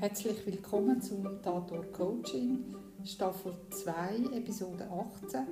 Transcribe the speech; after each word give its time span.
Herzlich 0.00 0.46
willkommen 0.46 1.02
zum 1.02 1.42
Tator 1.42 1.84
Coaching, 1.92 2.74
Staffel 3.04 3.54
2, 3.68 4.34
Episode 4.34 4.90
18. 4.90 5.46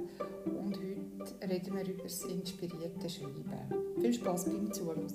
Und 0.46 0.74
heute 0.74 1.50
reden 1.50 1.76
wir 1.76 1.86
über 1.86 2.04
das 2.04 2.22
inspirierte 2.24 3.10
Schreiben. 3.10 4.00
Viel 4.00 4.14
Spaß 4.14 4.46
beim 4.46 4.72
Zuhören. 4.72 5.06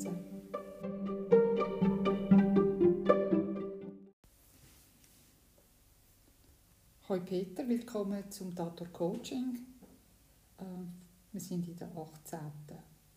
Hallo 7.10 7.24
Peter, 7.26 7.68
willkommen 7.68 8.30
zum 8.30 8.56
Tator 8.56 8.88
Coaching. 8.90 9.58
Äh, 10.60 10.64
wir 11.32 11.42
sind 11.42 11.68
in 11.68 11.76
der 11.76 11.88
18. 11.88 12.40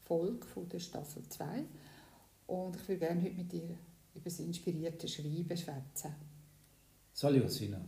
Folge 0.00 0.46
der 0.72 0.78
Staffel 0.78 1.28
2 1.28 1.66
und 2.46 2.74
ich 2.74 2.88
würde 2.88 3.00
gerne 3.00 3.20
heute 3.20 3.34
mit 3.34 3.52
dir 3.52 3.76
über 4.26 4.26
das 4.26 4.40
inspirierte 4.40 5.06
Schreiben 5.08 5.56
schwätzen. 5.56 6.14
Salut 7.12 7.44
Rosina. 7.44 7.80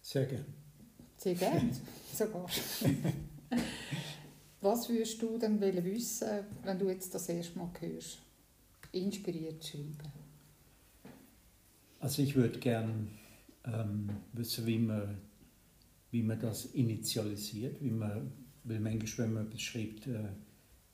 Sehr 0.00 0.26
gerne. 0.26 0.46
Sehr 1.16 1.34
gerne, 1.34 1.72
sogar. 2.14 2.48
Was 4.60 4.88
würdest 4.88 5.20
du 5.20 5.38
denn 5.38 5.60
wissen, 5.60 6.44
wenn 6.62 6.78
du 6.78 6.88
jetzt 6.88 7.12
das 7.14 7.28
erste 7.28 7.58
Mal 7.58 7.70
hörst? 7.80 8.20
Inspiriert 8.92 9.64
schreiben. 9.64 9.98
Also 12.00 12.22
ich 12.22 12.36
würde 12.36 12.58
gerne 12.58 13.08
ähm, 13.64 14.08
wissen, 14.32 14.66
wie 14.66 14.78
man, 14.78 15.18
wie 16.10 16.22
man 16.22 16.40
das 16.40 16.66
initialisiert, 16.66 17.82
wie 17.82 17.90
man, 17.90 18.32
weil 18.64 18.80
manchmal, 18.80 19.26
wenn 19.26 19.34
man 19.34 19.48
etwas 19.48 19.60
schreibt, 19.60 20.06
äh, 20.06 20.30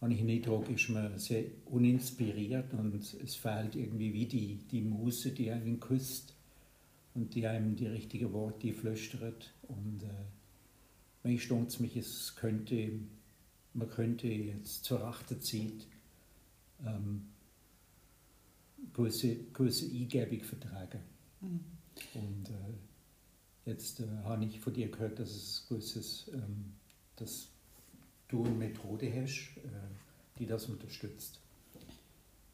habe 0.00 0.12
ich 0.12 0.18
den 0.18 0.30
Eindruck, 0.30 0.68
ist 0.68 0.88
man 0.90 1.18
sehr 1.18 1.44
uninspiriert 1.66 2.72
und 2.74 2.94
es 2.94 3.34
fehlt 3.34 3.74
irgendwie 3.74 4.12
wie 4.12 4.26
die, 4.26 4.58
die 4.70 4.82
Muse, 4.82 5.30
die 5.30 5.50
einen 5.50 5.80
küsst 5.80 6.34
und 7.14 7.34
die 7.34 7.46
einem 7.46 7.76
die 7.76 7.86
richtigen 7.86 8.32
Worte 8.32 8.72
flüstert. 8.72 9.54
Und 9.68 10.02
äh, 10.02 10.24
wenn 11.22 11.32
ich 11.32 11.44
stolz 11.44 11.78
mich, 11.78 11.96
es 11.96 12.34
könnte, 12.36 12.92
man 13.72 13.88
könnte 13.88 14.28
jetzt 14.28 14.84
zur 14.84 15.00
Rache 15.00 15.38
zieht, 15.38 15.86
ähm, 16.84 17.28
gewisse, 18.92 19.36
gewisse 19.52 19.86
Eingebung 19.86 20.42
vertragen. 20.42 21.00
Mhm. 21.40 21.60
Und 22.14 22.48
äh, 22.50 23.70
jetzt 23.70 24.00
äh, 24.00 24.06
habe 24.24 24.44
ich 24.44 24.60
von 24.60 24.74
dir 24.74 24.90
gehört, 24.90 25.18
dass 25.18 25.30
es 25.30 25.66
gewisses, 25.68 26.30
ähm, 26.32 26.74
dass 27.16 27.48
du 28.34 28.44
eine 28.44 28.54
Methode 28.54 29.12
hast, 29.14 29.56
äh, 29.56 29.68
die 30.38 30.46
das 30.46 30.66
unterstützt. 30.66 31.40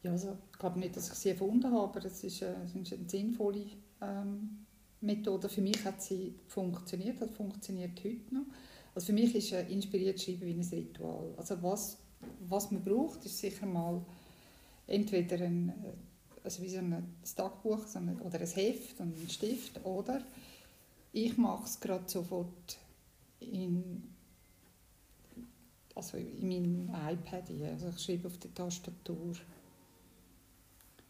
Ja, 0.03 0.11
also 0.11 0.37
ich 0.51 0.59
glaube 0.59 0.79
nicht, 0.79 0.95
dass 0.95 1.11
ich 1.11 1.15
sie 1.15 1.29
erfunden 1.29 1.71
habe, 1.71 1.83
aber 1.83 2.05
es 2.05 2.23
ist, 2.23 2.41
äh, 2.41 2.53
ist 2.65 2.75
eine 2.75 3.09
sinnvolle 3.09 3.65
ähm, 4.01 4.65
Methode. 5.01 5.49
Für 5.49 5.61
mich 5.61 5.83
hat 5.85 6.01
sie 6.01 6.35
funktioniert, 6.47 7.21
das 7.21 7.31
funktioniert 7.31 7.99
heute 8.03 8.33
noch. 8.33 8.45
Also 8.93 9.07
für 9.07 9.13
mich 9.13 9.35
ist 9.35 9.51
äh, 9.51 9.67
inspiriert 9.69 10.19
Schreiben 10.19 10.41
wie 10.41 10.53
ein 10.53 10.61
Ritual. 10.61 11.33
Also 11.37 11.61
was, 11.61 11.97
was 12.47 12.71
man 12.71 12.83
braucht, 12.83 13.25
ist 13.25 13.37
sicher 13.37 13.65
mal 13.65 14.03
entweder 14.87 15.43
ein, 15.45 15.69
äh, 15.69 16.43
also 16.43 16.61
wie 16.63 16.69
so 16.69 16.79
ein 16.79 17.15
Tagebuch 17.35 17.85
so 17.87 17.99
ein, 17.99 18.19
oder 18.21 18.39
ein 18.39 18.47
Heft 18.47 18.99
und 18.99 19.17
ein 19.17 19.29
Stift 19.29 19.83
oder 19.85 20.21
ich 21.13 21.37
mache 21.37 21.65
es 21.65 21.79
gerade 21.79 22.09
sofort 22.09 22.77
in 23.39 24.10
also 25.95 26.17
in 26.17 26.47
meinem 26.47 26.89
iPad. 26.89 27.49
Also 27.71 27.89
ich 27.89 28.03
schreibe 28.03 28.27
auf 28.27 28.37
der 28.37 28.53
Tastatur. 28.53 29.33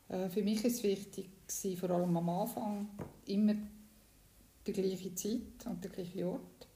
Äh, 0.10 0.30
für 0.30 0.44
mich 0.44 0.64
ist 0.66 0.78
es 0.78 0.84
wichtig, 0.84 1.30
vor 1.78 1.90
allem 1.92 2.16
am 2.16 2.30
Anfang, 2.30 2.90
immer 3.26 3.56
die 4.66 4.74
gleiche 4.74 5.14
Zeit 5.16 5.66
und 5.66 5.84
der 5.84 5.92
gleiche 5.92 6.28
Ort. 6.28 6.68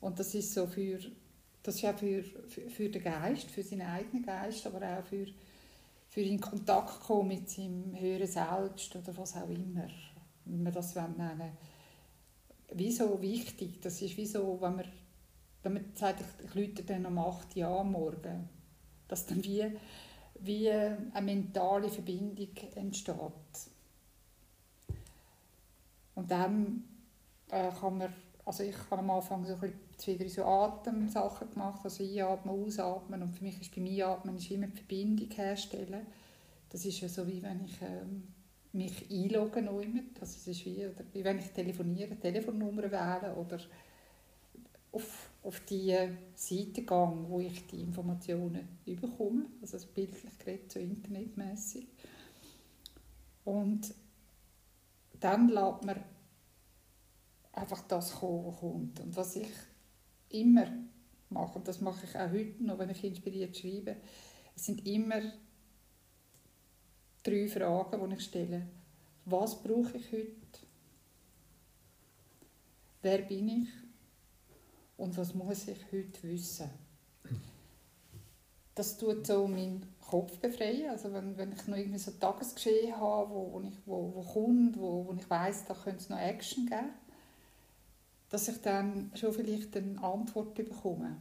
Und 0.00 0.18
das 0.18 0.34
ist 0.34 0.52
so 0.52 0.66
für, 0.66 0.98
das 1.62 1.76
ist 1.76 1.84
auch 1.84 1.98
für, 1.98 2.22
für, 2.22 2.70
für 2.70 2.88
den 2.88 3.02
Geist, 3.02 3.50
für 3.50 3.62
seinen 3.62 3.88
eigenen 3.88 4.24
Geist, 4.24 4.66
aber 4.66 4.98
auch 4.98 5.04
für, 5.04 5.26
für 6.08 6.20
in 6.20 6.40
Kontakt 6.40 7.00
kommen 7.00 7.28
mit 7.28 7.48
seinem 7.48 7.98
höheren 7.98 8.26
Selbst 8.26 8.94
oder 8.96 9.16
was 9.16 9.36
auch 9.36 9.48
immer, 9.48 9.88
wie 10.44 10.56
man 10.56 10.72
das 10.72 10.94
nennen 10.94 11.38
will. 11.38 11.52
Wieso 12.74 13.20
wichtig? 13.22 13.80
Das 13.80 14.02
ist 14.02 14.16
wie 14.16 14.32
wenn 14.34 14.76
man 14.76 14.84
man 15.74 15.84
sagt, 15.94 16.20
ich, 16.20 16.46
ich 16.46 16.54
lüte 16.54 16.82
dann 16.82 17.06
um 17.06 17.18
8 17.18 17.56
Uhr 17.56 17.66
am 17.66 17.92
Morgen, 17.92 18.48
dass 19.08 19.26
dann 19.26 19.42
wie, 19.44 19.64
wie 20.40 20.70
eine 20.70 21.22
mentale 21.22 21.88
Verbindung 21.88 22.48
entsteht. 22.74 23.16
Und 26.14 26.30
dann 26.30 26.84
äh, 27.50 27.70
kann 27.70 27.98
man, 27.98 28.12
also 28.44 28.62
ich 28.62 28.76
habe 28.90 29.02
am 29.02 29.10
Anfang 29.10 29.44
so 29.44 29.54
ein 29.54 29.72
bisschen 29.96 30.28
so 30.28 30.44
Atemsachen 30.44 31.50
gemacht, 31.50 31.80
also 31.84 32.02
einatmen, 32.02 32.64
ausatmen 32.64 33.22
und 33.22 33.36
für 33.36 33.44
mich 33.44 33.60
ist 33.60 33.74
beim 33.74 33.86
Einatmen 33.86 34.36
ist 34.36 34.50
immer 34.50 34.66
die 34.66 34.76
Verbindung 34.76 35.30
herstellen. 35.30 36.06
Das 36.70 36.84
ist 36.84 37.00
ja 37.00 37.08
so 37.08 37.26
wie 37.26 37.42
wenn 37.42 37.64
ich 37.64 37.80
ähm, 37.82 38.34
mich 38.72 39.10
einlogge 39.10 39.62
noch 39.62 39.80
immer, 39.80 40.00
also 40.20 40.36
es 40.36 40.46
ist 40.46 40.64
wie, 40.66 40.86
oder 40.86 41.04
wie 41.12 41.24
wenn 41.24 41.38
ich 41.38 41.50
telefoniere, 41.50 42.16
Telefonnummer 42.16 42.90
wähle 42.90 43.34
oder 43.34 43.58
auf, 44.92 45.25
auf 45.46 45.60
die 45.60 45.96
Seite 46.34 46.82
gehe, 46.82 47.24
wo 47.28 47.38
ich 47.38 47.66
die 47.68 47.80
Informationen 47.80 48.66
bekomme, 48.84 49.46
also 49.62 49.78
bildlich 49.94 50.36
geredet, 50.38 50.72
so 50.72 50.80
internetmäßig. 50.80 51.86
Und 53.44 53.94
dann 55.20 55.48
lässt 55.48 55.84
man 55.84 56.02
einfach 57.52 57.82
das 57.82 58.12
kommt. 58.16 58.98
Und 58.98 59.16
was 59.16 59.36
ich 59.36 59.48
immer 60.30 60.66
mache, 61.30 61.58
und 61.58 61.68
das 61.68 61.80
mache 61.80 62.06
ich 62.06 62.16
auch 62.16 62.30
heute 62.30 62.64
noch, 62.64 62.78
wenn 62.80 62.90
ich 62.90 63.04
inspiriert 63.04 63.56
schreibe, 63.56 63.96
es 64.56 64.66
sind 64.66 64.84
immer 64.84 65.22
drei 67.22 67.46
Fragen, 67.46 68.10
die 68.10 68.16
ich 68.16 68.24
stelle. 68.24 68.66
Was 69.24 69.62
brauche 69.62 69.96
ich 69.96 70.10
heute? 70.10 70.66
Wer 73.00 73.18
bin 73.18 73.48
ich? 73.48 73.85
Und 74.96 75.16
was 75.16 75.34
muss 75.34 75.68
ich 75.68 75.78
heute 75.92 76.22
wissen. 76.22 76.70
Das 78.74 78.98
tut 78.98 79.26
so 79.26 79.46
meinen 79.48 79.86
Kopf 80.00 80.38
befreien. 80.38 80.90
Also 80.90 81.12
wenn, 81.12 81.36
wenn 81.36 81.52
ich 81.52 81.66
noch 81.66 81.76
irgendwie 81.76 81.98
so 81.98 82.10
Tagesgeschehen 82.12 82.96
habe, 82.96 83.30
wo, 83.30 83.52
wo, 83.52 83.60
ich, 83.60 83.74
wo, 83.86 84.14
wo 84.14 84.22
kommt, 84.22 84.76
wo, 84.76 85.06
wo 85.06 85.14
ich 85.14 85.28
weiß, 85.28 85.64
da 85.66 85.74
könnte 85.74 85.98
es 85.98 86.08
noch 86.10 86.18
Action 86.18 86.66
geben, 86.66 86.90
dass 88.28 88.48
ich 88.48 88.60
dann 88.60 89.10
schon 89.14 89.32
vielleicht 89.32 89.76
eine 89.76 90.02
Antwort 90.02 90.54
bekomme. 90.54 91.16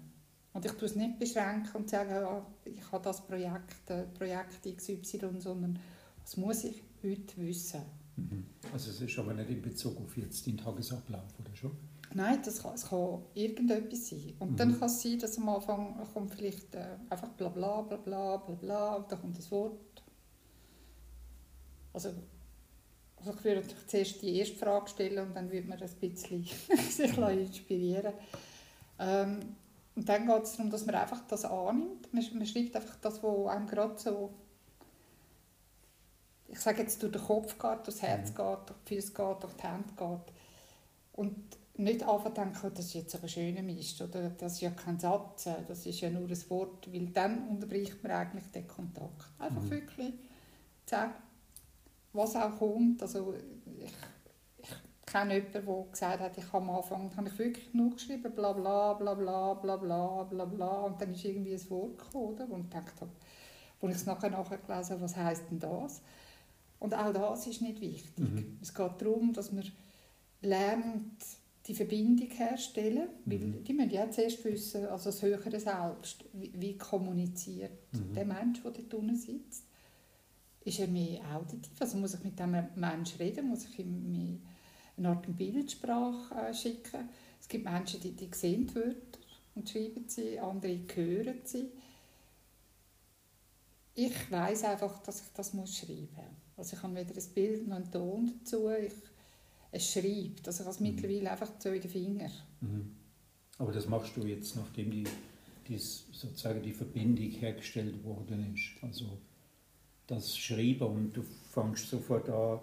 Und 0.53 0.66
ich 0.66 0.72
tue 0.74 0.88
es 0.88 0.96
nicht 0.96 1.19
beschränken 1.19 1.75
und 1.75 1.90
sage, 1.90 2.12
ja, 2.12 2.46
ich 2.66 2.92
habe 2.92 3.03
das 3.03 3.25
Projekt, 3.25 3.90
äh, 3.90 4.03
Projekt 4.03 4.63
XY, 4.63 5.40
sondern 5.40 5.80
was 6.22 6.38
muss 6.38 6.63
ich 6.63 6.81
heute 7.03 7.38
wissen. 7.38 7.81
Mhm. 8.16 8.46
Also 8.72 8.92
es 8.92 9.02
ist 9.02 9.19
aber 9.19 9.34
nicht 9.34 9.50
in 9.50 9.62
Bezug 9.62 10.00
auf 10.00 10.18
jetzt 10.18 10.46
den 10.46 10.57
Tagesablauf, 10.57 11.40
oder 11.40 11.56
schon? 11.56 11.72
Nein, 12.15 12.39
das 12.45 12.63
kann, 12.63 12.75
es 12.75 12.87
kann 12.87 13.23
irgendetwas 13.33 14.07
sein. 14.07 14.33
Und 14.39 14.51
mhm. 14.51 14.55
dann 14.55 14.79
kann 14.79 14.87
es 14.87 15.01
sein, 15.01 15.19
dass 15.19 15.37
am 15.37 15.49
Anfang 15.49 15.97
kommt 16.13 16.33
vielleicht 16.33 16.73
äh, 16.73 16.95
einfach 17.09 17.27
bla 17.27 17.49
bla 17.49 17.81
bla 17.81 17.97
bla 17.97 18.37
bla 18.37 18.55
bla 18.55 18.95
und 18.95 19.11
dann 19.11 19.19
kommt 19.19 19.37
das 19.37 19.51
Wort. 19.51 20.01
Also, 21.91 22.13
also 23.17 23.33
ich 23.33 23.43
würde 23.43 23.63
zuerst 23.85 24.21
die 24.21 24.37
erste 24.37 24.55
Frage 24.55 24.87
stellen 24.87 25.27
und 25.27 25.35
dann 25.35 25.51
würde 25.51 25.67
man 25.67 25.77
ein 25.77 25.89
bisschen 25.99 26.43
sich 26.89 27.17
inspirieren 27.17 28.13
ähm, 28.97 29.57
Und 29.97 30.07
dann 30.07 30.25
geht 30.25 30.43
es 30.43 30.53
darum, 30.53 30.71
dass 30.71 30.85
man 30.85 30.95
einfach 30.95 31.27
das 31.27 31.43
annimmt. 31.43 32.13
Man, 32.13 32.23
man 32.33 32.47
schreibt 32.47 32.77
einfach 32.77 32.95
das, 33.01 33.21
was 33.21 33.47
einem 33.47 33.68
gerade 33.68 34.00
so 34.00 34.33
ich 36.47 36.59
sage 36.61 36.83
jetzt 36.83 37.03
durch 37.03 37.11
den 37.11 37.21
Kopf 37.21 37.57
geht, 37.57 37.63
durch 37.63 37.83
das 37.83 38.01
Herz 38.01 38.29
mhm. 38.29 38.35
geht, 38.35 38.69
durch 38.69 38.79
die 38.88 38.95
Füße 38.95 39.13
geht, 39.13 39.44
durch 39.44 39.53
die 39.53 39.63
Hände 39.63 39.94
geht. 39.97 40.33
Und 41.11 41.57
nicht 41.77 42.04
anfangen 42.04 42.36
denken, 42.36 42.72
das 42.74 42.86
ist 42.86 42.94
jetzt 42.94 43.16
aber 43.16 43.27
schöner 43.27 43.62
Mist 43.62 44.01
oder 44.01 44.30
das 44.30 44.54
ist 44.54 44.62
ja 44.62 44.69
kein 44.72 45.00
Satz, 45.00 45.50
das 45.68 45.86
ist 45.86 46.00
ja 46.00 46.10
nur 46.10 46.30
ein 46.30 46.50
Wort, 46.50 46.92
weil 46.92 47.07
dann 47.07 47.48
unterbricht 47.50 48.01
man 48.01 48.13
eigentlich 48.13 48.45
den 48.51 48.68
Kontakt. 48.68 49.25
Einfach 49.39 49.62
mhm. 49.62 49.72
wirklich 49.72 50.13
sagen, 50.86 51.13
was 52.13 52.36
auch 52.36 52.57
kommt. 52.57 53.01
Also 53.01 53.33
ich, 53.83 53.92
ich 54.57 55.06
kenne 55.06 55.36
jemanden, 55.36 55.66
der 55.66 55.86
gesagt 55.92 56.19
hat, 56.22 56.38
ich 56.38 56.45
habe 56.54 56.57
am 56.63 56.69
Anfang 56.69 57.12
habe 57.16 57.27
ich 57.27 57.38
wirklich 57.38 57.74
nur 57.74 57.92
geschrieben, 57.92 58.33
bla 58.33 58.54
bla 58.54 58.94
bla 58.94 59.13
bla 59.13 59.54
bla 59.54 59.75
bla 59.75 60.24
bla 60.24 60.45
bla 60.45 60.81
und 60.81 61.01
dann 61.01 61.13
ist 61.13 61.25
irgendwie 61.25 61.54
ein 61.54 61.69
Wort 61.69 61.98
gekommen, 61.98 62.33
oder? 62.36 62.50
und 62.50 62.66
ich 62.66 62.69
dachte, 62.69 63.07
wo 63.81 63.88
ich 63.89 63.95
es 63.95 64.06
nachher 64.06 64.30
nachgelesen 64.30 64.95
habe, 64.95 65.01
was 65.01 65.16
heisst 65.18 65.44
denn 65.51 65.60
das? 65.60 66.01
Und 66.80 66.94
auch 66.94 67.12
das 67.12 67.48
ist 67.48 67.62
nicht 67.62 67.81
wichtig. 67.81 68.18
Mhm. 68.18 68.60
Es 68.62 68.74
geht 68.74 69.01
darum, 69.01 69.33
dass 69.33 69.51
man 69.51 69.66
lernt, 70.42 71.24
die 71.67 71.73
Verbindung 71.73 72.29
herstellen, 72.29 73.09
weil 73.25 73.39
mhm. 73.39 73.63
die 73.63 73.73
müssen 73.73 73.91
ja 73.91 74.09
zuerst 74.12 74.44
wissen, 74.45 74.85
also 74.85 75.06
das 75.06 75.21
höhere 75.21 75.59
Selbst, 75.59 76.25
wie, 76.33 76.53
wie 76.56 76.77
kommuniziert 76.77 77.94
mhm. 77.94 78.13
der 78.13 78.25
Mensch, 78.25 78.62
der 78.62 78.71
dort 78.71 78.94
unten 78.94 79.15
sitzt. 79.15 79.65
ist 80.63 80.79
er 80.79 80.88
mehr 80.88 81.21
auditiv, 81.35 81.71
also 81.79 81.97
muss 81.97 82.13
ich 82.13 82.23
mit 82.23 82.39
dem 82.39 82.51
Menschen 82.75 83.17
reden, 83.17 83.47
muss 83.47 83.65
ich 83.65 83.79
ihm 83.79 84.41
eine 84.97 85.09
Art 85.09 85.25
Bildsprache 85.35 86.35
äh, 86.35 86.53
schicken. 86.53 87.09
Es 87.39 87.47
gibt 87.47 87.65
Menschen, 87.65 88.00
die, 88.00 88.11
die 88.11 88.29
sehen 88.33 88.68
die 88.68 88.75
Wörter 88.75 89.19
und 89.56 89.69
schreiben 89.69 90.06
sie, 90.07 90.39
andere 90.39 90.79
hören 90.95 91.41
sie. 91.44 91.71
Ich 93.94 94.31
weiß 94.31 94.65
einfach, 94.65 95.00
dass 95.03 95.21
ich 95.21 95.27
das 95.33 95.53
muss 95.53 95.77
schreiben 95.77 96.09
muss. 96.15 96.57
Also 96.57 96.75
ich 96.75 96.83
habe 96.83 96.95
weder 96.95 97.15
ein 97.15 97.33
Bild 97.33 97.68
noch 97.68 97.77
einen 97.77 97.91
Ton 97.91 98.39
dazu. 98.39 98.69
Ich, 98.69 98.94
es 99.75 99.92
schreibt. 99.92 100.48
Also 100.48 100.63
ich 100.63 100.68
habe 100.68 100.75
es 100.75 100.80
mhm. 100.80 100.88
mittlerweile 100.88 101.31
einfach 101.31 101.51
so 101.60 101.69
in 101.69 101.81
den 101.81 101.92
Fingern. 101.92 102.31
Mhm. 102.62 102.95
Aber 103.57 103.72
das 103.72 103.88
machst 103.88 104.16
du 104.16 104.25
jetzt, 104.25 104.56
nachdem 104.56 104.92
die, 104.92 105.06
die, 105.68 105.77
sozusagen 105.77 106.62
die 106.62 106.74
Verbindung 106.74 107.30
hergestellt 107.31 108.04
worden 108.04 108.54
ist. 108.54 108.83
Also 108.83 109.18
das 110.07 110.38
Schreiben 110.38 110.88
und 110.88 111.13
du 111.13 111.24
fängst 111.24 111.89
sofort 111.89 112.30
an, 112.30 112.60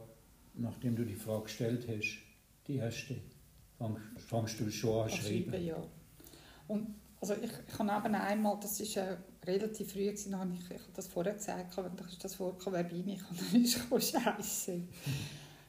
nachdem 0.55 0.97
du 0.97 1.05
die 1.05 1.14
Frage 1.14 1.44
gestellt 1.44 1.87
hast, 1.88 2.19
die 2.67 2.76
erste, 2.76 3.17
fängst, 3.79 4.03
fängst 4.29 4.61
du 4.61 4.70
schon 4.70 5.05
an 5.05 5.11
zu 5.11 5.17
schreiben. 5.17 5.50
schreiben. 5.50 5.65
ja. 5.65 5.82
Und 6.69 6.94
also 7.20 7.35
ich, 7.35 7.50
ich 7.69 7.79
habe 7.79 8.06
eben 8.06 8.15
einmal, 8.17 8.58
das 8.61 8.81
ist 8.81 8.97
äh, 8.97 9.17
relativ 9.47 9.93
früh, 9.93 10.06
gewesen, 10.06 10.37
habe 10.37 10.53
ich, 10.55 10.70
ich 10.70 10.82
habe 10.82 10.93
das 10.94 11.06
vorher 11.06 11.35
gesagt, 11.35 11.79
ist 12.11 12.25
das 12.25 12.35
vorgekommen, 12.35 12.79
wer 12.79 12.85
bin 12.85 13.08
ich? 13.08 13.20
Und 13.31 13.41
dann 13.41 13.62
ist 13.62 13.79
es 13.91 14.11
scheiße. 14.11 14.82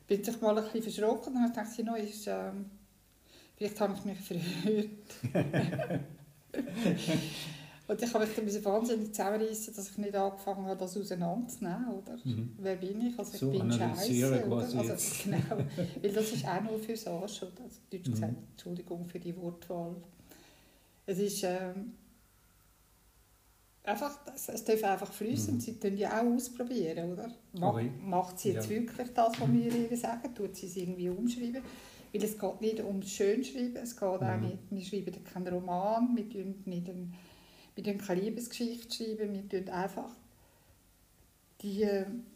bin 0.07 0.21
ich 0.21 0.41
mal 0.41 0.57
ein 0.57 0.63
bisschen 0.63 0.83
verschrocken 0.83 1.35
und 1.35 1.55
dachte 1.55 1.83
no, 1.83 1.95
ist, 1.95 2.27
ähm, 2.27 2.65
vielleicht 3.55 3.79
habe 3.79 3.93
ich 3.97 4.05
mich 4.05 4.19
verhört. 4.19 4.89
Und 7.85 8.01
ich 8.01 8.13
habe 8.13 8.25
mich 8.25 8.35
dann 8.35 8.65
wahnsinnig 8.65 9.11
zusammenreißen, 9.13 9.75
dass 9.75 9.89
ich 9.89 9.97
nicht 9.97 10.15
angefangen 10.15 10.65
habe, 10.65 10.79
das 10.79 10.95
auseinanderzunehmen. 10.95 11.89
Oder? 11.89 12.17
Mhm. 12.23 12.55
Wer 12.57 12.75
bin 12.77 13.01
ich? 13.07 13.19
Also 13.19 13.33
ich 13.33 13.39
so 13.39 13.51
bin 13.51 13.71
scheiße. 13.71 14.25
Also, 14.25 15.23
genau, 15.25 15.63
weil 16.01 16.11
das 16.13 16.31
ist 16.31 16.47
auch 16.47 16.61
nur 16.61 16.79
für 16.79 17.11
Arsch. 17.11 17.43
Oder? 17.43 17.63
Also, 17.63 17.79
Deutsch 17.91 18.07
mhm. 18.07 18.11
gesagt, 18.11 18.33
Entschuldigung 18.51 19.05
für 19.05 19.19
die 19.19 19.35
Wortwahl. 19.35 19.95
Es 21.05 21.19
ist 21.19 21.43
ähm, 21.43 21.93
einfach, 23.83 24.19
es, 24.33 24.49
es 24.49 24.63
darf 24.63 24.83
einfach 24.83 25.11
fließen. 25.11 25.55
Mhm. 25.55 25.59
Sie 25.59 25.75
können 25.75 25.97
ja 25.97 26.21
auch 26.21 26.25
ausprobieren, 26.25 27.13
oder? 27.13 27.29
Mach, 27.53 27.81
macht 28.01 28.39
sie 28.39 28.51
jetzt 28.53 28.69
ja. 28.69 28.77
wirklich 28.77 29.09
das, 29.13 29.39
was 29.39 29.51
wir 29.51 29.91
ihr 29.91 29.97
sagen? 29.97 30.33
Tut 30.33 30.55
sie 30.55 30.67
es 30.67 30.75
irgendwie 30.77 31.09
umschreiben? 31.09 31.61
Weil 32.13 32.23
es 32.23 32.37
geht 32.37 32.61
nicht 32.61 32.79
ums 32.79 33.09
Schönschreiben, 33.09 33.77
es 33.77 33.95
geht 33.95 34.03
auch 34.03 34.21
mhm. 34.21 34.57
nicht, 34.69 34.91
wir 34.91 35.03
schreiben 35.03 35.23
keinen 35.23 35.53
Roman, 35.53 36.15
wir 36.15 36.31
schreiben 36.31 36.63
nicht 36.65 36.89
einen 36.89 37.13
wir 37.75 37.83
schreiben 37.83 37.99
keine 37.99 38.21
Liebesgeschichte, 38.21 38.95
schreiben, 38.95 39.33
wir 39.33 39.43
schreiben 39.49 39.69
einfach 39.69 40.11
die, 41.61 41.89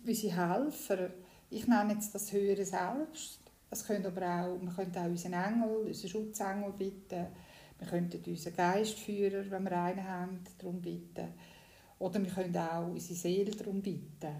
unsere 0.05 0.35
Helfer. 0.35 1.09
Ich 1.49 1.67
nenne 1.67 1.93
jetzt 1.93 2.13
das 2.15 2.31
höhere 2.31 2.65
Selbst. 2.65 3.39
Es 3.69 3.85
könnte 3.85 4.07
aber 4.07 4.25
auch, 4.25 4.61
wir 4.61 4.71
könnten 4.71 4.97
auch 4.97 5.05
unseren 5.05 5.33
Engel, 5.33 5.85
unseren 5.85 6.09
Schutzengel 6.09 6.71
bitten. 6.71 7.27
Wir 7.79 7.87
könnten 7.87 8.23
unseren 8.25 8.55
Geistführer, 8.55 9.49
wenn 9.49 9.63
wir 9.63 9.77
einen 9.77 10.03
haben, 10.03 10.43
darum 10.57 10.81
bitten. 10.81 11.27
Oder 11.99 12.23
wir 12.23 12.31
können 12.31 12.57
auch 12.57 12.87
unsere 12.87 13.15
Seele 13.15 13.51
darum 13.51 13.81
bitten. 13.81 14.35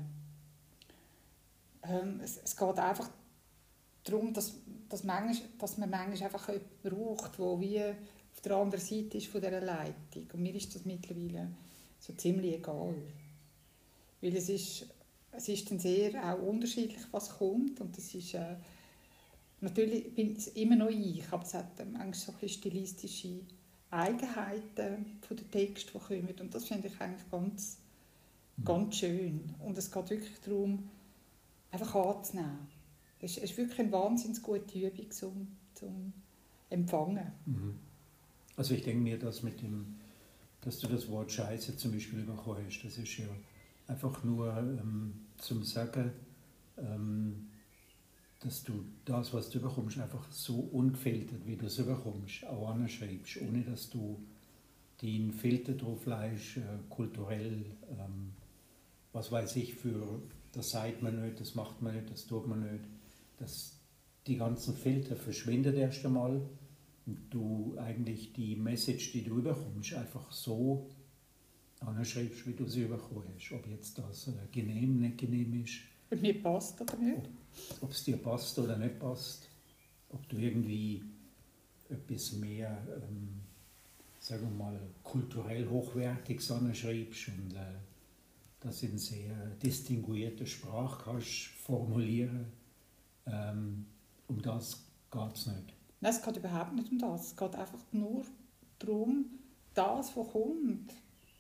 Ähm, 1.84 2.19
es, 2.24 2.38
es, 2.44 2.56
geht 2.56 2.80
einfach 2.80 3.10
darum, 4.04 4.34
dass, 4.34 4.54
dass, 4.89 5.04
manchmal, 5.04 5.50
dass 5.60 5.78
man 5.78 5.89
manchmal 5.89 6.24
einfach 6.24 6.50
jemanden 6.50 6.69
braucht, 6.84 7.38
der 7.38 7.60
wie 7.60 7.81
auf 7.81 8.42
der 8.44 8.56
anderen 8.56 8.86
Seite 8.86 9.18
ist 9.18 9.28
von 9.28 9.42
dieser 9.42 9.62
Leitung. 9.62 10.28
Und 10.34 10.42
mir 10.42 10.56
ist 10.56 10.74
das 10.75 10.86
mittlerweile 10.86 11.50
so 12.00 12.13
ziemlich 12.13 12.56
egal. 12.56 12.95
Weil 14.22 14.36
es 14.36 14.50
ist, 14.50 14.88
es 15.31 15.48
ist 15.48 15.69
dann 15.69 15.80
sehr 15.80 16.24
auch 16.24 16.42
unterschiedlich, 16.42 17.01
was 17.12 17.38
kommt. 17.38 17.80
Und 17.81 17.98
es 17.98 18.13
ist, 18.13 18.34
äh, 18.34 18.56
natürlich 19.62 20.13
bin 20.13 20.36
es 20.36 20.48
immer 20.48 20.75
noch 20.75 20.89
ich, 20.89 21.24
aber 21.31 21.44
es 21.44 21.54
hat 21.54 21.80
eigentlich 21.80 22.19
so 22.19 22.33
ein 22.42 22.50
stilistische 22.50 23.42
Eigenheiten 23.89 25.18
von 25.21 25.38
den 25.38 25.50
Texten, 25.51 25.92
die 25.94 26.00
kommen. 26.00 26.36
Und 26.39 26.54
das 26.54 26.68
finde 26.68 26.88
ich 26.88 27.00
eigentlich 27.00 27.30
ganz, 27.31 27.77
mhm. 28.57 28.65
ganz 28.65 28.95
schön. 28.98 29.56
Und 29.59 29.77
es 29.77 29.92
geht 29.92 30.09
wirklich 30.09 30.39
darum, 30.42 30.89
einfach 31.71 31.95
anzunehmen. 31.95 32.68
Es 33.19 33.31
ist, 33.31 33.38
es 33.38 33.51
ist 33.51 33.57
wirklich 33.57 33.80
eine 33.80 33.92
wahnsinnig 33.92 34.42
gute 34.42 34.80
Übung 34.80 35.12
zum, 35.12 35.48
zum 35.74 36.13
Empfangen. 36.69 37.31
Mhm. 37.45 37.80
Also 38.56 38.74
ich 38.74 38.83
denke 38.83 39.01
mir, 39.01 39.18
dass 39.18 39.44
mit 39.44 39.62
dem, 39.62 39.95
dass 40.62 40.80
du 40.80 40.88
das 40.88 41.07
Wort 41.10 41.31
Scheiße 41.31 41.77
zum 41.77 41.92
Beispiel 41.92 42.24
bekommen 42.24 42.65
hast, 42.65 42.83
das 42.83 42.98
ist 42.98 43.18
ja 43.18 43.27
einfach 43.88 44.24
nur 44.24 44.56
ähm, 44.57 45.13
zum 45.38 45.63
Sagen, 45.63 46.12
ähm, 46.77 47.48
dass 48.39 48.63
du 48.63 48.86
das, 49.06 49.34
was 49.34 49.50
du 49.50 49.60
bekommst, 49.60 49.98
einfach 50.00 50.31
so 50.31 50.60
ungefiltert, 50.72 51.45
wie 51.45 51.56
du 51.56 51.66
es 51.66 51.78
bekommst, 51.78 52.45
auch 52.45 52.69
anschreibst, 52.69 53.42
ohne 53.42 53.62
dass 53.63 53.89
du 53.89 54.19
den 55.01 55.31
Filter 55.31 55.74
drauf 55.74 56.06
leist, 56.06 56.57
äh, 56.57 56.62
kulturell, 56.89 57.66
ähm, 57.89 58.34
was 59.13 59.31
weiß 59.31 59.56
ich, 59.56 59.74
für 59.74 60.22
das 60.51 60.69
sagt 60.69 61.01
man 61.04 61.22
nicht, 61.22 61.39
das 61.39 61.56
macht 61.56 61.81
man 61.81 61.95
nicht, 61.95 62.10
das 62.10 62.25
tut 62.25 62.48
man 62.48 62.62
nicht. 62.62 62.84
Das, 63.38 63.80
die 64.25 64.38
ganzen 64.38 64.75
Filter 64.75 65.16
verschwinden 65.16 65.75
erst 65.75 66.06
einmal 66.06 66.42
du 67.30 67.75
eigentlich 67.78 68.34
die 68.34 68.56
Message, 68.56 69.12
die 69.13 69.24
du 69.24 69.38
überkommst, 69.38 69.94
einfach 69.94 70.31
so 70.31 70.89
anschreibst, 71.80 72.45
wie 72.48 72.54
du 72.54 72.66
sie 72.66 72.84
überkommen 72.84 73.24
hast. 73.36 73.51
Ob 73.54 73.68
jetzt 73.68 73.98
das 73.98 74.28
äh, 74.28 74.31
genehm, 74.51 75.00
nicht 75.00 75.18
genehm 75.18 75.63
ist. 75.63 75.80
Ob 76.09 76.21
mir 76.21 76.42
passt 76.42 76.80
oder 76.81 76.98
nicht. 76.98 77.30
Ob 77.81 77.92
es 77.92 78.04
dir 78.04 78.18
passt 78.18 78.57
oder 78.59 78.77
nicht 78.77 79.00
passt. 79.00 79.48
Ob 80.09 80.27
du 80.30 80.38
irgendwie 80.38 81.04
etwas 81.89 82.33
mehr, 82.33 82.77
ähm, 82.88 83.42
sagen 84.19 84.44
wir 84.44 84.65
mal, 84.65 84.80
kulturell 85.04 85.68
hochwertiges 85.68 86.51
anschreibst 86.51 87.30
und 87.30 87.56
äh, 87.56 87.80
das 88.59 88.83
in 88.83 88.98
sehr 88.98 89.36
distinguierter 89.62 90.45
Sprache 90.45 91.04
kannst 91.04 91.48
formulieren. 91.65 92.48
Ähm, 93.25 93.86
um 94.27 94.42
das 94.42 94.83
geht 95.12 95.33
es 95.33 95.48
nicht. 95.48 95.74
Nein, 96.00 96.12
es 96.12 96.21
geht 96.21 96.38
überhaupt 96.38 96.74
nicht 96.74 96.92
um 96.92 97.00
das. 97.00 97.27
Es 97.27 97.36
geht 97.36 97.56
einfach 97.56 97.80
nur 97.92 98.24
darum, 98.80 99.25
das, 99.74 100.15
was 100.15 100.31
kommt, 100.31 100.94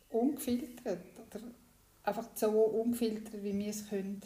ungefiltert 0.09 1.05
oder 1.15 1.43
einfach 2.03 2.27
so 2.35 2.49
ungefiltert, 2.49 3.43
wie 3.43 3.57
wir 3.57 3.69
es 3.69 3.89
können, 3.89 4.21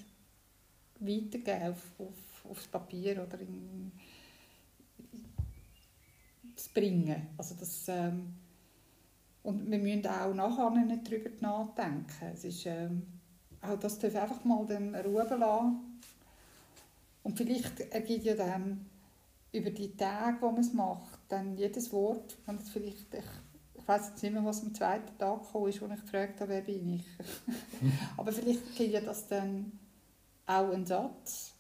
weitergeben 1.02 1.70
auf, 1.70 1.84
auf, 2.00 2.52
aufs 2.52 2.68
Papier 2.68 3.24
oder 3.24 3.40
in, 3.40 3.92
zu 6.56 6.70
bringen. 6.74 7.28
Also 7.38 7.56
das, 7.60 7.88
ähm, 7.88 8.34
und 9.44 9.70
wir 9.70 9.80
müssen 9.80 10.08
auch 10.08 10.34
nachher 10.34 10.70
nicht 10.70 11.08
darüber 11.08 11.30
nachdenken. 11.40 12.32
Es 12.34 12.44
ist, 12.44 12.66
ähm, 12.66 13.04
auch 13.62 13.78
das 13.80 14.00
darf 14.00 14.16
einfach 14.16 14.44
mal 14.44 14.66
dann 14.66 14.96
Ruhe 14.96 15.24
lassen. 15.24 16.00
Und 17.24 17.38
vielleicht 17.38 17.80
ergibt 17.92 18.26
ja 18.26 18.36
dann 18.36 18.86
über 19.52 19.70
die 19.70 19.96
Tage, 19.96 20.42
wo 20.42 20.52
man 20.52 20.62
es 20.62 20.74
macht, 20.74 21.20
dann 21.28 21.58
jedes 21.58 21.92
Wort, 21.92 22.38
wenn 22.46 22.56
es 22.56 22.70
vielleicht, 22.70 23.14
ich, 23.14 23.24
ich 23.76 23.88
weiß 23.88 24.10
jetzt 24.10 24.24
nicht 24.24 24.34
mehr, 24.34 24.46
was 24.46 24.64
am 24.64 24.74
zweiten 24.74 25.18
Tag 25.18 25.44
gekommen 25.44 25.70
ist, 25.70 25.82
wo 25.82 25.88
ich 25.88 26.02
gefragt 26.02 26.40
habe, 26.40 26.52
wer 26.52 26.62
bin 26.62 26.96
ich. 26.96 27.06
Aber 28.18 28.32
vielleicht 28.32 28.76
gibt 28.76 28.94
ja 28.94 29.02
das 29.02 29.28
dann 29.28 29.72
auch 30.46 30.72
einen 30.72 30.86
Satz, 30.86 31.54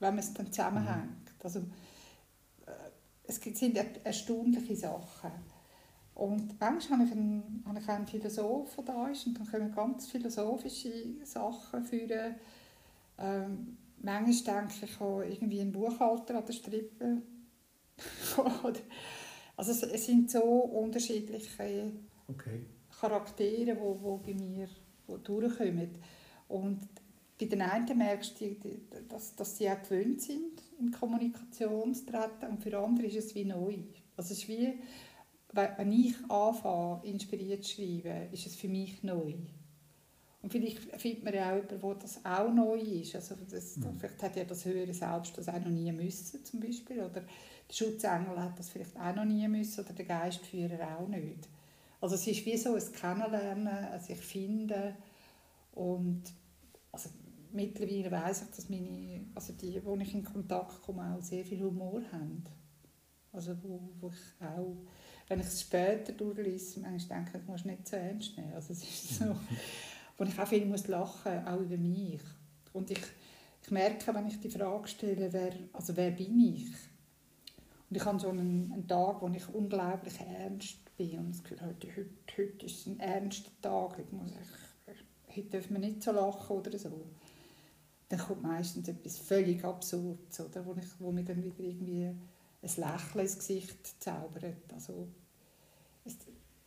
wenn 0.00 0.14
man 0.14 0.24
es 0.24 0.34
dann 0.34 0.52
zusammenhängt. 0.52 1.24
Mhm. 1.24 1.40
Also, 1.42 1.60
äh, 2.66 2.90
es 3.24 3.36
sind 3.36 3.76
erstaunliche 4.04 4.76
Sachen. 4.76 5.32
Und 6.14 6.60
manchmal 6.60 7.00
habe 7.00 7.08
ich 7.08 7.14
einen, 7.14 7.64
habe 7.66 7.80
ich 7.80 7.88
einen 7.88 8.06
Philosoph, 8.06 8.76
der 8.76 8.84
da 8.84 9.08
ist, 9.08 9.26
und 9.26 9.38
dann 9.38 9.50
kommen 9.50 9.74
ganz 9.74 10.06
philosophische 10.06 10.92
Sachen 11.24 11.84
führen. 11.84 12.36
Ähm, 13.18 13.76
manchmal 13.98 14.44
denke 14.44 14.84
ich 14.84 15.00
auch 15.00 15.22
irgendwie 15.22 15.60
ein 15.60 15.72
Buchhalter 15.72 16.38
an 16.38 16.46
der 16.46 16.52
Strippe. 16.52 17.22
also 19.56 19.72
es, 19.72 19.82
es, 19.82 20.06
sind 20.06 20.30
so 20.30 20.42
unterschiedliche 20.42 21.92
okay. 22.28 22.64
Charaktere, 23.00 23.74
die 23.74 23.80
wo, 23.80 23.98
wo 24.00 24.16
bei 24.18 24.34
mir 24.34 24.68
wo 25.06 25.16
durchkommen. 25.16 25.98
Und 26.48 26.88
bei 27.38 27.46
den 27.46 27.62
einen 27.62 27.98
merkst 27.98 28.40
du, 28.40 28.56
dass, 29.08 29.34
dass 29.34 29.58
sie 29.58 29.68
auch 29.68 29.82
gewöhnt 29.82 30.22
sind, 30.22 30.62
in 30.78 30.92
Kommunikation 30.92 31.94
zu 31.94 32.06
treten, 32.06 32.46
und 32.48 32.62
für 32.62 32.78
andere 32.78 33.06
ist 33.06 33.16
es 33.16 33.34
wie 33.34 33.44
neu. 33.44 33.78
Also 34.16 34.32
es 34.32 34.38
ist 34.38 34.48
wie, 34.48 34.78
wenn 35.52 35.92
ich 35.92 36.14
anfange, 36.30 37.00
inspiriert 37.04 37.64
zu 37.64 37.74
schreiben, 37.74 38.32
ist 38.32 38.46
es 38.46 38.56
für 38.56 38.68
mich 38.68 39.02
neu. 39.02 39.34
Und 40.42 40.50
vielleicht 40.50 40.78
findet 41.00 41.24
man 41.24 41.34
ja 41.34 41.50
auch 41.50 41.54
jemanden, 41.54 41.82
wo 41.82 41.94
das 41.94 42.24
auch 42.24 42.52
neu 42.52 42.78
ist. 42.78 43.14
Also 43.14 43.34
das, 43.50 43.78
mhm. 43.78 43.98
Vielleicht 43.98 44.22
hat 44.22 44.36
ja 44.36 44.44
das 44.44 44.64
höhere 44.66 44.92
Selbst 44.92 45.38
das 45.38 45.48
auch 45.48 45.58
noch 45.58 45.70
nie 45.70 45.90
müssen, 45.90 46.44
zum 46.44 46.60
Beispiel. 46.60 46.98
Oder 46.98 47.22
der 47.22 47.74
Schutzengel 47.74 48.38
hat 48.38 48.58
das 48.58 48.68
vielleicht 48.68 48.94
auch 49.00 49.14
noch 49.14 49.24
nie 49.24 49.48
müssen, 49.48 49.82
oder 49.82 49.94
der 49.94 50.04
Geistführer 50.04 50.98
auch 50.98 51.08
nicht. 51.08 51.48
Also 51.98 52.16
es 52.16 52.26
ist 52.26 52.44
wie 52.44 52.58
so 52.58 52.74
ein 52.74 52.92
Kennenlernen, 52.92 53.98
sich 54.00 54.18
finden. 54.18 54.94
Und 55.72 56.22
also 56.92 57.08
mittlerweile 57.54 58.10
weiß 58.10 58.42
ich, 58.42 58.48
dass 58.50 58.68
meine, 58.68 59.26
also 59.34 59.52
die, 59.52 59.82
wo 59.84 59.96
ich 59.96 60.14
in 60.14 60.24
Kontakt 60.24 60.82
komme, 60.82 61.14
auch 61.14 61.22
sehr 61.22 61.44
viel 61.44 61.62
Humor 61.62 62.02
haben. 62.12 62.44
Also 63.32 63.56
wo, 63.62 63.80
wo 64.00 64.10
ich 64.10 64.46
auch, 64.46 64.76
wenn 65.28 65.40
ich 65.40 65.46
es 65.46 65.62
später 65.62 66.12
durchlese, 66.12 66.80
manchmal 66.80 67.24
denke 67.24 67.38
ich, 67.38 67.46
muss 67.46 67.64
nicht 67.64 67.88
so 67.88 67.96
ernst 67.96 68.36
nehmen. 68.36 68.52
Also 68.52 68.72
es 68.72 68.82
ist 68.82 69.18
so, 69.18 69.36
wo 70.18 70.24
ich 70.24 70.38
auch 70.38 70.46
viel 70.46 70.66
muss 70.66 70.86
lachen, 70.86 71.46
auch 71.46 71.60
über 71.60 71.76
mich. 71.76 72.20
Und 72.72 72.90
ich, 72.90 73.02
ich 73.62 73.70
merke, 73.70 74.14
wenn 74.14 74.28
ich 74.28 74.40
die 74.40 74.50
Frage 74.50 74.88
stelle, 74.88 75.32
wer, 75.32 75.52
also 75.72 75.96
wer 75.96 76.10
bin 76.10 76.38
ich? 76.38 76.68
Und 77.90 77.96
ich 77.96 78.04
habe 78.04 78.18
so 78.18 78.28
einen, 78.28 78.72
einen 78.72 78.88
Tag, 78.88 79.22
wo 79.22 79.28
ich 79.28 79.48
unglaublich 79.48 80.18
ernst 80.20 80.78
bin 80.96 81.18
und 81.18 81.30
das 81.30 81.42
Gefühl 81.42 81.60
habe, 81.60 81.74
heute, 81.74 82.12
heute 82.36 82.66
ist 82.66 82.86
ein 82.86 83.00
ernster 83.00 83.50
Tag, 83.60 83.98
ich 83.98 84.12
muss 84.12 84.30
ich, 84.30 85.36
heute 85.36 85.50
dürfen 85.50 85.74
wir 85.74 85.80
nicht 85.80 86.02
so 86.02 86.12
lachen 86.12 86.56
oder 86.56 86.78
so. 86.78 87.06
Dann 88.14 88.26
kommt 88.26 88.42
meistens 88.42 88.86
etwas 88.86 89.18
völlig 89.18 89.64
Absurdes, 89.64 90.38
oder? 90.38 90.64
Wo, 90.64 90.74
ich, 90.74 91.00
wo 91.00 91.10
mir 91.10 91.24
dann 91.24 91.42
wieder 91.42 91.58
irgendwie 91.58 92.04
ein 92.04 92.16
Lächeln 92.62 93.24
ins 93.24 93.38
Gesicht 93.38 94.00
zaubert. 94.00 94.72
Also, 94.72 95.08
es, 96.04 96.16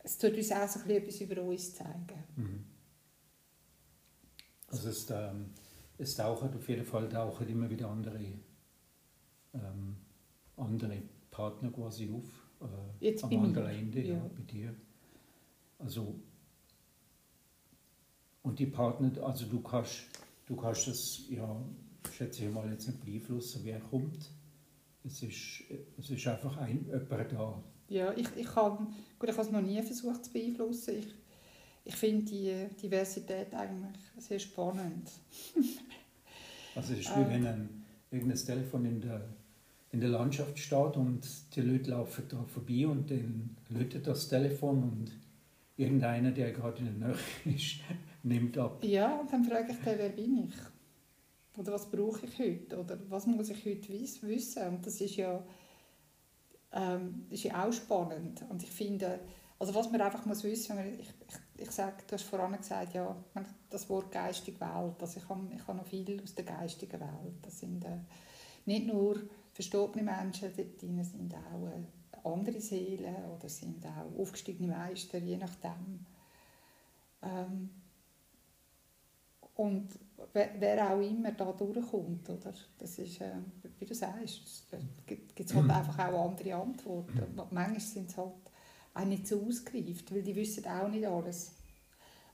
es 0.00 0.18
tut 0.18 0.34
uns 0.34 0.52
auch 0.52 0.68
so 0.68 0.80
etwas 0.90 1.20
über 1.22 1.40
uns 1.42 1.74
zeigen. 1.74 2.24
Mhm. 2.36 2.64
Also 4.66 4.90
es, 4.90 5.08
ähm, 5.08 5.46
es 5.96 6.16
tauchen 6.16 6.54
auf 6.54 6.68
jeden 6.68 6.84
Fall 6.84 7.08
tauchen 7.08 7.48
immer 7.48 7.70
wieder 7.70 7.88
andere, 7.88 8.20
ähm, 9.54 9.96
andere 10.58 11.00
Partner 11.30 11.70
quasi 11.70 12.12
auf. 12.12 12.26
Äh, 13.00 13.06
Jetzt 13.06 13.24
am 13.24 13.32
anderen 13.32 13.70
Ende, 13.70 14.02
ja. 14.02 14.16
ja. 14.16 14.30
bei 14.36 14.42
dir. 14.42 14.74
Also 15.78 16.14
und 18.42 18.58
die 18.58 18.66
Partner, 18.66 19.10
also 19.22 19.46
du 19.46 19.62
kannst, 19.62 20.08
du 20.48 20.56
kannst 20.56 20.88
das, 20.88 21.22
ja, 21.28 21.62
schätze 22.10 22.44
ich 22.44 22.50
mal, 22.50 22.70
jetzt 22.70 22.86
nicht 22.86 23.04
beeinflussen, 23.04 23.60
wer 23.64 23.78
kommt. 23.80 24.30
Es 25.04 25.22
ist, 25.22 25.62
es 25.98 26.10
ist 26.10 26.26
einfach 26.26 26.56
ein, 26.56 26.86
jemand 26.86 27.32
da. 27.32 27.62
Ja, 27.88 28.12
ich, 28.14 28.28
ich 28.36 28.56
habe 28.56 28.86
gut, 29.18 29.28
ich 29.28 29.36
habe 29.36 29.46
es 29.46 29.52
noch 29.52 29.62
nie 29.62 29.82
versucht 29.82 30.24
zu 30.24 30.32
beeinflussen. 30.32 30.98
Ich, 30.98 31.14
ich 31.84 31.96
finde 31.96 32.24
die 32.24 32.66
Diversität 32.82 33.54
eigentlich 33.54 33.96
sehr 34.18 34.38
spannend. 34.38 35.10
also 36.74 36.92
es 36.92 37.00
ist 37.00 37.16
wie 37.16 37.28
wenn 37.28 37.46
ein, 37.46 37.84
irgendein 38.10 38.38
Telefon 38.38 38.84
in 38.84 39.00
der, 39.00 39.28
in 39.92 40.00
der 40.00 40.10
Landschaft 40.10 40.58
steht 40.58 40.96
und 40.96 41.26
die 41.54 41.60
Leute 41.60 41.92
laufen 41.92 42.24
da 42.28 42.44
vorbei 42.44 42.86
und 42.86 43.10
dann 43.10 43.56
läutet 43.70 44.06
das 44.06 44.28
Telefon 44.28 44.82
und 44.82 45.12
irgendeiner, 45.76 46.32
der 46.32 46.52
gerade 46.52 46.80
in 46.80 47.00
der 47.00 47.08
Nähe 47.08 47.54
ist, 47.54 47.80
nimmt 48.28 48.56
ab. 48.58 48.84
Ja, 48.84 49.16
und 49.16 49.32
dann 49.32 49.44
frage 49.44 49.72
ich 49.72 49.78
den, 49.78 49.98
wer 49.98 50.08
bin 50.10 50.44
ich? 50.44 50.54
Oder 51.58 51.72
was 51.72 51.90
brauche 51.90 52.24
ich 52.26 52.38
heute? 52.38 52.78
Oder 52.78 52.98
was 53.08 53.26
muss 53.26 53.50
ich 53.50 53.64
heute 53.66 53.88
wissen? 54.28 54.68
Und 54.68 54.86
das 54.86 55.00
ist 55.00 55.16
ja, 55.16 55.42
ähm, 56.72 57.26
ist 57.30 57.44
ja 57.44 57.66
auch 57.66 57.72
spannend. 57.72 58.44
Und 58.48 58.62
ich 58.62 58.70
finde, 58.70 59.20
also 59.58 59.74
was 59.74 59.90
man 59.90 60.00
einfach 60.00 60.24
muss 60.24 60.44
wissen, 60.44 60.78
ich, 60.78 61.08
ich, 61.26 61.64
ich 61.64 61.70
sage, 61.72 61.96
du 62.06 62.14
hast 62.14 62.22
vorhin 62.22 62.56
gesagt, 62.56 62.94
ja, 62.94 63.16
das 63.70 63.88
Wort 63.88 64.12
geistige 64.12 64.60
Welt, 64.60 64.94
also 65.00 65.18
ich 65.18 65.28
habe, 65.28 65.48
ich 65.54 65.66
habe 65.66 65.78
noch 65.78 65.86
viel 65.86 66.22
aus 66.22 66.34
der 66.34 66.44
geistigen 66.44 67.00
Welt. 67.00 67.38
Das 67.42 67.58
sind 67.58 67.84
äh, 67.84 67.98
nicht 68.66 68.86
nur 68.86 69.20
verstorbene 69.52 70.04
Menschen, 70.04 70.52
dort 70.56 70.80
drin 70.80 71.02
sind 71.02 71.34
auch 71.34 71.66
äh, 71.66 72.28
andere 72.28 72.60
Seelen 72.60 73.16
oder 73.36 73.48
sind 73.48 73.84
auch 73.84 74.20
aufgestiegene 74.20 74.68
Meister, 74.68 75.18
je 75.18 75.36
nachdem. 75.36 76.06
Ähm, 77.22 77.70
und 79.58 79.88
wer 80.32 80.92
auch 80.92 81.00
immer 81.00 81.32
da 81.32 81.50
durchkommt, 81.50 82.30
oder? 82.30 82.54
Das 82.78 82.96
ist, 82.98 83.20
äh, 83.20 83.32
wie 83.80 83.86
du 83.86 83.94
sagst, 83.94 84.66
da 84.70 84.78
gibt 85.04 85.40
es 85.40 85.52
halt 85.52 85.68
einfach 85.68 85.98
auch 85.98 86.30
andere 86.30 86.54
Antworten. 86.54 87.34
manchmal 87.50 87.80
sind 87.80 88.08
es 88.08 88.16
halt 88.16 88.34
auch 88.94 89.04
nicht 89.04 89.26
so 89.26 89.44
ausgereift, 89.44 90.14
weil 90.14 90.22
die 90.22 90.36
wissen 90.36 90.64
auch 90.64 90.88
nicht 90.88 91.06
alles. 91.06 91.56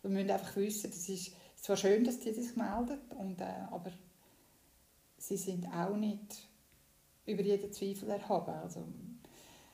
Wir 0.02 0.10
müssen 0.10 0.30
einfach 0.30 0.54
wissen, 0.56 0.90
das 0.90 1.08
ist 1.08 1.32
zwar 1.56 1.78
schön, 1.78 2.04
dass 2.04 2.20
die 2.20 2.32
sich 2.34 2.54
melden, 2.56 2.98
und, 3.18 3.40
äh, 3.40 3.64
aber 3.70 3.90
sie 5.16 5.38
sind 5.38 5.66
auch 5.68 5.96
nicht 5.96 6.46
über 7.24 7.40
jeden 7.40 7.72
Zweifel 7.72 8.10
erhaben. 8.10 8.54
Also, 8.54 8.84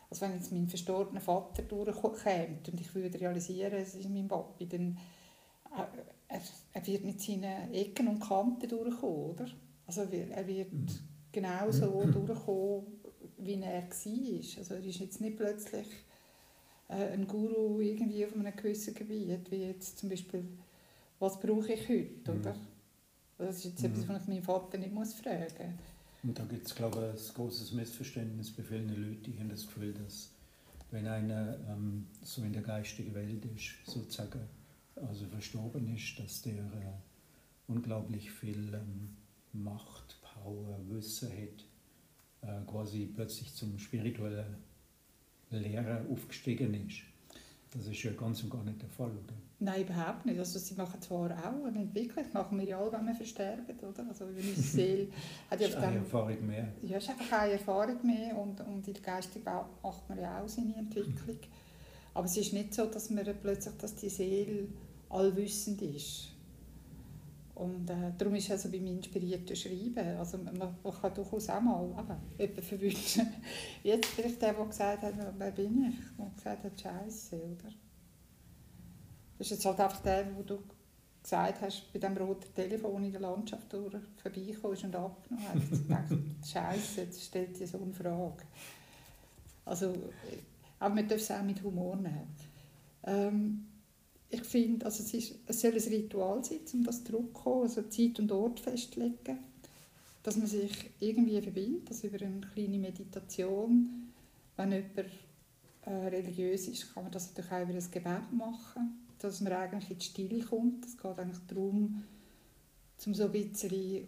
also 0.09 0.21
wenn 0.21 0.35
jetzt 0.35 0.53
mein 0.53 0.69
verstorbener 0.69 1.21
Vater 1.21 1.63
durchkommt 1.63 2.69
und 2.69 2.81
ich 2.81 2.95
würde 2.95 3.21
realisieren, 3.21 3.73
es 3.73 3.97
ist 3.97 4.09
mein 4.09 4.29
Papi, 4.29 4.69
dann 4.69 4.99
äh, 5.77 6.20
er, 6.31 6.41
er 6.73 6.87
wird 6.87 7.05
mit 7.05 7.21
seinen 7.21 7.73
Ecken 7.75 8.09
und 8.09 8.21
Kanten 8.21 8.69
durchkommen, 8.69 9.31
oder? 9.31 9.47
Also 9.87 10.03
er 10.03 10.47
wird 10.47 10.73
mhm. 10.73 10.87
genau 11.33 11.71
so 11.71 12.03
mhm. 12.05 12.13
durchkommen, 12.13 12.87
wie 13.39 13.55
er 13.55 13.83
war. 13.83 14.59
Also 14.59 14.75
er 14.75 14.85
ist 14.85 15.01
jetzt 15.01 15.21
nicht 15.21 15.37
plötzlich 15.37 15.87
äh, 16.89 17.13
ein 17.13 17.27
Guru 17.27 17.81
irgendwie 17.81 18.25
auf 18.25 18.35
einem 18.35 18.55
gewissen 18.55 18.95
Gebiet, 18.95 19.51
wie 19.51 19.65
jetzt 19.65 19.99
zum 19.99 20.09
Beispiel, 20.09 20.45
was 21.19 21.41
brauche 21.41 21.73
ich 21.73 21.89
heute, 21.89 22.33
mhm. 22.33 22.41
oder? 22.41 22.57
Das 23.39 23.57
ist 23.57 23.65
jetzt 23.65 23.83
mhm. 23.83 23.91
etwas, 23.91 24.09
was 24.09 24.23
ich 24.23 24.29
meinen 24.29 24.43
Vater 24.43 24.79
nicht 24.79 24.93
muss 24.93 25.15
fragen 25.15 25.45
muss. 25.49 25.85
Und 26.23 26.39
da 26.39 26.45
gibt 26.45 26.67
es, 26.67 26.75
glaube 26.75 27.15
ich, 27.17 27.29
ein 27.29 27.35
großes 27.35 27.73
Missverständnis 27.73 28.53
bei 28.53 28.63
vielen 28.63 28.89
Leuten, 28.89 29.23
die 29.23 29.39
haben 29.39 29.49
das 29.49 29.67
Gefühl, 29.67 29.95
dass 29.95 30.31
wenn 30.91 31.07
einer 31.07 31.57
ähm, 31.69 32.07
so 32.23 32.43
in 32.43 32.53
der 32.53 32.63
geistigen 32.63 33.15
Welt 33.15 33.45
ist, 33.47 33.91
sozusagen 33.91 34.41
also 35.09 35.27
verstorben 35.27 35.95
ist, 35.95 36.19
dass 36.19 36.43
der 36.43 36.55
äh, 36.55 37.69
unglaublich 37.69 38.31
viel 38.31 38.75
ähm, 38.75 39.17
Macht, 39.53 40.21
Power, 40.23 40.79
Wissen 40.89 41.31
hat, 41.31 41.65
äh, 42.43 42.65
quasi 42.67 43.07
plötzlich 43.07 43.53
zum 43.55 43.79
spirituellen 43.79 44.57
Lehrer 45.51 46.05
aufgestiegen 46.11 46.75
ist. 46.87 47.03
Das 47.73 47.87
ist 47.87 48.03
ja 48.03 48.13
ganz 48.13 48.43
und 48.43 48.51
gar 48.51 48.65
nicht 48.65 48.83
der 48.83 48.89
Fall, 48.89 49.11
oder? 49.11 49.35
Nein, 49.61 49.83
überhaupt 49.83 50.27
nicht. 50.27 50.39
Also 50.39 50.59
sie 50.59 50.75
machen 50.75 51.01
zwar 51.01 51.31
auch 51.31 51.65
eine 51.65 51.83
Entwicklung, 51.83 52.25
machen 52.33 52.59
wir 52.59 52.67
ja 52.67 52.81
alle, 52.81 52.93
wenn 52.93 53.07
wir 53.07 53.15
versterben, 53.15 53.79
oder? 53.79 54.09
Also 54.09 54.25
unsere 54.25 54.43
Seele 54.57 55.09
hat 55.51 55.61
ja 55.61 55.69
ist 55.69 55.77
eine 55.77 55.99
Erfahrung 55.99 56.47
mehr. 56.47 56.73
Ja, 56.83 56.97
ist 56.97 57.11
einfach 57.11 57.41
eine 57.43 57.53
Erfahrung 57.53 58.05
mehr 58.05 58.37
und, 58.37 58.61
und 58.61 58.89
in 58.89 58.95
der 58.95 59.15
Welt 59.15 59.29
macht 59.83 60.09
man 60.09 60.19
ja 60.19 60.41
auch 60.43 60.49
seine 60.49 60.77
Entwicklung. 60.77 61.39
Aber 62.15 62.27
es 62.27 62.37
ist 62.37 62.53
nicht 62.53 62.75
so, 62.75 62.87
dass 62.87 63.11
man 63.11 63.25
plötzlich, 63.41 63.75
dass 63.77 63.95
die 63.95 64.09
Seele 64.09 64.69
allwissend 65.11 65.83
ist. 65.83 66.29
Und 67.55 67.91
äh, 67.91 68.13
darum 68.17 68.35
ist 68.37 68.51
also 68.51 68.71
beim 68.71 68.87
inspirierten 68.87 69.55
Schreiben, 69.55 70.17
also 70.17 70.39
man, 70.39 70.57
man 70.57 70.95
kann 70.99 71.13
durchaus 71.13 71.51
auch 71.51 71.61
mal 71.61 71.87
jemanden 72.39 72.63
verwünschen. 72.63 73.27
Jetzt 73.83 74.07
vielleicht 74.07 74.41
der, 74.41 74.55
der 74.55 74.65
gesagt 74.65 75.03
hat, 75.03 75.15
wer 75.37 75.51
bin 75.51 75.91
ich? 75.91 76.17
Der 76.17 76.31
gesagt 76.35 76.65
hat, 76.65 76.81
Scheiße, 76.81 77.37
oder? 77.37 77.71
Das 79.37 79.47
ist 79.47 79.51
jetzt 79.53 79.65
halt 79.65 79.81
einfach 79.81 80.01
der, 80.01 80.37
wo 80.37 80.43
du 80.43 80.63
gesagt 81.23 81.61
hast, 81.63 81.91
bei 81.93 81.99
dem 81.99 82.17
roten 82.17 82.55
Telefon 82.55 83.05
in 83.05 83.13
der 83.13 83.23
Landschaft 83.23 83.73
durch 83.73 83.95
vorbeikommst 84.23 84.85
und 84.85 84.97
abgenommen 84.97 85.47
hast. 85.49 85.73
Ich 85.73 85.83
gedacht, 85.83 86.05
Scheiße, 86.47 87.01
jetzt 87.03 87.23
stellt 87.23 87.59
dir 87.59 87.67
so 87.67 87.79
eine 87.79 87.93
Frage. 87.93 88.45
Also, 89.65 89.95
aber 90.79 90.95
man 90.95 91.09
darf 91.09 91.21
es 91.21 91.31
auch 91.31 91.43
mit 91.43 91.63
Humor 91.63 91.97
nehmen. 91.97 92.35
Ähm, 93.05 93.67
ich 94.31 94.43
finde, 94.45 94.87
also 94.87 95.03
es, 95.03 95.35
es 95.47 95.61
soll 95.61 95.73
ein 95.73 95.79
Ritual 95.79 96.45
sein, 96.45 96.61
um 96.73 96.85
das 96.85 97.03
zurückzukommen, 97.03 97.63
also 97.63 97.83
Zeit 97.83 98.19
und 98.21 98.31
Ort 98.31 98.61
festlegen, 98.61 99.39
dass 100.23 100.37
man 100.37 100.47
sich 100.47 100.91
irgendwie 101.01 101.41
verbindet, 101.41 101.89
also 101.89 102.07
über 102.07 102.25
eine 102.25 102.41
kleine 102.41 102.79
Meditation, 102.79 104.13
wenn 104.57 104.73
jemand 104.73 105.11
äh, 105.83 105.91
religiös 105.91 106.69
ist, 106.69 106.95
kann 106.95 107.05
man 107.05 107.13
das 107.13 107.29
natürlich 107.29 107.51
auch 107.51 107.63
über 107.63 107.73
ein 107.73 107.91
Gebet 107.91 108.33
machen, 108.33 109.07
dass 109.19 109.41
man 109.41 109.53
eigentlich 109.53 109.91
in 109.91 109.99
die 109.99 110.05
Stille 110.05 110.45
kommt. 110.45 110.85
Es 110.85 110.97
geht 110.97 111.19
eigentlich 111.19 111.47
darum, 111.49 112.05
um 113.07 113.15
so 113.15 113.25
ein 113.25 113.33
bisschen 113.33 114.07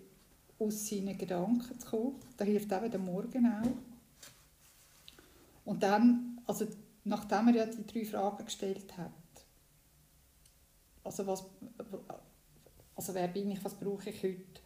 aus 0.58 0.88
seinen 0.88 1.18
Gedanken 1.18 1.78
zu 1.80 1.88
kommen. 1.88 2.14
Da 2.36 2.44
hilft 2.44 2.72
auch 2.72 2.88
der 2.88 3.00
Morgen 3.00 3.46
auch. 3.46 3.66
Und 5.64 5.82
dann, 5.82 6.40
also 6.46 6.66
nachdem 7.04 7.48
er 7.48 7.54
ja 7.54 7.66
die 7.66 7.86
drei 7.86 8.04
Fragen 8.04 8.44
gestellt 8.44 8.96
hat, 8.96 9.12
also, 11.04 11.26
was, 11.26 11.44
also 12.94 13.14
wer 13.14 13.28
bin 13.28 13.50
ich, 13.50 13.64
was 13.64 13.74
brauche 13.74 14.10
ich 14.10 14.22
heute 14.22 14.60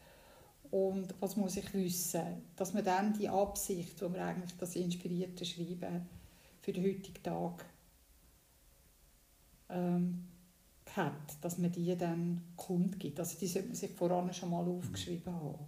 und 0.71 1.15
was 1.21 1.37
muss 1.37 1.57
ich 1.57 1.73
wissen, 1.75 2.43
dass 2.57 2.75
man 2.75 2.85
dann 2.85 3.13
die 3.13 3.29
Absicht, 3.29 4.01
wo 4.03 4.09
man 4.09 4.21
eigentlich 4.21 4.57
das 4.59 4.77
inspirierte 4.77 5.45
Schreiben 5.45 6.07
für 6.61 6.73
den 6.73 6.85
heutigen 6.85 7.23
Tag 7.23 7.65
ähm, 9.69 10.25
hat, 10.95 11.37
dass 11.41 11.59
man 11.59 11.73
die 11.73 11.97
dann 11.97 12.43
kundgibt. 12.57 13.19
Also 13.21 13.39
die 13.39 13.47
sollte 13.47 13.69
man 13.69 13.77
sich 13.77 13.91
voran 13.93 14.33
schon 14.33 14.51
mal 14.51 14.67
aufgeschrieben 14.67 15.33
haben. 15.33 15.59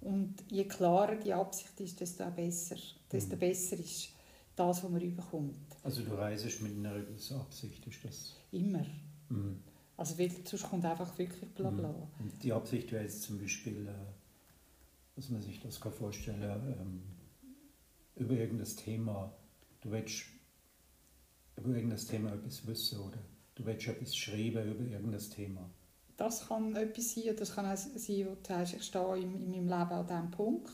Und 0.00 0.34
je 0.50 0.64
klarer 0.64 1.16
die 1.16 1.32
Absicht 1.32 1.80
ist, 1.80 2.00
desto 2.00 2.28
besser, 2.30 2.76
desto 3.10 3.36
mhm. 3.36 3.40
besser 3.40 3.76
ist 3.76 4.08
das, 4.56 4.82
was 4.82 4.90
man 4.90 5.00
überkommt. 5.00 5.54
Also 5.82 6.02
du 6.02 6.14
reisest 6.14 6.60
mit 6.62 6.76
einer 6.76 6.94
Absicht, 7.40 7.86
ist 7.86 8.04
das? 8.04 8.36
Immer. 8.50 8.84
Mhm. 9.28 9.62
Also 9.96 10.18
weil 10.18 10.30
sonst 10.44 10.68
kommt 10.68 10.84
einfach 10.84 11.16
wirklich 11.18 11.50
bla 11.54 11.70
bla. 11.70 11.88
Mhm. 11.88 12.06
Und 12.18 12.42
die 12.42 12.52
Absicht 12.52 12.90
wäre 12.92 13.04
jetzt 13.04 13.22
zum 13.22 13.38
Beispiel, 13.38 13.86
äh, 13.86 15.16
dass 15.16 15.28
man 15.28 15.42
sich 15.42 15.60
das 15.60 15.80
kann 15.80 15.92
vorstellen 15.92 16.76
ähm, 16.80 17.02
über 18.16 18.34
irgendein 18.34 18.76
Thema, 18.76 19.32
du 19.80 19.90
willst 19.90 20.24
über 21.56 21.74
irgendein 21.74 21.98
Thema 21.98 22.32
etwas 22.32 22.66
wissen 22.66 23.00
oder 23.00 23.18
du 23.54 23.64
willst 23.66 23.86
etwas 23.86 24.16
schreiben 24.16 24.70
über 24.70 24.84
irgendein 24.84 25.30
Thema. 25.30 25.68
Das 26.16 26.48
kann 26.48 26.74
etwas 26.76 27.14
sein, 27.14 27.36
das 27.36 27.54
kann 27.54 27.66
auch 27.66 27.76
sein, 27.76 28.26
wo 28.26 28.34
du 28.34 28.46
sagst, 28.46 28.74
ich 28.74 28.82
stehe 28.82 29.16
in, 29.18 29.40
in 29.40 29.50
meinem 29.50 29.68
Leben 29.68 29.92
an 29.92 30.06
diesem 30.06 30.30
Punkt. 30.30 30.72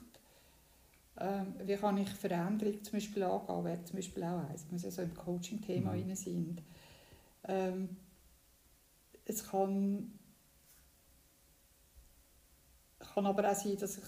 Ähm, 1.21 1.55
wie 1.65 1.77
kann 1.77 1.99
ich 1.99 2.09
Veränderung 2.11 2.83
zum 2.85 2.93
Beispiel 2.93 3.23
angehen, 3.25 3.65
wäre 3.65 3.85
zum 3.85 3.97
Beispiel 3.97 4.23
auch 4.23 4.49
eins, 4.49 4.67
wenn 4.71 4.81
wir 4.81 4.91
so 4.91 5.03
im 5.03 5.15
Coaching-Thema 5.15 5.93
mhm. 5.95 6.15
sind. 6.15 6.63
Ähm, 7.45 7.97
es 9.28 9.47
kann, 9.47 10.18
kann 12.99 13.26
aber 13.26 13.50
auch 13.50 13.54
sein, 13.54 13.76
dass 13.76 13.99
ich 13.99 14.04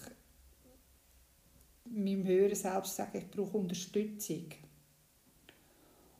meinem 1.84 2.24
höheren 2.24 2.54
Selbst 2.54 2.96
sage, 2.96 3.18
ich 3.18 3.30
brauche 3.30 3.58
Unterstützung. 3.58 4.46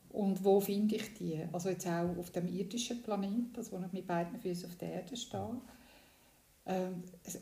Und 0.09 0.43
wo 0.43 0.59
finde 0.59 0.95
ich 0.95 1.13
die? 1.13 1.41
Also 1.51 1.69
jetzt 1.69 1.87
auch 1.87 2.17
auf 2.17 2.31
dem 2.31 2.47
irdischen 2.47 3.01
Planeten, 3.01 3.53
also 3.55 3.71
wo 3.71 3.85
ich 3.85 3.91
mit 3.93 4.07
beiden 4.07 4.39
Füßen 4.39 4.69
auf 4.69 4.75
der 4.75 4.93
Erde 4.93 5.15
stehe. 5.15 5.61
Ähm, 6.65 7.03
es, 7.23 7.39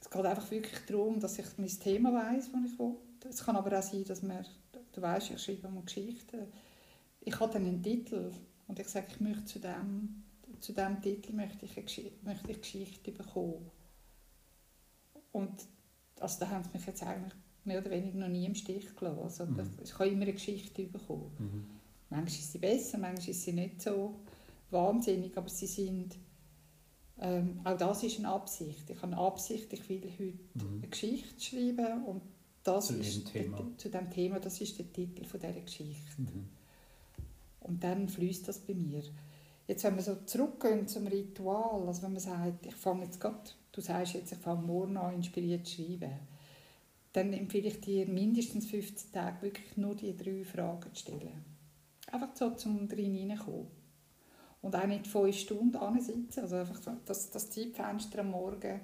es, 0.00 0.10
geht 0.10 0.26
einfach 0.26 0.50
wirklich 0.50 0.80
darum, 0.86 1.20
dass 1.20 1.38
ich 1.38 1.46
mein 1.56 1.68
Thema 1.68 2.12
weiß, 2.12 2.50
das 2.52 2.72
ich 2.72 2.78
will. 2.78 2.96
Es 3.28 3.44
kann 3.44 3.56
aber 3.56 3.78
auch 3.78 3.82
sein, 3.82 4.04
dass 4.04 4.22
man, 4.22 4.44
du 4.92 5.00
weißt, 5.00 5.30
ich 5.30 5.42
schreibe 5.42 5.68
mal 5.68 5.84
Geschichten. 5.84 6.48
Ich 7.20 7.38
habe 7.38 7.52
dann 7.52 7.64
einen 7.64 7.82
Titel 7.82 8.32
und 8.66 8.78
ich 8.78 8.88
sage, 8.88 9.06
ich 9.10 9.20
möchte 9.20 9.44
zu 9.44 9.60
dem 9.60 10.24
zu 10.60 10.72
diesem 10.72 11.00
Titel 11.00 11.32
möchte 11.32 11.64
ich, 11.64 11.76
eine, 11.76 12.10
möchte 12.22 12.50
ich 12.50 12.60
Geschichte 12.60 13.12
bekommen. 13.12 13.70
Und 15.32 15.66
also 16.18 16.40
da 16.40 16.50
haben 16.50 16.64
sie 16.64 16.70
mich 16.72 16.86
jetzt 16.86 17.02
eigentlich 17.02 17.34
mehr 17.64 17.80
oder 17.80 17.90
weniger 17.90 18.18
noch 18.18 18.28
nie 18.28 18.46
im 18.46 18.54
Stich 18.54 18.94
gelassen. 18.96 19.20
Also, 19.22 19.46
mhm. 19.46 19.78
Ich 19.82 19.94
habe 19.94 20.08
immer 20.08 20.22
eine 20.22 20.32
Geschichte 20.32 20.84
bekommen. 20.84 21.30
Mhm. 21.38 21.66
Manchmal 22.10 22.28
ist 22.28 22.52
sie 22.52 22.58
besser, 22.58 22.98
manchmal 22.98 23.28
ist 23.28 23.42
sie 23.42 23.52
nicht 23.52 23.82
so 23.82 24.20
wahnsinnig, 24.70 25.36
aber 25.36 25.48
sie 25.48 25.66
sind... 25.66 26.18
Ähm, 27.22 27.60
auch 27.64 27.76
das 27.76 28.02
ist 28.02 28.18
eine 28.18 28.30
Absicht. 28.30 28.88
Ich 28.88 28.96
habe 28.96 29.12
eine 29.12 29.18
Absicht, 29.18 29.70
ich 29.74 29.88
will 29.90 30.02
heute 30.02 30.64
mhm. 30.64 30.78
eine 30.78 30.88
Geschichte 30.88 31.38
schreiben 31.38 32.04
und 32.04 32.22
das 32.62 32.86
zu 32.86 32.96
ist 32.96 33.30
Thema. 33.30 33.58
Der, 33.58 33.78
zu 33.78 33.90
dem 33.90 34.10
Thema, 34.10 34.40
das 34.40 34.60
ist 34.60 34.78
der 34.78 34.90
Titel 34.90 35.24
von 35.24 35.38
dieser 35.38 35.60
Geschichte. 35.60 36.20
Mhm. 36.22 36.48
Und 37.60 37.84
dann 37.84 38.08
fließt 38.08 38.48
das 38.48 38.58
bei 38.58 38.74
mir. 38.74 39.02
Jetzt, 39.70 39.84
wenn 39.84 39.94
wir 39.94 40.02
so 40.02 40.16
zurückgehen 40.26 40.88
zum 40.88 41.06
Ritual, 41.06 41.86
also 41.86 42.02
wenn 42.02 42.14
man 42.14 42.20
sagt, 42.20 42.66
ich 42.66 42.74
fange 42.74 43.04
jetzt 43.04 43.20
gerade, 43.20 43.38
du 43.70 43.80
sagst 43.80 44.14
jetzt, 44.14 44.32
ich 44.32 44.38
fange 44.38 44.66
morgen 44.66 44.96
an, 44.96 45.14
inspiriert 45.14 45.64
zu 45.64 45.76
schreiben, 45.76 46.10
dann 47.12 47.32
empfehle 47.32 47.68
ich 47.68 47.80
dir 47.80 48.08
mindestens 48.08 48.66
15 48.66 49.12
Tage 49.12 49.42
wirklich 49.42 49.76
nur 49.76 49.94
die 49.94 50.16
drei 50.16 50.44
Fragen 50.44 50.92
zu 50.92 51.02
stellen. 51.02 51.44
Einfach 52.10 52.30
so 52.34 52.50
zum 52.50 52.88
drin 52.88 53.14
hineinkommen. 53.14 53.68
Und 54.60 54.74
auch 54.74 54.86
nicht 54.88 55.06
fünf 55.06 55.36
Stunden 55.36 55.76
ansitzen, 55.76 56.40
also 56.40 56.56
einfach 56.56 56.80
das, 57.06 57.30
das 57.30 57.50
Zeitfenster 57.50 58.22
am 58.22 58.32
Morgen, 58.32 58.80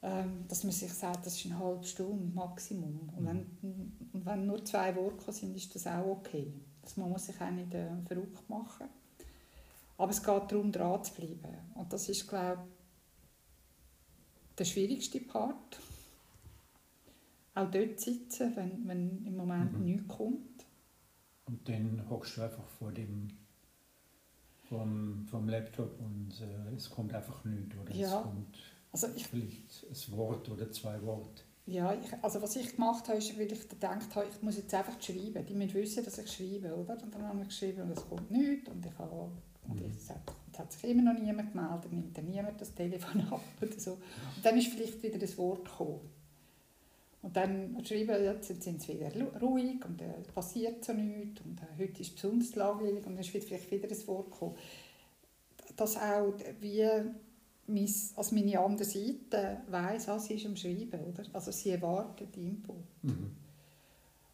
ähm, 0.00 0.46
dass 0.48 0.64
man 0.64 0.72
sich 0.72 0.94
sagt, 0.94 1.26
das 1.26 1.36
ist 1.36 1.44
eine 1.44 1.58
halbe 1.58 1.84
Stunde 1.84 2.34
Maximum. 2.34 3.10
Und 3.14 3.26
wenn, 3.26 3.98
und 4.10 4.24
wenn 4.24 4.46
nur 4.46 4.64
zwei 4.64 4.96
Worte 4.96 5.30
sind, 5.32 5.54
ist 5.54 5.74
das 5.74 5.86
auch 5.86 6.06
okay. 6.06 6.50
Das 6.80 6.96
man 6.96 7.10
muss 7.10 7.26
sich 7.26 7.38
auch 7.38 7.50
nicht 7.50 7.74
äh, 7.74 7.90
verrückt 8.06 8.48
machen. 8.48 8.88
Aber 9.98 10.10
es 10.10 10.22
geht 10.22 10.52
darum, 10.52 10.72
dran 10.72 11.04
zu 11.04 11.12
bleiben. 11.14 11.58
Und 11.74 11.92
das 11.92 12.08
ist, 12.08 12.26
glaube 12.26 12.62
ich, 12.64 14.54
der 14.56 14.64
schwierigste 14.64 15.20
Part. 15.20 15.78
Auch 17.54 17.70
dort 17.70 18.00
sitzen, 18.00 18.56
wenn, 18.56 18.88
wenn 18.88 19.26
im 19.26 19.36
Moment 19.36 19.78
mhm. 19.78 19.84
nichts 19.84 20.08
kommt. 20.08 20.64
Und 21.44 21.68
dann 21.68 22.08
hockst 22.08 22.36
du 22.36 22.42
einfach 22.42 22.66
vor 22.78 22.92
dem 22.92 23.28
vom, 24.68 25.26
vom 25.26 25.48
Laptop 25.48 25.98
und 25.98 26.40
äh, 26.40 26.74
es 26.74 26.90
kommt 26.90 27.14
einfach 27.14 27.44
nichts. 27.44 27.76
Oder 27.76 27.94
ja. 27.94 28.18
es 28.18 28.22
kommt 28.22 28.58
also 28.92 29.08
ich, 29.14 29.26
vielleicht 29.26 29.84
ein 29.84 30.16
Wort 30.16 30.48
oder 30.48 30.70
zwei 30.70 31.00
Worte. 31.02 31.42
Ja, 31.66 31.92
ich, 31.92 32.12
also 32.22 32.40
was 32.40 32.56
ich 32.56 32.74
gemacht 32.74 33.06
habe, 33.08 33.18
ist, 33.18 33.38
weil 33.38 33.52
ich 33.52 33.68
gedacht 33.68 34.14
habe, 34.14 34.26
ich 34.26 34.42
muss 34.42 34.56
jetzt 34.56 34.72
einfach 34.72 35.00
schreiben. 35.00 35.44
Die 35.44 35.54
müssen 35.54 35.74
wissen, 35.74 36.04
dass 36.04 36.18
ich 36.18 36.32
schreibe, 36.32 36.74
oder? 36.74 36.94
Und 37.02 37.14
dann 37.14 37.22
habe 37.24 37.42
ich 37.42 37.48
geschrieben 37.48 37.82
und 37.82 37.90
es 37.90 38.08
kommt 38.08 38.30
nichts 38.30 38.70
und 38.70 38.84
ich 38.84 38.98
habe 38.98 39.30
und 39.68 39.80
mhm. 39.80 39.92
es 39.96 40.10
hat 40.58 40.72
sich 40.72 40.90
immer 40.90 41.12
noch 41.12 41.20
niemand 41.20 41.52
gemeldet, 41.52 41.92
nimmt 41.92 42.16
dann 42.16 42.26
niemand 42.26 42.60
das 42.60 42.74
Telefon 42.74 43.20
ab 43.30 43.42
oder 43.60 43.78
so. 43.78 43.92
Und 43.92 44.44
dann 44.44 44.58
ist 44.58 44.68
vielleicht 44.68 45.02
wieder 45.02 45.18
das 45.18 45.36
Wort 45.38 45.64
gekommen. 45.64 46.00
Und 47.20 47.36
dann 47.36 47.84
schreiben, 47.84 48.24
jetzt 48.24 48.62
sind 48.62 48.80
sie 48.80 48.94
wieder 48.94 49.10
ruhig 49.40 49.84
und 49.84 50.00
es 50.00 50.28
äh, 50.28 50.32
passiert 50.32 50.84
so 50.84 50.92
nichts 50.92 51.40
und 51.40 51.60
äh, 51.60 51.82
heute 51.82 52.00
ist 52.00 52.14
besonders 52.14 52.54
langweilig 52.54 53.04
und 53.06 53.14
dann 53.14 53.18
ist 53.18 53.30
vielleicht 53.30 53.70
wieder 53.70 53.88
das 53.88 54.06
Wort 54.06 54.30
gekommen. 54.30 54.54
Dass 55.76 55.96
auch 55.96 56.32
wie 56.60 56.88
mein, 57.66 57.94
also 58.16 58.34
meine 58.34 58.60
andere 58.60 58.84
Seite 58.84 59.60
weiss, 59.68 60.08
ah, 60.08 60.18
sie 60.18 60.34
ist 60.34 60.46
am 60.46 60.56
Schreiben, 60.56 61.00
oder? 61.04 61.24
Also 61.32 61.50
sie 61.50 61.70
erwartet 61.70 62.36
Input. 62.36 62.76
Mhm. 63.02 63.32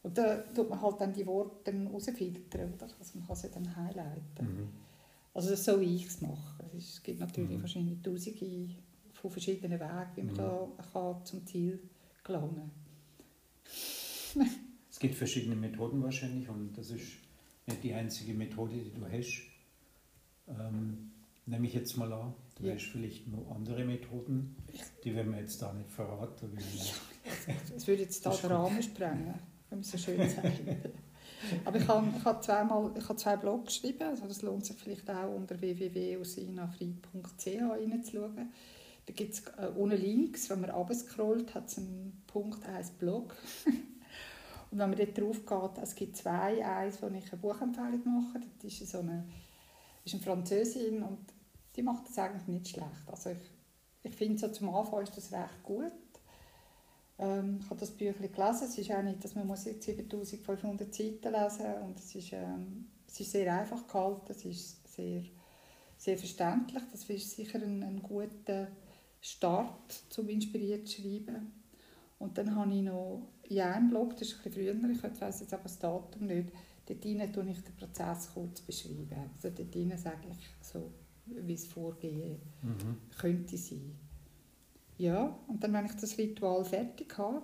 Und 0.03 0.19
da 0.19 0.37
tut 0.55 0.69
man 0.69 0.81
halt 0.81 1.01
dann 1.01 1.13
die 1.15 1.27
Worte 1.27 1.73
rausfiltern, 1.91 2.75
oder? 2.75 2.87
Also 2.99 3.19
man 3.19 3.27
kann 3.27 3.37
sie 3.37 3.49
dann 3.51 3.77
highlighten. 3.77 4.47
Mhm. 4.47 4.69
Also 5.35 5.55
so 5.57 5.81
wie 5.81 5.97
ich 5.97 6.07
es 6.07 6.21
mache. 6.21 6.65
Es 6.77 7.03
gibt 7.03 7.21
natürlich 7.21 7.59
mhm. 7.59 7.63
wahrscheinlich 7.63 8.01
tausende 8.03 8.71
von 9.13 9.31
verschiedenen 9.31 9.81
Wegen, 9.81 10.07
wie 10.17 10.23
man 10.23 10.35
mhm. 10.35 10.39
da 10.39 10.69
kann 10.93 11.25
zum 11.25 11.45
Ziel 11.47 11.81
gelangen 12.23 12.55
kann. 12.55 12.71
es 14.91 14.99
gibt 14.99 15.17
verschiedene 15.17 15.57
Methoden 15.57 16.03
wahrscheinlich 16.03 16.49
und 16.49 16.73
das 16.77 16.91
ist 16.91 17.05
nicht 17.67 17.83
die 17.83 17.95
einzige 17.95 18.35
Methode, 18.35 18.77
die 18.77 18.93
du 18.93 19.07
hast. 19.07 19.43
Ähm, 20.49 21.11
nehme 21.47 21.67
ich 21.67 21.75
jetzt 21.75 21.97
mal 21.97 22.13
an. 22.13 22.35
Du 22.57 22.67
ja. 22.67 22.75
hast 22.75 22.85
vielleicht 22.85 23.27
noch 23.27 23.51
andere 23.51 23.85
Methoden, 23.85 24.55
die 25.03 25.15
werden 25.15 25.33
wir 25.33 25.41
jetzt 25.41 25.61
da 25.61 25.73
nicht 25.73 25.91
verraten. 25.91 26.53
Weil 26.53 27.57
das 27.75 27.87
würde 27.87 28.03
jetzt 28.03 28.25
da 28.25 28.31
den 28.31 28.51
Rahmen 28.51 28.83
sprengen, 28.83 29.35
wenn 29.71 29.79
man 29.79 29.83
so 29.83 29.99
schön 29.99 30.29
sagen. 30.29 30.83
Aber 31.65 31.79
ich 31.79 31.89
habe, 31.89 32.07
ich 32.17 32.25
habe, 32.25 32.41
zweimal, 32.41 32.91
ich 32.97 33.09
habe 33.09 33.17
zwei 33.17 33.37
Blogs 33.37 33.67
geschrieben, 33.67 34.03
also 34.05 34.27
das 34.27 34.43
lohnt 34.43 34.65
sich 34.65 34.77
vielleicht 34.77 35.09
auch 35.11 35.35
unter 35.35 35.61
www.usinafrei.ch 35.61 37.47
reinzuschauen. 37.47 38.53
Da 39.07 39.13
gibt 39.13 39.35
es 39.35 39.41
äh, 39.59 39.71
ohne 39.77 39.97
Links, 39.97 40.49
wenn 40.49 40.63
man 40.63 40.71
runterscrollt, 40.71 41.55
hat 41.55 41.69
es 41.69 41.79
einen 41.79 42.23
Punkt 42.27 42.65
1 42.67 42.93
Blog. 42.93 43.37
Und 44.71 44.79
wenn 44.79 44.91
man 44.91 44.99
dort 44.99 45.17
drauf 45.17 45.47
geht, 45.47 45.83
es 45.83 45.95
gibt 45.95 46.17
zwei, 46.17 46.65
eins, 46.65 47.01
wo 47.01 47.07
ich 47.07 47.33
eine 47.33 47.41
Buchempfehlung 47.41 48.03
mache, 48.05 48.41
das 48.61 48.73
ist, 48.81 48.91
so 48.91 48.99
eine, 48.99 49.25
ist 50.05 50.15
eine 50.15 50.23
Französin 50.23 51.01
und 51.03 51.21
die 51.77 51.83
macht 51.83 52.09
das 52.09 52.19
eigentlich 52.19 52.49
nicht 52.49 52.69
schlecht. 52.71 53.07
Also 53.07 53.31
ich, 53.31 53.39
ich 54.03 54.17
finde, 54.17 54.39
so 54.39 54.49
zum 54.49 54.75
Anfang 54.75 55.05
ist 55.05 55.17
das 55.17 55.31
recht 55.33 55.63
gut. 55.63 55.93
Ähm, 57.19 57.59
ich 57.61 57.71
habe 57.71 57.81
das 57.81 57.91
Büchlein 57.91 58.33
gelesen. 58.33 58.69
Es 58.69 58.79
ist 58.79 58.91
auch 58.91 59.03
nicht, 59.03 59.23
dass 59.23 59.35
man 59.35 59.47
muss 59.47 59.65
jetzt 59.65 59.85
7500 59.85 60.93
Seiten 60.95 61.33
lesen 61.33 61.75
und 61.85 61.99
es 61.99 62.15
ist, 62.15 62.33
ähm, 62.33 62.87
es 63.07 63.21
ist 63.21 63.33
sehr 63.33 63.61
einfach 63.61 63.87
gehalten. 63.87 64.31
Es 64.31 64.45
ist 64.45 64.95
sehr, 64.95 65.23
sehr 65.97 66.19
verständlich. 66.19 66.83
Das 66.91 67.05
ist 67.05 67.31
sicher 67.31 67.61
ein, 67.61 67.83
ein 67.83 68.03
guter 68.03 68.69
Start, 69.21 70.05
um 70.19 70.29
inspiriert 70.29 70.89
zu 70.89 71.01
schreiben. 71.01 71.53
Und 72.19 72.39
dann 72.39 72.55
habe 72.55 72.75
ich 72.75 72.83
noch 72.83 73.23
in 73.49 73.61
einem 73.61 73.91
Blog, 73.91 74.17
das 74.17 74.29
ist 74.29 74.39
ein 74.39 74.51
bisschen 74.51 74.81
früher, 74.81 74.91
ich 74.91 75.21
weiß 75.21 75.41
jetzt 75.41 75.53
aber 75.53 75.65
das 75.65 75.79
Datum 75.79 76.27
nicht, 76.27 76.51
dort 76.87 77.03
tue 77.03 77.51
ich 77.51 77.61
den 77.61 77.77
Prozess 77.77 78.31
kurz 78.33 78.61
beschreiben. 78.61 79.31
Also 79.35 79.51
dort 79.51 79.99
sage 79.99 80.29
ich 80.31 80.67
so, 80.67 80.91
wie 81.27 81.55
es 81.55 81.67
vorgehen 81.67 82.39
mhm. 82.63 82.97
könnte 83.19 83.57
sein. 83.57 83.97
Ja, 84.99 85.37
und 85.49 85.63
dann, 85.63 85.73
wenn 85.73 85.87
ich 85.87 85.97
das 85.97 86.19
Ritual 86.19 86.65
fertig 86.65 87.17
habe, 87.19 87.43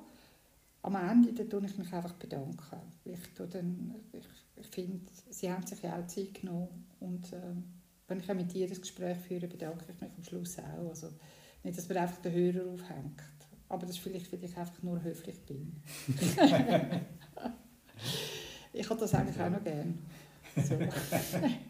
am 0.82 0.96
Ende 0.96 1.32
dann 1.32 1.50
tue 1.50 1.66
ich 1.66 1.76
mich 1.76 1.92
einfach 1.92 2.14
bedanken. 2.14 2.80
Ich, 3.04 3.18
dann, 3.50 3.94
ich, 4.12 4.24
ich 4.56 4.66
finde, 4.68 5.00
sie 5.28 5.52
haben 5.52 5.66
sich 5.66 5.82
ja 5.82 5.98
auch 5.98 6.06
Zeit 6.06 6.34
genommen 6.34 6.86
und 7.00 7.32
äh, 7.32 7.56
wenn 8.08 8.20
ich 8.20 8.30
auch 8.30 8.34
mit 8.34 8.54
ihr 8.54 8.68
das 8.68 8.80
Gespräch 8.80 9.18
führe, 9.18 9.46
bedanke 9.46 9.84
ich 9.88 10.00
mich 10.00 10.10
am 10.16 10.24
Schluss 10.24 10.58
auch. 10.58 10.88
Also, 10.88 11.08
nicht, 11.62 11.76
dass 11.76 11.86
man 11.88 11.98
einfach 11.98 12.22
den 12.22 12.32
Hörer 12.32 12.72
aufhängt, 12.72 13.22
aber 13.68 13.82
das 13.82 13.96
ist 13.96 14.02
vielleicht, 14.02 14.32
weil 14.32 14.42
ich 14.42 14.56
einfach 14.56 14.82
nur 14.82 15.02
höflich 15.02 15.38
bin. 15.44 15.76
ich 18.72 18.88
habe 18.88 19.00
das 19.00 19.14
eigentlich 19.14 19.38
auch 19.40 19.50
noch 19.50 19.62
gerne. 19.62 19.98
So. 20.56 20.76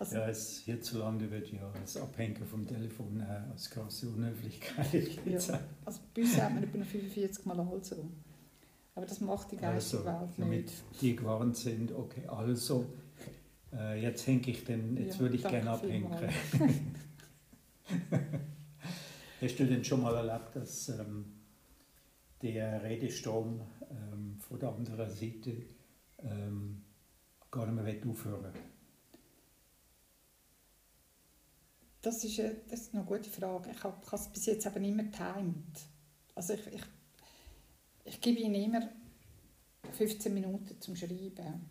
Also, 0.00 0.16
ja, 0.16 0.28
es, 0.28 0.58
hierzulande 0.58 1.28
wird 1.28 1.50
ja 1.50 1.68
als 1.72 1.96
Abhängen 1.96 2.46
vom 2.46 2.64
Telefon 2.64 3.20
äh, 3.20 3.50
als 3.50 3.68
große 3.70 4.08
Unhöflichkeit 4.08 4.92
ja, 5.26 5.38
Also 5.84 6.00
bei 6.14 6.22
uns 6.22 6.36
sagt 6.36 6.54
man 6.54 6.62
etwa 6.62 6.84
45 6.84 7.46
Mal 7.46 7.58
also. 7.58 8.08
Aber 8.94 9.06
das 9.06 9.20
macht 9.20 9.50
die 9.50 9.56
geistige 9.56 10.08
also, 10.08 10.20
Welt 10.20 10.28
nicht. 10.28 10.38
Damit 10.38 10.72
die 11.00 11.16
gewarnt 11.16 11.56
sind, 11.56 11.92
okay, 11.92 12.26
also 12.28 12.86
Äh, 13.72 14.00
jetzt 14.02 14.26
hänge 14.26 14.48
ich 14.48 14.64
denn, 14.64 14.96
jetzt 14.96 15.16
Ja, 15.16 15.20
würde 15.20 15.34
ich 15.34 15.42
gerne 15.42 15.70
abhängen. 15.70 16.10
Hast 19.40 19.58
du 19.58 19.66
denn 19.66 19.84
schon 19.84 20.02
mal 20.02 20.14
erlebt, 20.14 20.54
dass 20.56 20.88
ähm, 20.90 21.26
der 22.42 22.82
Redestrom 22.82 23.60
ähm, 23.90 24.36
von 24.38 24.58
der 24.58 24.70
anderen 24.70 25.10
Seite 25.10 25.66
ähm, 26.18 26.82
gar 27.50 27.66
nicht 27.66 27.74
mehr 27.74 27.84
will 27.86 28.10
aufhören 28.10 28.52
Das 32.08 32.24
ist, 32.24 32.40
eine, 32.40 32.54
das 32.70 32.80
ist 32.80 32.94
eine 32.94 33.04
gute 33.04 33.28
Frage. 33.28 33.70
Ich 33.70 33.84
habe 33.84 33.96
es 34.12 34.28
bis 34.28 34.46
jetzt 34.46 34.66
aber 34.66 34.80
immer 34.80 35.02
getimt. 35.02 35.78
Also 36.34 36.54
ich, 36.54 36.66
ich, 36.68 36.82
ich 38.06 38.20
gebe 38.22 38.40
ihnen 38.40 38.54
immer 38.54 38.88
15 39.92 40.32
Minuten 40.32 40.80
zum 40.80 40.96
Schreiben. 40.96 41.68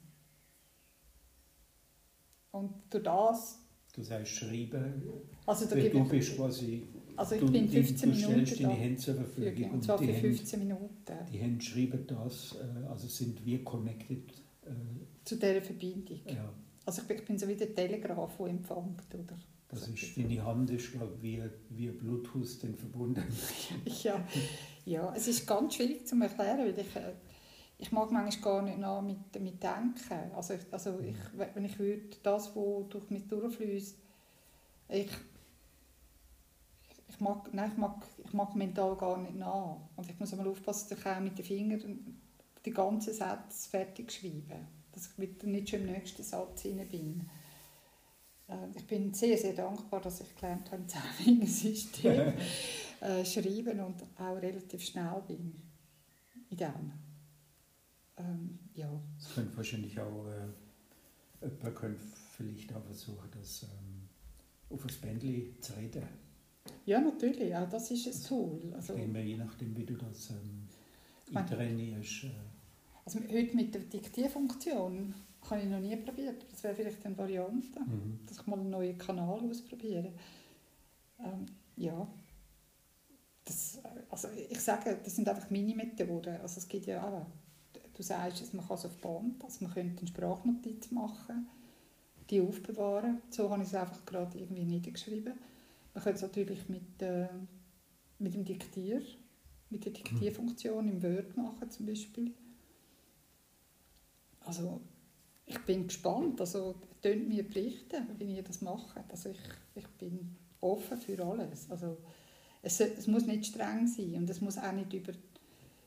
Und 2.52 2.72
durch 2.92 3.04
das, 3.04 3.60
Du 3.94 4.04
sagst 4.04 4.32
schreiben, 4.34 5.02
also 5.48 5.66
da 5.66 5.76
du 5.76 6.08
bist 6.08 6.36
quasi, 6.36 6.88
also 7.16 7.34
ich 7.34 7.42
du, 7.42 7.52
bin 7.52 7.68
die- 7.68 7.78
15 7.84 8.12
du 8.12 8.16
stellst 8.16 8.30
Minuten 8.30 8.62
deine 8.62 8.74
da. 8.76 8.80
Hände 8.80 9.02
zur 9.02 9.16
Verfügung 9.16 9.72
und 9.72 9.84
zwar 9.84 9.98
für 9.98 10.06
Hände, 10.06 10.20
15 10.36 10.60
Minuten 10.60 10.90
die 11.34 11.38
Hände 11.40 11.66
schreiben 11.66 12.06
das, 12.06 12.56
äh, 12.58 12.86
also 12.86 13.08
sind 13.08 13.44
wir 13.44 13.64
connected. 13.64 14.32
Äh, 14.68 14.70
zu 15.26 15.36
dieser 15.36 15.62
Verbindung. 15.64 16.20
ja, 16.28 16.54
Also 16.86 17.02
ich 17.02 17.08
bin, 17.08 17.18
ich 17.18 17.26
bin 17.26 17.40
so 17.40 17.48
wie 17.48 17.56
der 17.56 17.74
Telegraph, 17.74 18.38
der 18.38 18.46
empfängt. 18.46 19.16
Oder? 19.16 19.40
Das 19.70 19.82
So 19.82 19.92
ist, 20.72 20.92
glaube 20.94 21.14
ich, 21.16 21.22
wie, 21.22 21.44
wie 21.70 21.90
Bluetooth 21.90 22.64
dann 22.64 22.76
verbunden. 22.76 23.24
Ja, 24.04 24.26
ja, 24.86 25.14
es 25.16 25.28
ist 25.28 25.46
ganz 25.46 25.76
schwierig 25.76 26.08
zu 26.08 26.16
erklären, 26.22 26.60
weil 26.60 26.80
ich, 26.80 26.96
äh, 26.96 27.14
ich 27.78 27.92
mag 27.92 28.10
manchmal 28.12 28.44
gar 28.44 28.62
nicht 28.62 28.80
nach 28.80 29.02
mit, 29.02 29.42
mit 29.42 29.62
denken. 29.62 30.32
Also, 30.34 30.54
ich, 30.54 30.62
also 30.72 31.00
ich, 31.00 31.16
wenn 31.54 31.66
ich 31.66 31.78
würde, 31.78 32.16
das, 32.24 32.56
was 32.56 32.90
durch 32.90 33.10
mich 33.10 33.28
durchfließt, 33.28 33.98
ich, 34.90 35.10
ich, 37.10 37.20
mag, 37.20 37.54
nein, 37.54 37.72
ich, 37.74 37.78
mag, 37.78 38.06
ich 38.24 38.34
mag 38.34 38.56
mental 38.56 38.96
gar 38.96 39.18
nicht 39.18 39.36
nach. 39.36 39.78
Und 39.98 40.10
ich 40.10 40.18
muss 40.18 40.32
einmal 40.32 40.48
aufpassen, 40.48 40.90
dass 40.90 41.00
ich 41.00 41.06
auch 41.06 41.20
mit 41.20 41.38
den 41.38 41.46
Fingern 41.46 42.22
die 42.66 42.72
ganzen 42.72 43.14
Sätze 43.14 43.70
fertig 43.70 44.12
schreibe. 44.14 44.60
Dass 44.94 45.10
ich 45.18 45.44
nicht 45.44 45.70
schon 45.70 45.82
im 45.82 45.92
nächsten 45.92 46.24
Satz 46.24 46.62
hinein 46.62 46.88
bin. 46.88 47.30
Äh, 48.48 48.68
Ich 48.76 48.86
bin 48.88 49.14
sehr, 49.14 49.38
sehr 49.38 49.54
dankbar, 49.54 50.02
dass 50.02 50.22
ich 50.22 50.36
gelernt 50.36 50.72
habe, 50.72 50.82
im 50.82 50.88
Zehnfingersystem 51.48 52.34
äh, 53.02 53.26
schreiben 53.26 53.80
und 53.82 54.04
auch 54.18 54.36
relativ 54.42 54.84
schnell 54.84 55.22
bin 55.28 55.54
in 56.50 56.58
dem. 56.58 56.92
Ähm, 58.18 58.60
ja. 58.74 58.90
Es 59.20 59.34
könnte 59.36 59.56
wahrscheinlich 59.58 60.00
auch, 60.00 60.26
äh, 60.28 61.46
jemand 61.48 61.76
könnte 61.76 62.02
vielleicht 62.36 62.74
auch 62.76 62.84
versuchen, 62.84 63.30
das 63.38 63.64
ähm, 63.64 64.10
auf 64.70 64.84
ein 64.86 64.92
Bändchen 65.02 65.62
zu 65.62 65.74
reden. 65.74 66.04
ja, 66.86 67.00
natürlich, 67.00 67.56
auch 67.56 67.70
das 67.70 67.92
ist 67.92 68.08
ein 68.08 68.28
Tool. 68.28 68.74
Also, 68.74 68.96
denke, 68.96 69.22
je 69.22 69.38
nachdem, 69.38 69.76
wie 69.76 69.86
du 69.86 69.96
das 69.96 70.32
ähm, 70.32 70.68
eintrainierst. 71.34 72.24
Äh, 72.26 72.30
also 73.06 73.20
heute 73.32 73.56
mit 73.56 73.74
der 73.74 73.82
Diktierfunktion 73.82 75.14
habe 75.50 75.62
ich 75.62 75.68
noch 75.68 75.80
nie 75.80 75.96
probiert. 75.96 76.46
Das 76.52 76.64
wäre 76.64 76.76
vielleicht 76.76 77.06
eine 77.06 77.18
Variante, 77.18 77.80
mhm. 77.80 78.20
dass 78.26 78.40
ich 78.40 78.48
mal 78.48 78.60
einen 78.60 78.70
neuen 78.70 78.98
Kanal 78.98 79.40
ausprobiere. 79.50 80.12
Ähm, 81.20 81.46
ja. 81.76 82.08
Das, 83.46 83.80
also 84.10 84.28
ich 84.50 84.60
sage, 84.60 85.00
das 85.04 85.16
sind 85.16 85.30
einfach 85.30 85.50
meine 85.50 85.76
Methoden. 85.76 86.42
Also 86.42 86.60
es 86.60 86.68
gibt 86.68 86.86
ja 86.86 87.02
auch, 87.02 87.26
du 87.94 88.04
sagst, 88.04 88.42
es, 88.42 88.54
man 88.54 88.68
kann 88.68 88.78
es 88.78 88.86
auf 88.86 88.98
Band, 88.98 89.44
also 89.44 89.64
man 89.64 89.74
könnte 89.74 90.00
eine 90.00 90.08
Sprachnotiz 90.08 90.92
machen, 90.92 91.48
die 92.30 92.42
aufbewahren. 92.42 93.22
So 93.30 93.50
habe 93.50 93.64
ich 93.64 93.70
es 93.70 93.76
einfach 93.76 94.06
gerade 94.06 94.38
irgendwie 94.38 94.66
niedergeschrieben. 94.66 95.34
Man 95.94 96.04
könnte 96.04 96.18
es 96.18 96.22
natürlich 96.24 96.68
mit, 96.68 97.02
äh, 97.02 97.30
mit 98.20 98.34
dem 98.34 98.44
Diktier, 98.44 99.02
mit 99.70 99.86
der 99.86 99.94
Diktierfunktion 99.94 100.90
im 100.90 101.02
Word 101.02 101.38
machen 101.38 101.72
zum 101.72 101.86
Beispiel. 101.86 102.34
Also 104.42 104.82
ich 105.48 105.60
bin 105.60 105.88
gespannt, 105.88 106.40
also 106.42 106.76
tönt 107.02 107.28
mir 107.28 107.48
berichten, 107.48 108.06
wie 108.20 108.36
ihr 108.36 108.44
das 108.44 108.62
macht. 108.62 108.98
Also 109.10 109.30
ich, 109.30 109.40
ich 109.76 109.88
bin 109.98 110.36
offen 110.60 110.98
für 110.98 111.26
alles. 111.26 111.72
Also 111.72 111.98
es, 112.62 112.80
es 112.82 113.08
muss 113.08 113.26
nicht 113.26 113.46
streng 113.46 113.88
sein 113.88 114.16
und 114.16 114.30
es 114.30 114.42
muss 114.42 114.58
auch 114.58 114.74
nicht 114.74 114.92
über, 114.92 115.14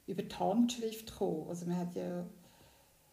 über 0.07 0.23
die 0.23 0.35
Handschrift 0.35 1.15
kommen. 1.15 1.47
Also 1.49 1.67
man 1.67 1.77
hat 1.77 1.95
ja, 1.95 2.25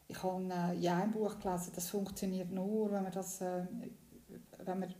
ich 0.07 0.23
habe 0.23 0.75
ja 0.79 1.03
ein 1.03 1.11
Buch 1.11 1.37
gelesen, 1.37 1.73
das 1.75 1.89
funktioniert 1.89 2.51
nur, 2.51 2.91
wenn 2.91 3.03
man 3.03 3.11
das, 3.11 3.41
äh, 3.41 3.65
wenn 4.63 4.79
man, 4.79 4.93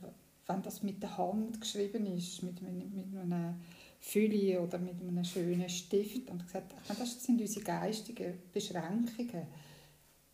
wenn 0.48 0.62
das 0.62 0.84
mit 0.84 1.02
der 1.02 1.18
Hand 1.18 1.62
geschrieben 1.62 2.06
ist, 2.08 2.44
mit, 2.44 2.62
mit, 2.62 2.94
mit 2.94 3.16
einer 3.18 3.56
Fülle 4.02 4.62
oder 4.62 4.80
mit 4.80 5.02
einem 5.02 5.24
schönen 5.24 5.70
Stift. 5.70 6.30
Und 6.30 6.46
gesagt, 6.46 6.74
meine, 6.90 7.00
das 7.00 7.24
sind 7.24 7.40
unsere 7.40 7.64
geistigen 7.64 8.34
Beschränkungen. 8.52 9.48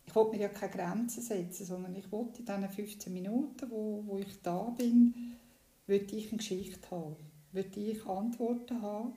Ich 0.06 0.16
wollte 0.16 0.36
mir 0.36 0.44
ja 0.44 0.50
keine 0.50 0.72
Grenzen 0.72 1.22
setzen, 1.24 1.66
sondern 1.66 1.96
ich 1.96 2.12
wollte 2.12 2.40
in 2.40 2.46
diesen 2.46 2.70
15 2.70 3.14
Minuten, 3.14 3.70
wo, 3.70 4.04
wo 4.06 4.18
ich 4.18 4.42
da 4.42 4.70
bin, 4.78 5.38
wollte 5.88 6.16
ich 6.16 6.30
eine 6.30 6.38
Geschichte 6.38 6.92
haben, 6.92 7.16
wollte 7.52 7.80
ich 7.80 8.06
Antworten 8.06 8.82
haben 8.82 9.14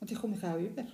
und 0.00 0.10
ich 0.10 0.18
komme 0.18 0.34
mich 0.34 0.44
auch 0.44 0.58
über. 0.58 0.84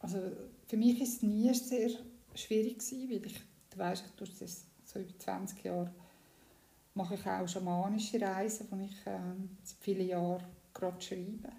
Also 0.00 0.18
für 0.66 0.76
mich 0.76 1.00
ist 1.00 1.16
es 1.16 1.22
nie 1.22 1.52
sehr 1.54 1.90
schwierig 2.34 2.78
gewesen, 2.78 3.10
weil 3.10 3.26
ich, 3.26 3.40
du 3.70 3.78
weißt, 3.78 4.04
ich 4.06 4.12
durch 4.12 4.38
das 4.38 4.64
so 4.84 4.98
über 4.98 5.18
20 5.18 5.64
Jahre 5.64 5.92
mache 6.94 7.14
ich 7.14 7.26
auch 7.26 7.48
schamanische 7.48 8.20
Reisen, 8.20 8.68
wo 8.70 8.76
ich 8.84 8.96
ähm, 9.06 9.56
seit 9.62 9.78
vielen 9.80 10.06
Jahren 10.06 10.44
gerade 10.72 11.00
schreibe. 11.00 11.50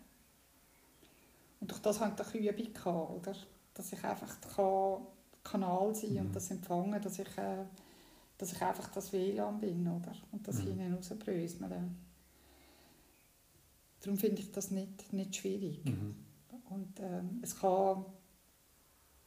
Und 1.59 1.71
durch 1.71 1.81
das 1.81 1.99
hatte 1.99 2.23
ich 2.23 2.35
eine 2.35 2.49
Übung, 2.49 2.73
gehabt, 2.73 3.11
oder? 3.11 3.35
dass 3.75 3.91
ich 3.91 4.03
einfach 4.03 4.39
kann 4.55 5.05
Kanal 5.45 5.95
sein 5.95 6.11
Mhm. 6.13 6.19
und 6.19 6.35
das 6.35 6.51
empfangen, 6.51 7.01
dass 7.01 7.19
ich, 7.19 7.37
äh, 7.37 7.63
dass 8.37 8.51
ich 8.51 8.61
einfach 8.61 8.89
das 8.89 9.13
WLAN 9.13 9.61
bin 9.61 9.87
oder? 9.87 10.13
und 10.33 10.45
das 10.45 10.57
Mhm. 10.57 10.71
ihnen 10.71 10.93
rausbröseln. 10.95 11.95
Darum 14.01 14.17
finde 14.19 14.41
ich 14.41 14.51
das 14.51 14.71
nicht, 14.71 15.13
nicht 15.13 15.35
schwierig. 15.35 15.85
Mhm. 15.85 16.15
Und 16.69 16.99
ähm, 16.99 17.39
es 17.41 17.57
kann, 17.57 18.05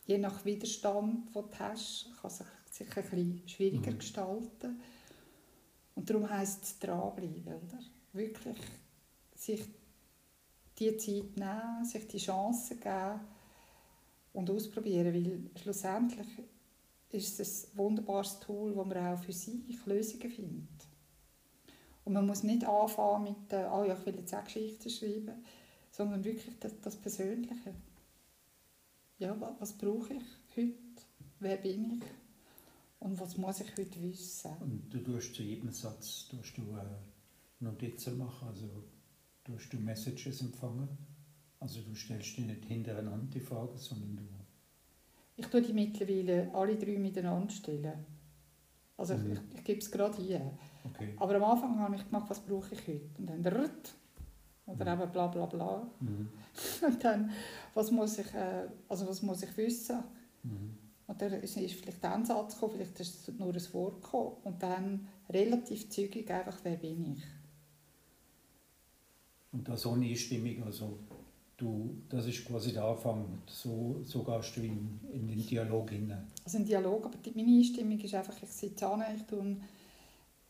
je 0.07 0.19
nach 0.19 0.45
Widerstand, 0.45 1.35
den 1.35 1.43
du 1.43 1.59
hast, 1.59 2.11
kann 2.21 2.31
sich, 2.31 2.47
sich 2.71 2.97
ein 2.97 3.03
bisschen 3.03 3.49
schwieriger 3.49 3.93
Mhm. 3.93 3.99
gestalten. 3.99 4.81
Und 5.95 6.09
darum 6.11 6.29
heisst 6.29 6.63
es 6.65 6.79
dranbleiben, 6.79 7.55
oder? 7.55 7.79
Wirklich 8.13 8.57
sich 9.35 9.65
die 10.79 10.97
Zeit 10.97 11.37
nehmen, 11.37 11.85
sich 11.85 12.07
die 12.07 12.19
Chance 12.19 12.77
geben 12.77 13.21
und 14.33 14.51
ausprobieren, 14.51 15.12
weil 15.14 15.51
schlussendlich 15.61 16.27
ist 17.11 17.41
es 17.41 17.73
ein 17.73 17.79
wunderbares 17.79 18.38
Tool, 18.41 18.75
wo 18.77 18.85
man 18.85 18.99
auch 18.99 19.19
für 19.23 19.33
sich 19.33 19.87
Lösungen 19.87 20.31
findet. 20.31 20.69
Und 22.05 22.12
man 22.14 22.27
muss 22.27 22.43
nicht 22.43 22.64
anfangen 22.67 23.25
mit, 23.25 23.53
äh, 23.53 23.67
oh 23.71 23.85
ja, 23.85 23.97
ich 23.99 24.07
will 24.07 24.17
jetzt 24.17 24.35
auch 24.35 24.45
Geschichten 24.45 24.91
schreiben, 24.91 25.45
sondern 25.91 26.25
wirklich 26.25 26.59
das, 26.61 26.73
das 26.81 26.97
Persönliche. 26.97 27.75
Ja, 29.19 29.38
wa- 29.41 29.57
was 29.59 29.73
brauche 29.73 30.14
ich 30.14 30.23
heute? 30.57 30.75
Wer 31.41 31.57
bin 31.57 31.99
ich? 31.99 32.03
Und 33.01 33.19
was 33.21 33.37
muss 33.37 33.61
ich 33.61 33.71
heute 33.77 34.03
wissen? 34.03 34.51
Und 34.61 34.88
du 34.91 34.99
tust 34.99 35.35
zu 35.35 35.43
jedem 35.43 35.71
Satz 35.71 36.29
tust 36.29 36.57
du, 36.57 36.62
äh, 36.62 36.85
Notizen 37.61 38.19
machen, 38.19 38.49
also 38.49 38.69
tust 39.45 39.73
du 39.73 39.79
Messages 39.79 40.41
empfangen. 40.41 40.88
Also 41.61 41.81
du 41.83 41.94
stellst 41.94 42.37
die 42.37 42.42
nicht 42.42 42.64
hintereinander 42.64 43.27
die 43.33 43.40
Frage, 43.40 43.77
sondern 43.77 44.16
du... 44.16 44.23
Ich 45.37 45.47
tue 45.47 45.62
die 45.62 45.73
mittlerweile 45.73 46.53
alle 46.55 46.77
drei 46.77 46.99
miteinander 46.99 47.51
stellen. 47.51 48.05
Also 48.97 49.14
Mhm. 49.14 49.33
ich, 49.33 49.38
ich, 49.38 49.59
ich 49.59 49.64
gebe 49.64 49.79
es 49.81 49.90
gerade 49.90 50.16
hier. 50.21 50.51
Okay. 50.85 51.14
Aber 51.16 51.35
am 51.37 51.44
Anfang 51.44 51.79
habe 51.79 51.97
ich 51.97 52.05
gemacht, 52.05 52.29
was 52.29 52.40
brauche 52.40 52.75
ich 52.75 52.87
heute? 52.87 53.11
Und 53.18 53.27
dann 53.27 53.47
rrrt, 53.47 53.94
oder 54.66 54.97
Mhm. 54.97 55.03
eben 55.03 55.12
bla 55.12 55.27
bla 55.29 55.47
bla. 55.47 55.90
Mhm. 56.01 56.29
Und 56.87 57.05
dann, 57.05 57.31
was 57.75 57.90
muss 57.90 58.18
ich, 58.18 58.35
äh, 58.35 58.68
also 58.88 59.09
was 59.09 59.23
muss 59.23 59.42
ich 59.42 59.57
wissen? 59.57 60.03
Mhm. 60.42 60.77
Und 61.07 61.23
dann 61.23 61.33
ist 61.35 61.57
ist 61.57 61.75
vielleicht 61.75 62.05
ein 62.05 62.25
Satz 62.25 62.55
gekommen, 62.55 62.75
vielleicht 62.75 63.01
ist 63.01 63.38
nur 63.38 63.55
ein 63.55 63.73
Wort 63.73 64.03
gekommen. 64.03 64.37
Und 64.44 64.62
dann 64.62 65.09
relativ 65.31 65.88
zügig 65.88 66.31
einfach, 66.31 66.59
wer 66.64 66.77
bin 66.77 67.14
ich? 67.14 67.23
Und 69.53 69.66
das 69.66 69.87
ohne 69.87 70.07
Einstimmung, 70.07 70.62
also 70.64 70.99
du, 71.59 71.97
das 72.09 72.27
ist 72.27 72.47
quasi 72.47 72.73
der 72.73 72.85
Anfang, 72.85 73.42
so, 73.47 74.01
so 74.05 74.23
gehst 74.23 74.57
du 74.57 74.62
in, 74.62 75.01
in 75.12 75.29
den 75.29 75.47
Dialog 75.47 75.90
hinein. 75.90 76.27
Also 76.44 76.59
ein 76.59 76.64
Dialog, 76.64 77.05
aber 77.07 77.18
die, 77.18 77.33
meine 77.33 77.59
Einstimmung 77.59 77.99
ist 78.01 78.14
einfach, 78.14 78.35
ich 78.42 78.49
sitze 78.49 78.87
an, 78.88 79.05
ich 79.14 79.23
tue, 79.25 79.57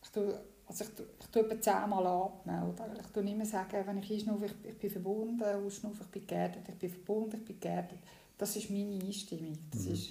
ich 0.01 0.09
tue, 0.09 0.39
also 0.67 0.83
ich 0.85 0.89
tue, 0.91 1.05
ich 1.19 1.27
tue 1.27 1.41
etwa 1.41 1.59
zehnmal 1.61 2.07
atmen, 2.07 2.63
oder? 2.69 2.87
Ich 3.01 3.07
tue 3.07 3.23
nicht 3.23 3.37
mehr 3.37 3.45
sagen, 3.45 3.83
wenn 3.85 3.97
ich 3.97 4.11
einschnaufe, 4.11 4.45
ich, 4.45 4.53
ich 4.69 4.77
bin 4.77 4.89
verbunden, 4.89 5.43
ausschnaufe, 5.43 6.03
ich 6.03 6.09
bin 6.09 6.27
geerdet, 6.27 6.69
ich 6.69 6.75
bin 6.75 6.89
verbunden, 6.89 7.37
ich 7.37 7.45
bin 7.45 7.59
geerdet. 7.59 7.99
Das 8.37 8.55
ist 8.55 8.69
meine 8.69 9.03
Einstimmung. 9.03 9.57
Das 9.71 9.85
Mhm. 9.85 9.91
ist, 9.93 10.09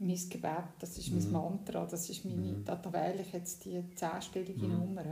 mein 0.00 0.28
Gebet, 0.28 0.64
das 0.80 0.98
ist 0.98 1.10
mein 1.12 1.24
Mhm. 1.26 1.32
Mantra, 1.32 1.86
das 1.86 2.10
ist 2.10 2.24
meine, 2.24 2.36
Mhm. 2.36 2.64
da, 2.64 2.76
da 2.76 2.92
wähle 2.92 3.22
ich 3.22 3.32
jetzt 3.32 3.64
die 3.64 3.82
zehnstellige 3.94 4.66
Mhm. 4.66 4.72
Nummer. 4.72 5.04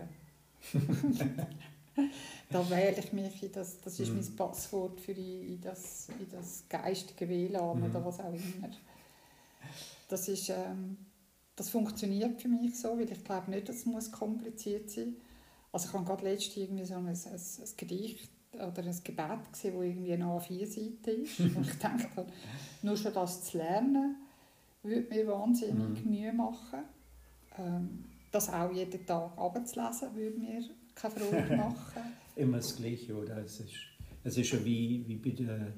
da 2.50 2.68
wähle 2.70 2.98
ich 2.98 3.12
mich 3.12 3.42
in 3.42 3.52
das, 3.52 3.80
das 3.80 4.00
ist 4.00 4.14
Mhm. 4.14 4.14
mein 4.14 4.36
Passwort 4.36 5.00
für 5.00 5.12
in, 5.12 5.60
das, 5.60 6.10
in 6.18 6.28
das 6.30 6.64
geistige 6.68 7.28
WLAN 7.28 7.78
Mhm. 7.78 7.84
oder 7.84 8.04
was 8.04 8.20
auch 8.20 8.32
immer. 8.32 8.70
Das 10.08 10.28
ist, 10.28 10.48
ähm, 10.50 10.98
das 11.56 11.70
funktioniert 11.70 12.40
für 12.40 12.48
mich 12.48 12.78
so, 12.78 12.98
weil 12.98 13.10
ich 13.10 13.24
glaube 13.24 13.50
nicht, 13.50 13.68
dass 13.68 13.76
es 13.76 13.86
muss 13.86 14.12
kompliziert 14.12 14.90
sein 14.90 15.16
Also 15.72 15.88
ich 15.88 15.94
habe 15.94 16.04
gerade 16.04 16.24
letztens 16.24 16.56
irgendwie 16.58 16.84
so 16.86 16.94
ein, 16.96 17.08
ein, 17.08 17.14
ein 17.14 17.76
Gedicht 17.76 18.30
oder 18.54 18.82
ein 18.84 19.00
Gebet 19.04 19.52
gesehen, 19.52 19.74
wo 19.76 19.82
irgendwie 19.82 20.14
eine 20.14 20.26
A4-Seite 20.26 21.10
ist. 21.12 21.46
und 21.54 21.68
ich 21.68 21.78
dachte, 21.78 22.26
nur 22.82 22.96
schon 22.96 23.14
das 23.14 23.44
zu 23.44 23.58
lernen, 23.58 24.16
würde 24.82 25.14
mir 25.14 25.26
wahnsinnig 25.28 26.04
Mhm. 26.04 26.10
Mühe 26.10 26.32
machen. 26.32 26.80
Ähm, 27.58 28.04
das 28.32 28.50
auch 28.52 28.72
jeden 28.72 29.06
Tag 29.06 29.36
abzulesen, 29.38 30.14
würde 30.14 30.38
mir 30.38 30.60
keine 30.96 31.14
Freude 31.14 31.56
machen. 31.56 32.02
Immer 32.36 32.56
das 32.56 32.76
Gleiche, 32.76 33.14
oder? 33.14 33.38
Es 33.38 33.60
ist, 33.60 33.74
es 34.24 34.36
ist 34.36 34.52
ja 34.52 34.64
wie, 34.64 35.04
wie 35.06 35.16
bei, 35.16 35.30
der, 35.30 35.72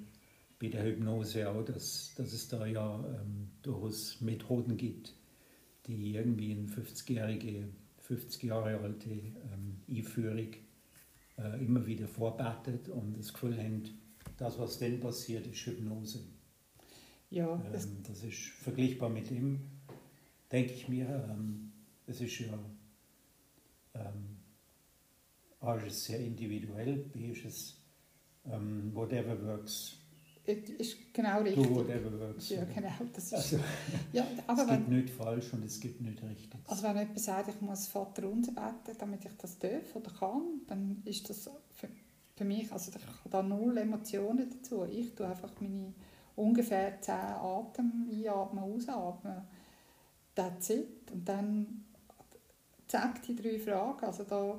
bei 0.59 0.69
der 0.69 0.85
Hypnose 0.85 1.49
auch, 1.49 1.65
dass, 1.65 2.15
dass 2.17 2.33
es 2.33 2.49
da 2.49 2.65
ja 2.65 3.05
ähm, 3.05 3.51
durchaus 3.63 4.21
Methoden 4.21 4.77
gibt, 4.77 5.15
die 5.87 6.15
irgendwie 6.15 6.53
eine 6.53 6.67
50-jährige, 6.67 7.69
50 8.01 8.43
Jahre 8.45 8.79
alte 8.79 9.11
ähm, 9.11 9.83
Einführung 9.89 10.49
äh, 11.37 11.65
immer 11.65 11.87
wieder 11.87 12.09
vorbetet 12.09 12.89
und 12.89 13.19
das 13.19 13.33
Gefühl 13.33 13.59
haben, 13.59 13.83
das, 14.37 14.59
was 14.59 14.79
dann 14.79 15.01
passiert, 15.01 15.47
ist 15.47 15.59
Hypnose. 15.59 16.21
Ja, 17.31 17.63
das, 17.73 17.87
Ähm, 17.87 18.03
das 18.07 18.25
ist 18.25 18.39
vergleichbar 18.63 19.11
mit 19.11 19.31
dem, 19.31 19.61
denke 20.51 20.73
ich 20.73 20.89
mir, 20.89 21.29
ähm, 21.31 21.73
es 22.07 22.21
ist 22.21 22.39
ja 22.39 22.59
ähm, 23.95 24.38
A 25.61 25.75
ist 25.75 25.87
es 25.87 26.05
sehr 26.05 26.21
individuell, 26.21 26.97
B 27.13 27.33
ist 27.33 27.45
es 27.45 27.77
ähm, 28.47 28.95
whatever 28.95 29.41
works, 29.45 29.97
ist 30.47 31.13
genau 31.13 31.39
do 31.41 31.45
richtig. 31.45 31.71
whatever 31.71 32.19
works. 32.21 32.49
Ja, 32.49 32.65
genau. 32.65 32.89
Das 33.13 33.25
ist, 33.25 33.35
Also, 33.35 33.59
ja, 34.13 34.27
aber 34.47 34.63
es 34.63 34.69
wenn, 34.69 34.77
gibt 34.79 34.89
nicht 34.89 35.11
falsch 35.11 35.53
und 35.53 35.65
es 35.65 35.79
gibt 35.79 36.01
nicht 36.01 36.23
richtig. 36.23 36.61
Also 36.67 36.83
wenn 36.85 36.97
jemand 36.97 37.21
sagt, 37.21 37.49
ich 37.49 37.61
muss 37.61 37.87
Vater 37.89 38.29
unser 38.29 38.53
beten, 38.53 38.97
damit 38.99 39.25
ich 39.25 39.37
das 39.37 39.59
darf 39.59 39.95
oder 39.95 40.11
kann, 40.11 40.63
dann 40.67 41.03
ist 41.05 41.29
das 41.29 41.51
für, 41.75 41.89
für 42.37 42.45
mich, 42.45 42.73
also 42.73 42.91
ich 42.97 43.05
habe 43.07 43.29
da 43.29 43.43
null 43.43 43.77
Emotionen 43.79 44.49
dazu. 44.49 44.85
Ich 44.85 45.15
tue 45.15 45.27
einfach 45.27 45.53
meine 45.61 45.93
ungefähr 46.37 47.01
10 47.01 47.15
Atem 47.15 48.09
einatmen, 48.11 48.65
ausatmen. 48.65 49.43
That's 50.35 50.71
it. 50.71 51.11
Und 51.11 51.29
dann 51.29 51.85
zack, 52.87 53.23
die 53.23 53.35
drei 53.35 53.59
Fragen. 53.59 54.05
Also 54.07 54.23
da, 54.25 54.59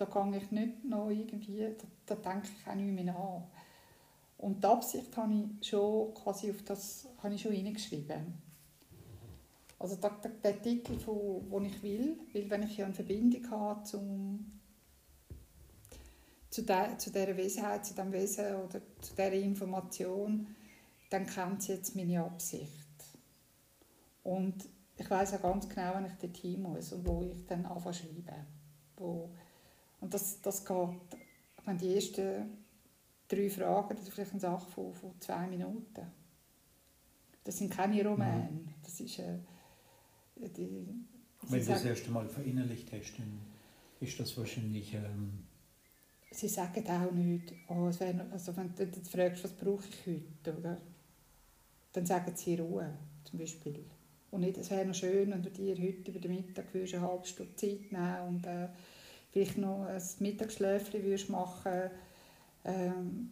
da 0.00 0.06
gehe 0.06 0.38
ich 0.38 0.50
nicht 0.50 0.84
noch 0.84 1.10
irgendwie, 1.10 1.58
da, 1.60 2.14
da 2.14 2.32
denke 2.32 2.48
ich 2.48 2.66
auch 2.66 2.74
nicht 2.74 2.92
mehr 2.92 3.04
nach. 3.04 3.42
Und 4.38 4.64
die 4.64 4.66
Absicht 4.66 5.14
habe 5.16 5.34
ich 5.34 5.68
schon 5.68 6.14
quasi 6.14 6.50
auf 6.50 6.62
das 6.62 7.06
habe 7.22 7.34
ich 7.34 7.42
schon 7.42 7.52
reingeschrieben. 7.52 8.34
Also 9.78 9.96
der, 9.96 10.10
der, 10.10 10.30
der 10.30 10.62
Titel, 10.62 10.98
von, 10.98 11.50
den 11.50 11.64
ich 11.66 11.82
will, 11.82 12.18
weil 12.32 12.48
wenn 12.48 12.62
ich 12.62 12.76
ja 12.78 12.86
eine 12.86 12.94
Verbindung 12.94 13.50
habe 13.50 13.82
zum, 13.84 14.60
zu, 16.48 16.62
der, 16.62 16.96
zu 16.96 17.10
dieser 17.10 17.36
Wesenheit, 17.36 17.84
zu 17.84 17.94
diesem 17.94 18.12
Wesen 18.12 18.56
oder 18.56 18.80
zu 19.00 19.14
dieser 19.14 19.32
Information, 19.32 20.46
dann 21.10 21.26
kennt 21.26 21.62
sie 21.62 21.72
jetzt 21.72 21.94
meine 21.94 22.24
Absicht. 22.24 22.88
Und 24.22 24.68
ich 24.96 25.10
weiß 25.10 25.34
auch 25.34 25.42
ganz 25.42 25.68
genau, 25.68 25.90
wann 25.94 26.06
ich 26.06 26.14
dorthin 26.14 26.62
muss 26.62 26.92
und 26.92 27.06
wo 27.06 27.22
ich 27.22 27.46
dann 27.46 27.66
anfange 27.66 27.94
zu 27.94 28.02
schreiben. 28.02 28.46
Wo, 28.96 29.30
und 30.00 30.12
das, 30.14 30.40
das 30.40 30.64
geht, 30.64 30.98
wenn 31.64 31.78
die 31.78 31.94
ersten 31.94 32.58
drei 33.28 33.50
Fragen, 33.50 33.96
das 33.96 34.06
ist 34.06 34.14
vielleicht 34.14 34.32
eine 34.32 34.40
Sache 34.40 34.70
von, 34.70 34.94
von 34.94 35.20
zwei 35.20 35.46
Minuten. 35.46 36.06
Das 37.44 37.58
sind 37.58 37.70
keine 37.70 38.04
Romane. 38.04 38.60
Das 38.82 39.00
ist 39.00 39.18
äh, 39.18 39.38
die, 40.36 40.86
Wenn 41.48 41.60
du 41.60 41.66
das 41.66 41.84
erste 41.84 42.10
Mal 42.10 42.28
verinnerlicht 42.28 42.92
hast, 42.92 43.18
dann 43.18 43.40
ist 44.00 44.18
das 44.18 44.36
wahrscheinlich 44.36 44.94
ähm, 44.94 45.44
sie 46.30 46.48
sagen 46.48 46.86
auch 46.86 47.12
nicht, 47.12 47.52
oh, 47.68 47.88
es 47.88 48.00
wär, 48.00 48.14
also 48.30 48.56
wenn 48.56 48.74
du 48.74 48.86
dich 48.86 49.08
fragst, 49.08 49.44
was 49.44 49.52
brauche 49.52 49.84
ich 49.88 50.06
heute, 50.06 50.58
oder? 50.58 50.78
dann 51.92 52.06
sagen 52.06 52.32
sie 52.34 52.54
Ruhe, 52.54 52.88
zum 53.24 53.38
Beispiel. 53.38 53.84
Und 54.30 54.42
nicht, 54.42 54.58
es 54.58 54.70
wäre 54.70 54.86
noch 54.86 54.94
schön, 54.94 55.30
wenn 55.30 55.42
du 55.42 55.50
dir 55.50 55.76
heute 55.76 56.10
über 56.10 56.20
den 56.20 56.30
Mittag 56.30 56.72
würdest 56.72 56.94
eine 56.94 57.08
halbe 57.08 57.26
Stunde 57.26 57.56
Zeit 57.56 57.90
nehmen 57.90 58.28
und 58.28 58.46
äh, 58.46 58.68
vielleicht 59.32 59.58
noch 59.58 59.86
ein 59.86 60.02
Mittagsschläfchen 60.18 61.30
machen 61.30 61.90
ähm, 62.64 63.30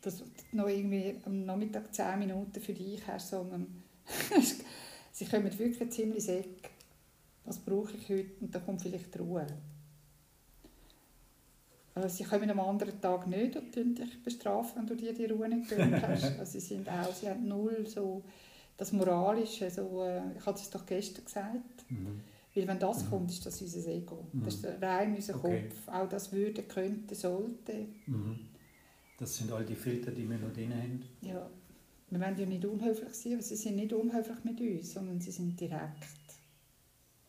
dass 0.00 0.18
du 0.18 0.24
noch 0.52 0.68
irgendwie 0.68 1.16
am 1.24 1.44
Nachmittag 1.44 1.92
10 1.92 2.18
Minuten 2.18 2.60
für 2.60 2.72
dich 2.72 3.04
hast, 3.06 3.30
sondern 3.30 3.82
sie 5.12 5.26
kommen 5.26 5.58
wirklich 5.58 5.90
ziemlich 5.90 6.24
säck. 6.24 6.70
Was 7.44 7.58
brauche 7.58 7.96
ich 7.96 8.08
heute? 8.08 8.30
Und 8.40 8.54
dann 8.54 8.64
kommt 8.64 8.82
vielleicht 8.82 9.14
die 9.14 9.18
Ruhe. 9.18 9.46
Also 11.94 12.08
sie 12.08 12.24
kommen 12.24 12.48
am 12.48 12.60
anderen 12.60 13.00
Tag 13.00 13.26
nicht 13.26 13.56
und 13.56 13.74
tun 13.74 13.94
dich 13.94 14.22
bestrafen, 14.22 14.76
wenn 14.76 14.86
du 14.86 14.94
dir 14.94 15.12
die 15.12 15.26
Ruhe 15.26 15.48
nicht 15.48 15.68
gegönnt 15.68 16.00
hast. 16.06 16.38
Also 16.38 16.52
sie 16.52 16.60
sind 16.60 16.88
auch, 16.88 17.12
sie 17.12 17.28
haben 17.28 17.48
null 17.48 17.86
so 17.86 18.22
das 18.76 18.92
Moralische, 18.92 19.68
so, 19.68 20.04
äh, 20.04 20.20
ich 20.38 20.46
hatte 20.46 20.60
es 20.60 20.70
doch 20.70 20.86
gestern 20.86 21.24
gesagt, 21.24 21.90
mhm. 21.90 22.20
Weil 22.58 22.68
wenn 22.68 22.78
das 22.78 23.04
Mhm. 23.04 23.08
kommt, 23.10 23.30
ist 23.30 23.46
das 23.46 23.60
unser 23.62 23.88
Ego. 23.90 24.26
Mhm. 24.32 24.44
Das 24.44 24.54
ist 24.56 24.66
rein 24.82 25.14
unser 25.14 25.36
Okay. 25.36 25.62
Kopf. 25.68 25.88
Auch 25.88 26.08
das 26.08 26.32
würde, 26.32 26.62
könnte, 26.64 27.14
sollte. 27.14 27.86
Mhm. 28.06 28.38
Das 29.18 29.36
sind 29.36 29.50
all 29.52 29.64
die 29.64 29.74
Filter, 29.74 30.10
die 30.12 30.28
wir 30.28 30.38
noch 30.38 30.52
drin 30.52 30.72
haben. 30.74 31.02
Ja, 31.22 31.48
wir 32.10 32.20
wollen 32.20 32.38
ja 32.38 32.46
nicht 32.46 32.64
unhöflich 32.64 33.12
sein, 33.14 33.34
aber 33.34 33.42
sie 33.42 33.56
sind 33.56 33.76
nicht 33.76 33.92
unhöflich 33.92 34.44
mit 34.44 34.60
uns, 34.60 34.92
sondern 34.94 35.20
sie 35.20 35.32
sind 35.32 35.58
direkt. 35.60 36.06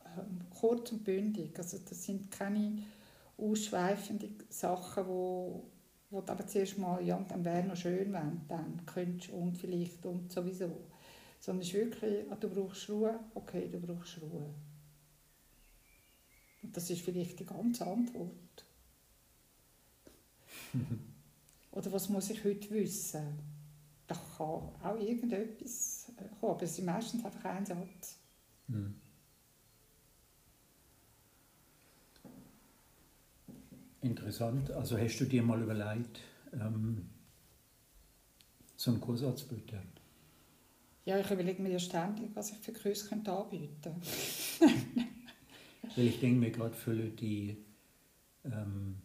Ähm, 0.06 0.40
kurz 0.50 0.92
und 0.92 1.04
bündig. 1.04 1.58
Also 1.58 1.78
das 1.88 2.04
sind 2.04 2.32
keine 2.32 2.84
ausschweifenden 3.38 4.36
Sachen, 4.50 5.08
wo, 5.08 5.64
wo 6.10 6.22
du 6.22 6.32
aber 6.32 6.46
zuerst 6.48 6.78
mal, 6.78 7.04
ja, 7.06 7.24
dann 7.28 7.44
wäre 7.46 7.66
noch 7.68 7.76
schön, 7.76 8.12
wenn, 8.14 8.42
dann 8.48 8.82
könntest 8.86 9.32
du 9.32 9.36
und 9.36 9.58
vielleicht 9.58 10.06
und 10.06 10.32
sowieso. 10.32 10.70
Sondern 11.40 11.62
es 11.62 11.68
ist 11.70 11.74
wirklich, 11.74 12.26
ah, 12.30 12.36
du 12.36 12.50
brauchst 12.50 12.90
Ruhe, 12.90 13.18
okay, 13.34 13.70
du 13.72 13.80
brauchst 13.80 14.22
Ruhe. 14.22 14.46
Und 16.62 16.76
das 16.76 16.90
ist 16.90 17.02
vielleicht 17.02 17.40
die 17.40 17.46
ganze 17.46 17.86
Antwort. 17.86 18.66
Oder 21.72 21.92
was 21.92 22.10
muss 22.10 22.30
ich 22.30 22.44
heute 22.44 22.70
wissen? 22.72 23.40
Da 24.08 24.16
kann 24.16 24.48
auch 24.48 25.00
irgendetwas 25.00 26.12
äh, 26.18 26.24
kommen, 26.40 26.54
aber 26.54 26.64
es 26.64 26.78
ist 26.78 26.84
meistens 26.84 27.24
einfach 27.24 27.46
ein 27.46 27.66
Satz. 27.66 28.18
Mhm. 28.68 28.96
Interessant. 34.02 34.72
Also 34.72 34.98
hast 34.98 35.20
du 35.20 35.26
dir 35.26 35.44
mal 35.44 35.62
überlegt, 35.62 36.20
ähm, 36.54 37.10
so 38.76 38.92
einen 38.92 39.02
Kurs 39.02 39.24
anzubieten? 39.24 39.82
Ja, 41.06 41.20
ich 41.20 41.30
überlege 41.30 41.62
mir 41.62 41.72
ja 41.72 41.80
ständig, 41.80 42.30
was 42.36 42.52
ich 42.52 42.58
für 42.60 42.72
Kurse 42.72 43.08
könnte 43.08 43.32
anbieten 43.32 43.76
könnte. 43.82 44.08
Weil 45.96 46.08
ich 46.08 46.20
denke 46.20 46.40
mir 46.40 46.52
gerade 46.52 46.76
für 46.76 46.94
Leute, 46.94 47.16
die, 47.16 47.58
ähm, 48.46 48.98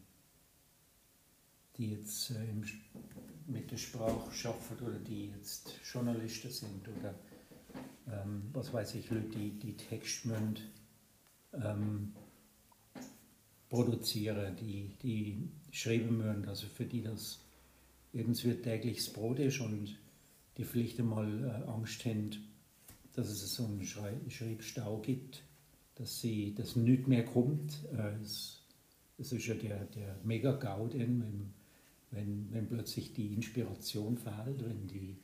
die 1.77 1.92
jetzt 1.92 2.31
äh, 2.31 2.44
im, 2.51 2.64
mit 3.47 3.70
der 3.70 3.77
Sprache 3.77 4.31
arbeiten 4.49 4.85
oder 4.85 4.99
die 4.99 5.29
jetzt 5.29 5.70
Journalisten 5.90 6.51
sind 6.51 6.88
oder 6.88 7.14
ähm, 8.07 8.42
was 8.53 8.73
weiß 8.73 8.94
ich, 8.97 9.11
Leute, 9.11 9.29
die, 9.29 9.51
die 9.51 9.77
Text 9.77 10.27
müssen, 10.27 10.59
ähm, 11.53 12.12
produzieren, 13.68 14.55
die, 14.57 14.90
die 15.03 15.49
schreiben 15.73 16.18
müssen, 16.18 16.49
also 16.49 16.66
für 16.66 16.85
die 16.85 17.03
das 17.03 17.40
irgendwie 18.12 18.55
tägliches 18.55 19.12
Brot 19.12 19.40
ist 19.40 19.61
und 19.61 19.99
die 20.57 20.64
vielleicht 20.64 21.01
einmal 21.01 21.44
äh, 21.44 21.68
Angst 21.68 22.05
haben, 22.05 22.31
dass 23.14 23.29
es 23.29 23.55
so 23.55 23.64
einen 23.64 23.85
Schrei 23.85 24.14
Schreibstau 24.29 24.99
gibt, 24.99 25.42
dass 25.96 26.20
sie 26.20 26.54
dass 26.54 26.76
nichts 26.76 27.07
mehr 27.07 27.24
kommt. 27.24 27.85
Äh, 27.96 28.20
es, 28.22 28.62
es 29.18 29.33
ist 29.33 29.46
ja 29.46 29.54
der, 29.54 29.85
der 29.87 30.16
Mega-GAU, 30.24 30.90
wenn, 30.92 31.52
wenn, 32.11 32.52
wenn 32.52 32.68
plötzlich 32.68 33.12
die 33.12 33.35
Inspiration 33.35 34.16
fehlt, 34.16 34.64
wenn, 34.64 34.87
die, 34.87 35.16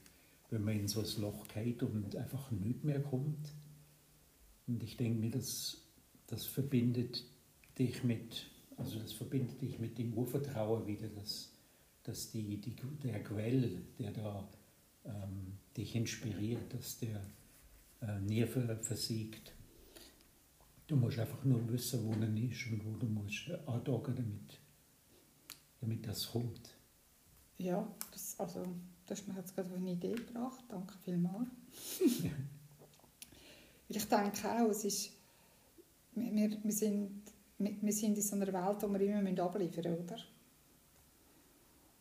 wenn 0.50 0.64
man 0.64 0.78
in 0.78 0.88
so 0.88 1.00
ein 1.00 1.20
Loch 1.20 1.46
geht 1.48 1.82
und 1.82 2.14
einfach 2.16 2.50
nichts 2.50 2.84
mehr 2.84 3.00
kommt. 3.00 3.52
Und 4.66 4.82
ich 4.82 4.96
denke 4.96 5.20
mir, 5.20 5.30
das, 5.30 5.78
das 6.26 6.46
verbindet 6.46 7.24
dich 7.78 8.04
mit, 8.04 8.46
also 8.76 8.98
das 8.98 9.12
verbindet 9.12 9.60
dich 9.60 9.78
mit 9.78 9.98
dem 9.98 10.14
Urvertrauen 10.14 10.86
wieder, 10.86 11.08
dass, 11.08 11.52
dass 12.04 12.30
die, 12.30 12.60
die, 12.60 12.76
der 13.02 13.22
Quell, 13.24 13.82
der 13.98 14.12
da 14.12 14.48
ähm, 15.04 15.58
dich 15.76 15.96
inspiriert, 15.96 16.72
dass 16.72 16.98
der 16.98 17.20
äh, 18.02 18.20
nie 18.20 18.46
versiegt. 18.46 19.54
Du 20.90 20.96
musst 20.96 21.20
einfach 21.20 21.44
nur 21.44 21.68
wissen, 21.68 22.04
wo 22.04 22.10
er 22.20 22.50
ist 22.50 22.66
und 22.66 22.84
wo 22.84 22.96
du 22.96 23.06
musst 23.06 23.48
andocken, 23.64 24.12
damit, 24.12 24.58
damit 25.80 26.04
das 26.04 26.32
kommt. 26.32 26.74
Ja, 27.58 27.86
das, 28.10 28.34
also, 28.40 28.66
das 29.06 29.20
hast 29.20 29.28
mir 29.28 29.36
jetzt 29.36 29.54
gerade 29.54 29.72
eine 29.72 29.92
Idee 29.92 30.14
gebracht. 30.14 30.64
Danke 30.68 30.94
vielmals. 31.04 31.48
ich 33.88 34.04
denke 34.04 34.50
auch, 34.50 34.70
es 34.70 34.84
ist, 34.84 35.12
wir, 36.16 36.58
wir, 36.60 36.72
sind, 36.72 37.22
wir 37.58 37.92
sind 37.92 38.16
in 38.16 38.22
so 38.22 38.34
einer 38.34 38.52
Welt, 38.52 38.82
wo 38.82 38.92
wir 38.92 39.00
immer 39.00 39.42
abliefern 39.44 39.92
müssen, 39.92 40.04
oder? 40.06 40.18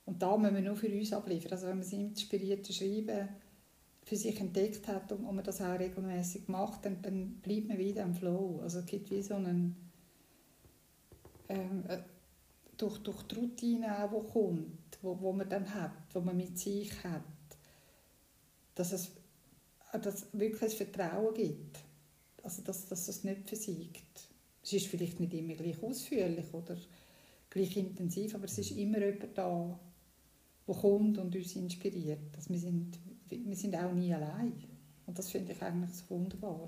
Und 0.07 0.19
da 0.19 0.35
müssen 0.35 0.55
wir 0.55 0.63
nur 0.63 0.75
für 0.75 0.89
uns 0.89 1.13
abliefern. 1.13 1.51
Also 1.51 1.67
wenn 1.67 1.77
man 1.77 1.83
das 1.83 1.93
inspirierte 1.93 2.73
Schreiben 2.73 3.29
für 4.09 4.15
sich 4.15 4.39
entdeckt 4.39 4.87
hat 4.87 5.11
und, 5.11 5.21
man 5.21 5.43
das 5.43 5.61
auch 5.61 5.77
regelmäßig 5.77 6.47
macht, 6.47 6.83
dann, 6.83 6.99
dann 7.03 7.35
bleibt 7.43 7.67
man 7.67 7.77
wieder 7.77 8.01
im 8.01 8.15
Flow. 8.15 8.59
Also 8.63 8.79
es 8.79 8.87
gibt 8.87 9.11
wie 9.11 9.21
so 9.21 9.35
einen 9.35 9.75
ähm, 11.47 11.83
äh, 11.87 11.99
durch, 12.75 12.97
durch 13.03 13.21
die 13.23 13.35
Routine 13.35 14.03
auch, 14.03 14.25
die 14.25 14.31
kommt, 14.31 14.97
wo, 15.03 15.19
wo 15.21 15.31
man 15.31 15.47
dann 15.47 15.71
hat, 15.75 15.91
wo 16.13 16.21
man 16.21 16.35
mit 16.35 16.57
sich 16.57 16.91
hat, 17.03 17.21
dass 18.73 18.93
es 18.93 19.11
dass 19.91 20.25
wirklich 20.33 20.73
Vertrauen 20.73 21.35
gibt. 21.35 21.77
Also 22.41 22.63
dass, 22.63 22.87
dass 22.87 23.07
es 23.09 23.23
nicht 23.23 23.47
versiegt. 23.47 24.27
Es 24.63 24.73
ist 24.73 24.87
vielleicht 24.87 25.19
nicht 25.19 25.35
immer 25.35 25.53
gleich 25.53 25.83
ausführlich 25.83 26.51
oder 26.51 26.77
gleich 27.51 27.77
intensiv, 27.77 28.33
aber 28.33 28.45
es 28.45 28.57
ist 28.57 28.71
immer 28.71 29.05
jemand 29.05 29.37
da, 29.37 29.79
der 30.67 30.75
kommt 30.75 31.19
und 31.19 31.35
uns 31.35 31.55
inspiriert. 31.55 32.35
Also 32.35 32.49
wir, 32.49 32.59
sind, 32.59 32.97
wir 33.29 33.55
sind 33.55 33.75
auch 33.75 33.91
nie 33.93 34.13
allein. 34.13 34.53
Und 35.05 35.17
das 35.17 35.29
finde 35.29 35.53
ich 35.53 35.61
eigentlich 35.61 35.93
so 35.93 36.09
wunderbar. 36.09 36.67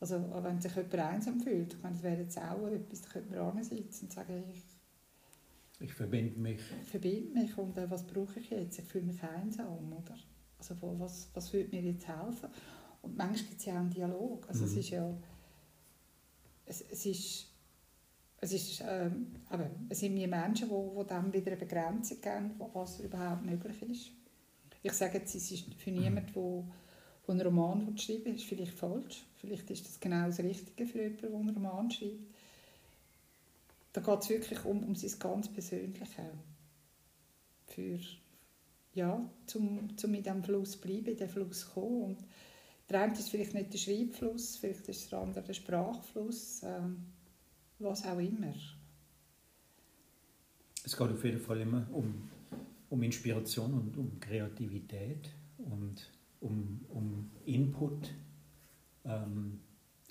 Also 0.00 0.24
wenn 0.42 0.60
sich 0.60 0.74
jemand 0.74 0.94
einsam 0.94 1.40
fühlt, 1.40 1.74
ich 1.74 1.82
meine, 1.82 1.94
das 1.94 2.02
wäre 2.02 2.20
jetzt 2.20 2.38
auch 2.38 2.66
etwas, 2.68 3.02
da 3.02 3.08
könnte 3.10 3.36
man 3.36 3.62
sitzen 3.62 4.06
und 4.06 4.12
sagen, 4.12 4.44
ich, 4.50 4.62
ich 5.80 5.92
verbinde 5.92 6.38
mich. 6.38 6.60
verbinde 6.90 7.38
mich 7.38 7.56
und 7.58 7.76
äh, 7.76 7.90
was 7.90 8.06
brauche 8.06 8.40
ich 8.40 8.50
jetzt? 8.50 8.78
Ich 8.78 8.84
fühle 8.84 9.06
mich 9.06 9.22
einsam, 9.22 9.92
oder? 9.92 10.16
Also 10.58 10.76
was, 10.80 11.28
was 11.34 11.52
würde 11.52 11.74
mir 11.74 11.82
jetzt 11.82 12.06
helfen? 12.06 12.48
Und 13.02 13.16
manchmal 13.16 13.48
gibt 13.48 13.60
es 13.60 13.66
ja 13.66 13.74
auch 13.74 13.78
einen 13.78 13.90
Dialog. 13.90 14.48
Also 14.48 14.60
mhm. 14.60 14.70
es 14.70 14.76
ist 14.76 14.90
ja, 14.90 15.14
es, 16.66 16.82
es 16.82 17.06
ist 17.06 17.50
es, 18.40 18.52
ist, 18.52 18.82
ähm, 18.86 19.34
aber 19.50 19.70
es 19.88 20.00
sind 20.00 20.16
wir 20.16 20.26
Menschen, 20.26 20.68
die, 20.68 20.98
die 20.98 21.06
dann 21.06 21.32
wieder 21.32 21.52
eine 21.52 21.60
Begrenzung 21.60 22.20
geben, 22.20 22.52
was 22.72 23.00
überhaupt 23.00 23.44
möglich 23.44 23.82
ist. 23.82 24.10
Ich 24.82 24.92
sage 24.92 25.18
jetzt, 25.18 25.34
es 25.34 25.50
ist 25.50 25.74
für 25.74 25.90
niemanden, 25.90 26.32
der, 26.32 26.64
einen 27.28 27.40
Roman 27.42 27.96
schreiben 27.98 28.24
will, 28.24 28.34
ist 28.34 28.44
vielleicht 28.44 28.72
falsch. 28.72 29.24
Vielleicht 29.36 29.70
ist 29.70 29.86
das 29.86 30.00
genau 30.00 30.26
das 30.26 30.40
Richtige 30.40 30.86
für 30.86 31.02
jemanden, 31.02 31.20
der 31.20 31.30
einen 31.30 31.54
Roman 31.54 31.90
schreibt. 31.90 32.34
Da 33.92 34.00
geht 34.00 34.20
es 34.20 34.28
wirklich 34.30 34.64
um, 34.64 34.82
um 34.84 34.94
sein 34.94 35.18
ganz 35.18 35.48
Persönliche. 35.48 36.30
Für, 37.66 37.98
ja, 38.94 39.30
zum, 39.46 39.96
zum 39.96 40.14
in 40.14 40.22
diesem 40.22 40.42
Fluss 40.42 40.76
bleiben, 40.76 41.06
in 41.06 41.16
diesem 41.16 41.28
Fluss 41.28 41.70
kommen. 41.72 42.02
Und 42.02 42.24
der 42.88 43.02
eine 43.02 43.12
ist 43.12 43.28
vielleicht 43.28 43.54
nicht 43.54 43.72
der 43.72 43.78
Schreibfluss, 43.78 44.56
vielleicht 44.56 44.88
ist 44.88 45.12
der 45.12 45.20
andere 45.20 45.42
der 45.42 45.52
Sprachfluss. 45.54 46.62
Ähm, 46.64 47.06
was 47.80 48.04
auch 48.04 48.18
immer. 48.18 48.52
Es 50.84 50.96
geht 50.96 51.10
auf 51.10 51.24
jeden 51.24 51.40
Fall 51.40 51.60
immer 51.60 51.86
um, 51.92 52.30
um 52.90 53.02
Inspiration 53.02 53.72
und 53.72 53.96
um 53.96 54.20
Kreativität 54.20 55.30
und 55.58 56.10
um, 56.40 56.84
um 56.88 57.30
Input, 57.46 58.12
ähm, 59.04 59.60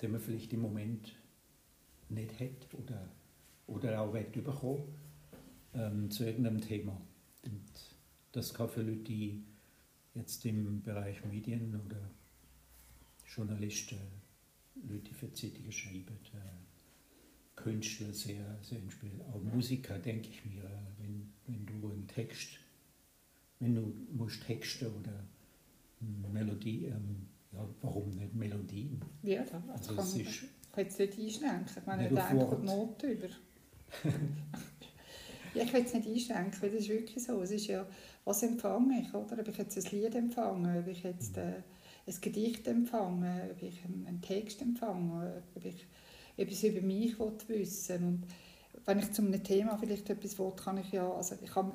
den 0.00 0.10
man 0.12 0.20
vielleicht 0.20 0.52
im 0.52 0.60
Moment 0.60 1.14
nicht 2.08 2.40
hat 2.40 2.74
oder, 2.74 3.08
oder 3.66 4.00
auch 4.00 4.12
weit 4.14 4.32
bekommen 4.32 4.82
ähm, 5.74 6.10
zu 6.10 6.24
irgendeinem 6.24 6.60
Thema. 6.60 7.00
Und 7.44 7.62
das 8.32 8.52
kann 8.54 8.68
für 8.68 8.82
Leute, 8.82 9.04
die 9.04 9.44
jetzt 10.14 10.44
im 10.46 10.82
Bereich 10.82 11.24
Medien 11.24 11.78
oder 11.84 12.10
Journalisten, 13.26 13.98
Leute 14.88 15.02
die 15.02 15.14
für 15.14 15.32
Zeitungen 15.32 15.70
schreiben, 15.70 16.16
äh, 16.32 17.60
Künstler 17.60 18.12
sehr, 18.14 18.58
sehr 18.62 18.78
inspiriert. 18.78 19.20
Auch 19.28 19.42
Musiker, 19.42 19.98
denke 19.98 20.30
ich 20.30 20.44
mir, 20.46 20.62
wenn, 20.98 21.30
wenn 21.46 21.66
du 21.66 21.90
einen 21.90 22.06
Text, 22.08 22.58
wenn 23.60 23.74
du 23.74 23.94
musst 24.12 24.44
Texte 24.44 24.90
oder 24.90 25.24
Melodie, 26.32 26.86
ähm, 26.86 27.28
ja, 27.52 27.66
warum 27.82 28.10
nicht 28.10 28.34
Melodien? 28.34 29.00
Ja, 29.22 29.44
da, 29.44 29.62
also 29.72 29.94
kann, 29.94 30.04
es 30.04 30.14
ist, 30.14 30.44
kann 30.72 30.86
nicht 30.86 31.00
einschränken. 31.00 31.76
Ich 31.78 31.86
meine, 31.86 32.08
da 32.08 32.34
kommt 32.34 32.64
Not 32.64 33.02
über. 33.02 33.26
ja, 35.54 35.62
ich 35.62 35.72
will 35.72 35.84
es 35.84 35.94
nicht 35.94 36.08
einschränken, 36.08 36.62
weil 36.62 36.70
das 36.70 36.80
ist 36.80 36.88
wirklich 36.88 37.24
so. 37.24 37.42
Es 37.42 37.50
ist 37.50 37.66
ja, 37.66 37.86
was 38.24 38.42
empfange 38.42 39.02
ich, 39.02 39.14
oder? 39.14 39.38
Ob 39.38 39.48
ich 39.48 39.58
jetzt 39.58 39.76
ein 39.76 39.98
Lied 39.98 40.14
empfange, 40.14 40.80
ob 40.80 40.88
ich 40.88 41.02
jetzt 41.02 41.36
äh, 41.36 41.62
ein 42.06 42.20
Gedicht 42.20 42.66
empfange, 42.66 43.50
ob 43.50 43.62
ich 43.62 43.84
einen, 43.84 44.20
Text 44.22 44.62
empfange, 44.62 45.42
ob 45.54 45.64
ich 45.64 45.86
etwas 46.36 46.62
über 46.62 46.80
mich 46.80 47.16
wissen 47.48 48.04
und 48.04 48.26
wenn 48.86 48.98
ich 48.98 49.12
zu 49.12 49.22
einem 49.22 49.42
Thema 49.42 49.76
vielleicht 49.76 50.08
etwas 50.08 50.38
will, 50.38 50.52
kann 50.56 50.78
ich 50.78 50.92
ja, 50.92 51.12
also 51.12 51.36
ich, 51.42 51.50
kann, 51.50 51.72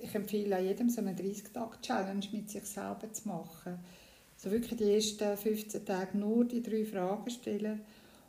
ich 0.00 0.14
empfehle 0.14 0.60
jedem 0.60 0.88
so 0.88 1.00
eine 1.00 1.14
30-Tage-Challenge 1.14 2.26
mit 2.32 2.50
sich 2.50 2.64
selber 2.64 3.12
zu 3.12 3.28
machen. 3.28 3.78
So 4.36 4.50
wirklich 4.50 4.78
die 4.78 4.94
ersten 4.94 5.36
15 5.36 5.84
Tage 5.84 6.16
nur 6.16 6.44
die 6.44 6.62
drei 6.62 6.84
Fragen 6.84 7.30
stellen 7.30 7.80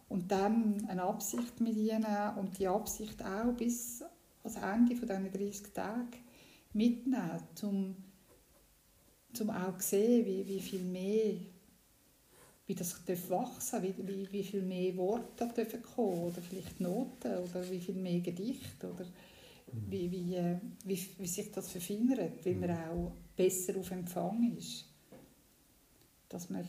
und 0.09 0.31
dann 0.31 0.85
eine 0.89 1.03
Absicht 1.03 1.61
mit 1.61 1.77
ihnen 1.77 2.05
und 2.37 2.59
die 2.59 2.67
Absicht 2.67 3.23
auch 3.23 3.53
bis 3.53 4.03
ans 4.43 4.57
Ende 4.57 4.95
von 4.95 5.07
diesen 5.07 5.31
30 5.31 5.73
Tagen 5.73 6.09
mitnehmen, 6.73 7.43
um 7.61 7.95
zum 9.33 9.49
auch 9.49 9.79
sehen, 9.79 10.25
wie, 10.25 10.45
wie 10.47 10.59
viel 10.59 10.83
mehr 10.83 11.35
wie 12.71 12.75
das 12.75 13.29
wachsen 13.29 13.83
wie, 13.83 13.95
wie, 13.97 14.31
wie 14.31 14.43
viel 14.43 14.61
mehr 14.61 14.95
Worte 14.95 15.49
dürfen 15.55 15.81
kommen 15.81 16.23
oder 16.23 16.41
vielleicht 16.41 16.79
Noten 16.79 17.37
oder 17.37 17.69
wie 17.69 17.79
viel 17.79 17.95
mehr 17.95 18.21
Gedichte 18.21 18.93
oder 18.93 19.05
wie, 19.89 20.11
wie, 20.11 20.35
äh, 20.35 20.57
wie, 20.85 20.99
wie 21.17 21.27
sich 21.27 21.51
das 21.51 21.69
verfeinert, 21.69 22.43
wie 22.45 22.55
man 22.55 22.71
auch 22.71 23.11
besser 23.35 23.77
auf 23.77 23.91
Empfang 23.91 24.55
ist. 24.57 24.85
Dass 26.29 26.49
man, 26.49 26.67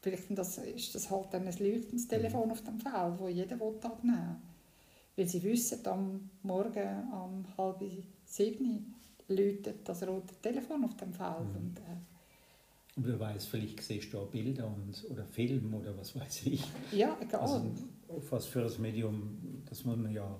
vielleicht 0.00 0.24
das, 0.30 0.58
ist 0.58 0.94
das 0.94 1.10
halt 1.10 1.32
dann 1.32 1.46
ein 1.46 1.58
leuchtendes 1.58 2.08
Telefon 2.08 2.50
auf 2.50 2.62
dem 2.62 2.78
Feld, 2.78 3.18
wo 3.18 3.28
jeder 3.28 3.54
abnehmen 3.54 4.02
will. 4.04 5.24
Weil 5.24 5.28
sie 5.28 5.42
wissen, 5.42 5.86
am 5.86 6.30
Morgen 6.42 7.12
um 7.12 7.46
halb 7.56 7.82
sieben 8.24 8.94
läutet 9.28 9.88
das 9.88 10.06
rote 10.06 10.34
Telefon 10.40 10.84
auf 10.84 10.96
dem 10.96 11.12
Feld. 11.12 11.48
Mhm. 11.48 11.56
Und, 11.56 11.78
äh, 11.78 12.96
und 12.96 13.06
wer 13.06 13.20
weiß, 13.20 13.46
vielleicht 13.46 13.80
siehst 13.82 14.12
du 14.12 14.18
auch 14.18 14.28
Bilder 14.28 14.66
und, 14.66 15.10
oder 15.10 15.24
Film 15.24 15.72
oder 15.74 15.96
was 15.96 16.14
weiß 16.14 16.46
ich. 16.46 16.62
Ja, 16.92 17.16
egal. 17.20 17.40
Also 17.40 17.72
auf 18.08 18.32
was 18.32 18.46
für 18.46 18.66
ein 18.66 18.82
Medium, 18.82 19.62
das 19.66 19.84
muss 19.84 19.96
man 19.96 20.12
ja 20.12 20.38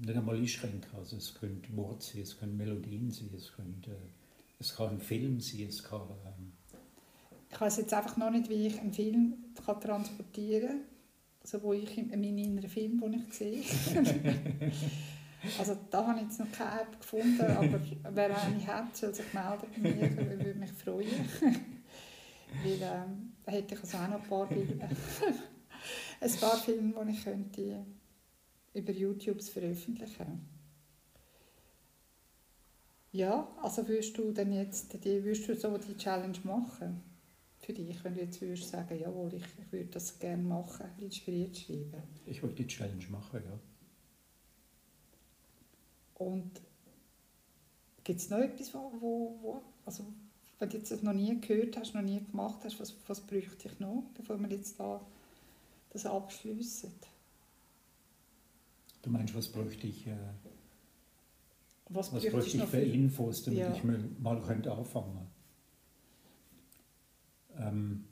nicht 0.00 0.16
einmal 0.16 0.36
einschränken. 0.36 0.94
Also 0.96 1.16
es 1.16 1.34
könnte 1.34 1.74
Wort 1.76 2.02
sein, 2.02 2.22
es 2.22 2.38
können 2.38 2.56
Melodien 2.56 3.10
sein, 3.10 3.30
es, 3.36 3.52
könnte, 3.52 3.96
es 4.58 4.74
kann 4.76 4.90
ein 4.90 5.00
Film 5.00 5.40
sein, 5.40 5.66
es 5.68 5.82
kann... 5.82 6.02
Ähm 6.26 6.52
ich 7.50 7.60
weiß 7.60 7.78
jetzt 7.78 7.92
einfach 7.92 8.16
noch 8.16 8.30
nicht, 8.30 8.48
wie 8.48 8.66
ich 8.66 8.80
einen 8.80 8.92
Film 8.92 9.34
kann 9.64 9.80
transportieren 9.80 10.68
kann. 10.68 10.80
Also 11.42 11.62
wo 11.62 11.72
ich 11.72 11.98
in 11.98 12.08
meinen 12.08 12.38
inneren 12.38 12.70
Film, 12.70 13.00
den 13.00 13.14
ich 13.14 13.34
sehe. 13.34 13.62
Also 15.58 15.76
da 15.90 16.06
habe 16.06 16.20
ich 16.20 16.26
jetzt 16.26 16.38
noch 16.38 16.52
keine 16.52 16.82
App 16.82 17.00
gefunden, 17.00 17.40
aber 17.40 17.80
wer 18.12 18.42
eine 18.42 18.64
hat, 18.64 18.96
soll 18.96 19.12
sich 19.12 19.26
melden 19.34 19.66
bei 19.74 19.90
mir, 19.90 20.06
ich 20.06 20.16
würde 20.16 20.54
mich 20.54 20.72
freuen. 20.72 21.08
Weil 22.62 22.80
ähm, 22.80 23.32
da 23.44 23.52
hätte 23.52 23.74
ich 23.74 23.80
also 23.80 23.98
auch 23.98 24.08
noch 24.08 24.22
ein 24.22 24.28
paar 24.28 24.46
Bilder. 24.46 24.88
ein 26.20 26.32
paar 26.40 26.56
Filme, 26.58 26.94
die 27.04 27.12
ich 27.12 27.24
könnte 27.24 27.84
über 28.74 28.92
YouTube 28.92 29.42
veröffentlichen 29.42 30.48
Ja, 33.12 33.46
also 33.60 33.86
würdest 33.86 34.16
du 34.16 34.32
dann 34.32 34.52
jetzt 34.52 35.04
die, 35.04 35.22
würdest 35.22 35.46
du 35.46 35.54
so 35.54 35.76
die 35.76 35.96
Challenge 35.96 36.38
machen? 36.44 37.02
Für 37.58 37.72
dich, 37.72 38.02
wenn 38.02 38.14
du 38.14 38.22
jetzt 38.22 38.40
würdest 38.40 38.70
sagen, 38.70 38.98
jawohl, 38.98 39.34
ich, 39.34 39.44
ich 39.44 39.70
würde 39.70 39.90
das 39.90 40.18
gerne 40.18 40.42
machen, 40.42 40.86
inspiriert 40.98 41.56
schreiben. 41.56 42.02
Ich 42.26 42.42
würde 42.42 42.54
die 42.54 42.66
Challenge 42.66 43.06
machen, 43.10 43.42
ja. 43.44 43.58
Und 46.14 46.50
gibt 48.02 48.18
es 48.18 48.30
noch 48.30 48.38
etwas, 48.38 48.72
wo, 48.74 48.92
wo, 48.98 49.38
wo, 49.42 49.62
also 49.84 50.04
wenn 50.58 50.70
du 50.70 50.76
jetzt 50.78 50.90
das 50.90 51.02
noch 51.02 51.12
nie 51.12 51.40
gehört 51.40 51.76
hast, 51.76 51.94
noch 51.94 52.02
nie 52.02 52.24
gemacht 52.24 52.60
hast, 52.64 52.80
was, 52.80 52.94
was 53.06 53.20
bräuchte 53.20 53.68
ich 53.68 53.78
noch, 53.78 54.04
bevor 54.14 54.38
wir 54.38 54.48
jetzt 54.48 54.80
da 54.80 55.04
das 55.90 56.06
abschließen? 56.06 56.92
Du 59.02 59.10
meinst, 59.10 59.34
was 59.34 59.48
bräuchte 59.48 59.86
ich, 59.86 60.06
äh, 60.06 60.16
was, 61.88 62.12
was 62.12 62.24
bräuchte 62.30 62.56
ich 62.56 62.64
für 62.64 62.80
Infos, 62.80 63.42
damit 63.42 63.58
ja. 63.60 63.74
ich 63.74 63.84
mal, 63.84 63.98
mal 64.18 64.40
könnte 64.40 64.72
anfangen? 64.72 65.26
Ähm, 67.56 68.04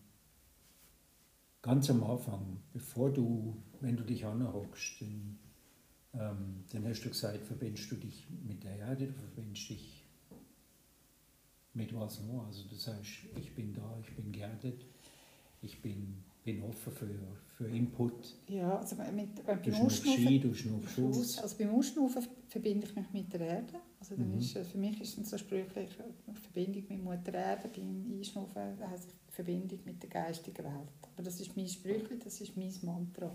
ganz 1.63 1.89
am 1.91 2.03
Anfang, 2.03 2.61
bevor 2.73 3.13
du, 3.13 3.57
wenn 3.81 3.97
du 3.97 4.05
dich 4.05 4.27
anhockst, 4.27 5.01
dann, 5.01 5.39
ähm, 6.15 6.65
dann 6.73 6.85
hast 6.87 7.03
du 7.03 7.09
gesagt, 7.09 7.45
verbindest 7.47 7.91
du 7.91 7.97
dich 7.97 8.27
mit 8.47 8.65
der 8.65 8.77
Erde, 8.77 9.07
du 9.07 9.13
verbindest 9.13 9.71
dich 9.71 10.05
mit 11.75 11.95
was 11.95 12.21
noch. 12.23 12.47
Also 12.47 12.69
du 12.69 12.75
sagst, 12.75 13.11
ich 13.39 13.55
bin 13.55 13.73
da, 13.73 13.99
ich 14.03 14.15
bin 14.15 14.33
geerdet, 14.33 14.85
ich 15.63 15.81
bin, 15.81 16.23
bin 16.45 16.63
offen 16.63 16.93
für, 16.93 17.09
für 17.57 17.69
Input. 17.69 18.37
Ja, 18.49 18.79
also 18.79 18.97
mit, 19.15 19.39
äh, 19.47 19.57
beim 19.63 19.75
Ausschnaufen, 19.75 20.41
du 20.41 20.55
schnaufst 20.55 20.99
aus. 20.99 21.39
also 21.39 21.57
beim 21.59 21.71
Ausschnaufen 21.75 22.23
verbinde 22.49 22.87
ich 22.87 22.97
mich 22.97 23.13
mit 23.13 23.33
der 23.33 23.41
Erde. 23.41 23.75
Also 24.01 24.17
dann 24.17 24.33
Mhm. 24.33 24.39
ist, 24.39 24.57
äh, 24.57 24.65
für 24.65 24.79
mich 24.79 25.01
ist 25.01 25.19
es 25.19 25.31
so 25.31 25.37
sprüchlich 25.39 25.91
äh, 25.99 26.33
Verbindung 26.33 26.85
mit 26.89 27.05
Mutter 27.05 27.35
Erde. 27.35 27.69
Beim 27.69 28.07
Einschnaufen 28.19 28.63
heisst 28.91 29.09
es 29.29 29.35
Verbindung 29.35 29.79
mit 29.85 30.03
der 30.03 30.09
geistigen 30.11 30.65
Welt. 30.65 30.89
Aber 31.15 31.23
das 31.23 31.41
ist 31.41 31.57
mein 31.57 31.69
Sprüchli, 31.69 32.19
das 32.19 32.41
ist 32.41 32.57
mein 32.57 32.73
Mantra. 32.83 33.31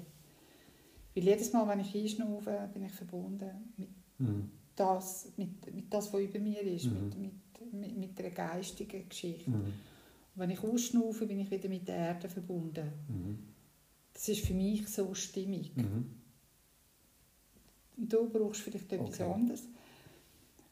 Weil 1.13 1.23
jedes 1.23 1.53
Mal, 1.53 1.67
wenn 1.67 1.79
ich 1.81 1.95
einschnaufe, 1.95 2.69
bin 2.73 2.85
ich 2.85 2.91
verbunden 2.91 3.49
mit 3.77 3.89
Mhm. 4.17 4.49
das, 4.75 5.31
mit, 5.37 5.73
mit 5.73 5.93
das, 5.93 6.11
was 6.13 6.21
über 6.21 6.39
mir 6.39 6.61
ist, 6.61 6.85
Mhm. 6.85 6.93
mit, 7.03 7.17
mit, 7.19 7.73
mit, 7.73 7.97
mit 7.97 8.19
einer 8.19 8.29
geistigen 8.31 9.07
Geschichte. 9.07 9.49
Mhm. 9.51 9.73
Wenn 10.35 10.49
ich 10.49 10.63
ausschnaufe, 10.63 11.25
bin 11.25 11.39
ich 11.39 11.49
wieder 11.49 11.69
mit 11.69 11.87
der 11.87 11.95
Erde 11.95 12.29
verbunden. 12.29 12.91
Mhm. 13.07 13.39
Das 14.13 14.27
ist 14.29 14.45
für 14.45 14.53
mich 14.53 14.87
so 14.87 15.13
stimmig. 15.13 15.75
Mhm. 15.75 16.11
Und 17.97 18.11
du 18.13 18.29
brauchst 18.29 18.61
vielleicht 18.61 18.91
etwas 18.91 19.19
Okay. 19.19 19.31
anderes. 19.31 19.63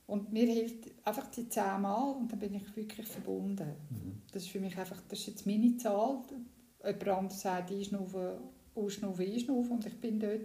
Und 0.06 0.34
mir 0.34 0.46
hilft 0.46 0.92
einfach 1.06 1.28
die 1.32 1.48
zehnmal 1.48 2.16
und 2.18 2.32
dann 2.32 2.40
bin 2.40 2.56
ich 2.56 2.76
wirklich 2.76 3.08
verbunden. 3.08 3.70
Mhm. 3.90 4.22
Das 4.32 4.44
ist 4.44 4.50
für 4.52 4.60
mich 4.60 4.78
einfach, 4.78 5.02
das 5.08 5.20
ist 5.20 5.28
jetzt 5.28 5.46
meine 5.48 5.78
Zahl. 5.78 6.20
Jemand 6.84 7.08
anderes 7.08 7.42
sagt 7.42 7.72
einschnaufen, 7.72 8.32
ausschnaufen, 8.76 9.26
einschnaufen 9.26 9.72
und 9.72 9.86
ich 9.86 10.00
bin 10.00 10.20
dort. 10.20 10.42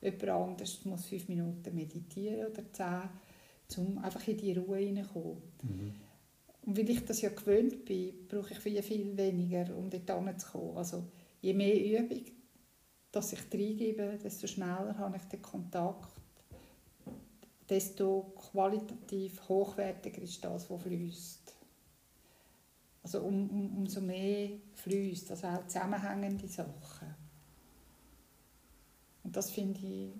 Jemand 0.00 0.28
anderes 0.28 0.84
muss 0.84 1.06
fünf 1.06 1.28
Minuten 1.28 1.74
meditieren 1.74 2.46
oder 2.52 2.62
zehn, 2.72 3.08
um 3.78 3.98
einfach 3.98 4.26
in 4.28 4.36
die 4.36 4.52
Ruhe 4.52 4.78
hineinzukommen. 4.78 5.42
Mhm. 5.62 5.94
Und 6.66 6.76
weil 6.76 6.90
ich 6.90 7.04
das 7.04 7.20
ja 7.22 7.30
gewöhnt 7.30 7.84
bin, 7.84 8.26
brauche 8.28 8.52
ich 8.52 8.58
viel, 8.58 8.82
viel 8.82 9.16
weniger, 9.16 9.74
um 9.76 9.88
dort 9.88 10.10
hinzukommen. 10.10 10.76
Also 10.76 11.04
je 11.40 11.54
mehr 11.54 12.02
Übung, 12.02 12.24
dass 13.12 13.32
ich 13.32 13.40
reingebe, 13.52 14.18
desto 14.22 14.46
schneller 14.46 14.94
habe 14.98 15.16
ich 15.16 15.22
den 15.24 15.40
Kontakt, 15.40 16.10
desto 17.68 18.32
qualitativ 18.36 19.48
hochwertiger 19.48 20.22
ist 20.22 20.44
das, 20.44 20.68
was 20.68 20.82
fließt. 20.82 21.54
Also 23.04 23.20
um, 23.20 23.48
um, 23.48 23.76
umso 23.78 24.00
mehr 24.00 24.50
fließt, 24.74 25.30
also 25.30 25.46
auch 25.46 25.66
zusammenhängende 25.68 26.48
Sachen. 26.48 27.14
Und 29.22 29.36
das 29.36 29.50
finde 29.50 29.80
ich, 29.86 30.10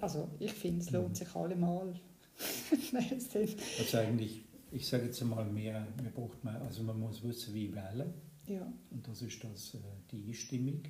also 0.00 0.28
ich 0.40 0.52
finde, 0.52 0.80
es 0.84 0.90
lohnt 0.90 1.10
Mhm. 1.10 1.14
sich 1.14 1.34
allemal. 1.34 1.94
Es 3.16 3.30
sind- 3.30 3.56
Also 3.78 3.98
eigentlich, 3.98 4.42
ich 4.72 4.86
sage 4.86 5.04
jetzt 5.06 5.20
einmal 5.22 5.44
mehr, 5.44 5.86
mehr 6.00 6.10
braucht 6.10 6.42
man, 6.44 6.56
also 6.56 6.82
man 6.82 6.98
muss 6.98 7.22
wissen, 7.22 7.54
wie 7.54 7.72
wählen. 7.74 8.12
ja. 8.46 8.72
Und 8.90 9.06
das 9.06 9.22
ist 9.22 9.42
das, 9.44 9.74
äh, 9.74 9.78
die 10.10 10.24
Einstimmung. 10.28 10.82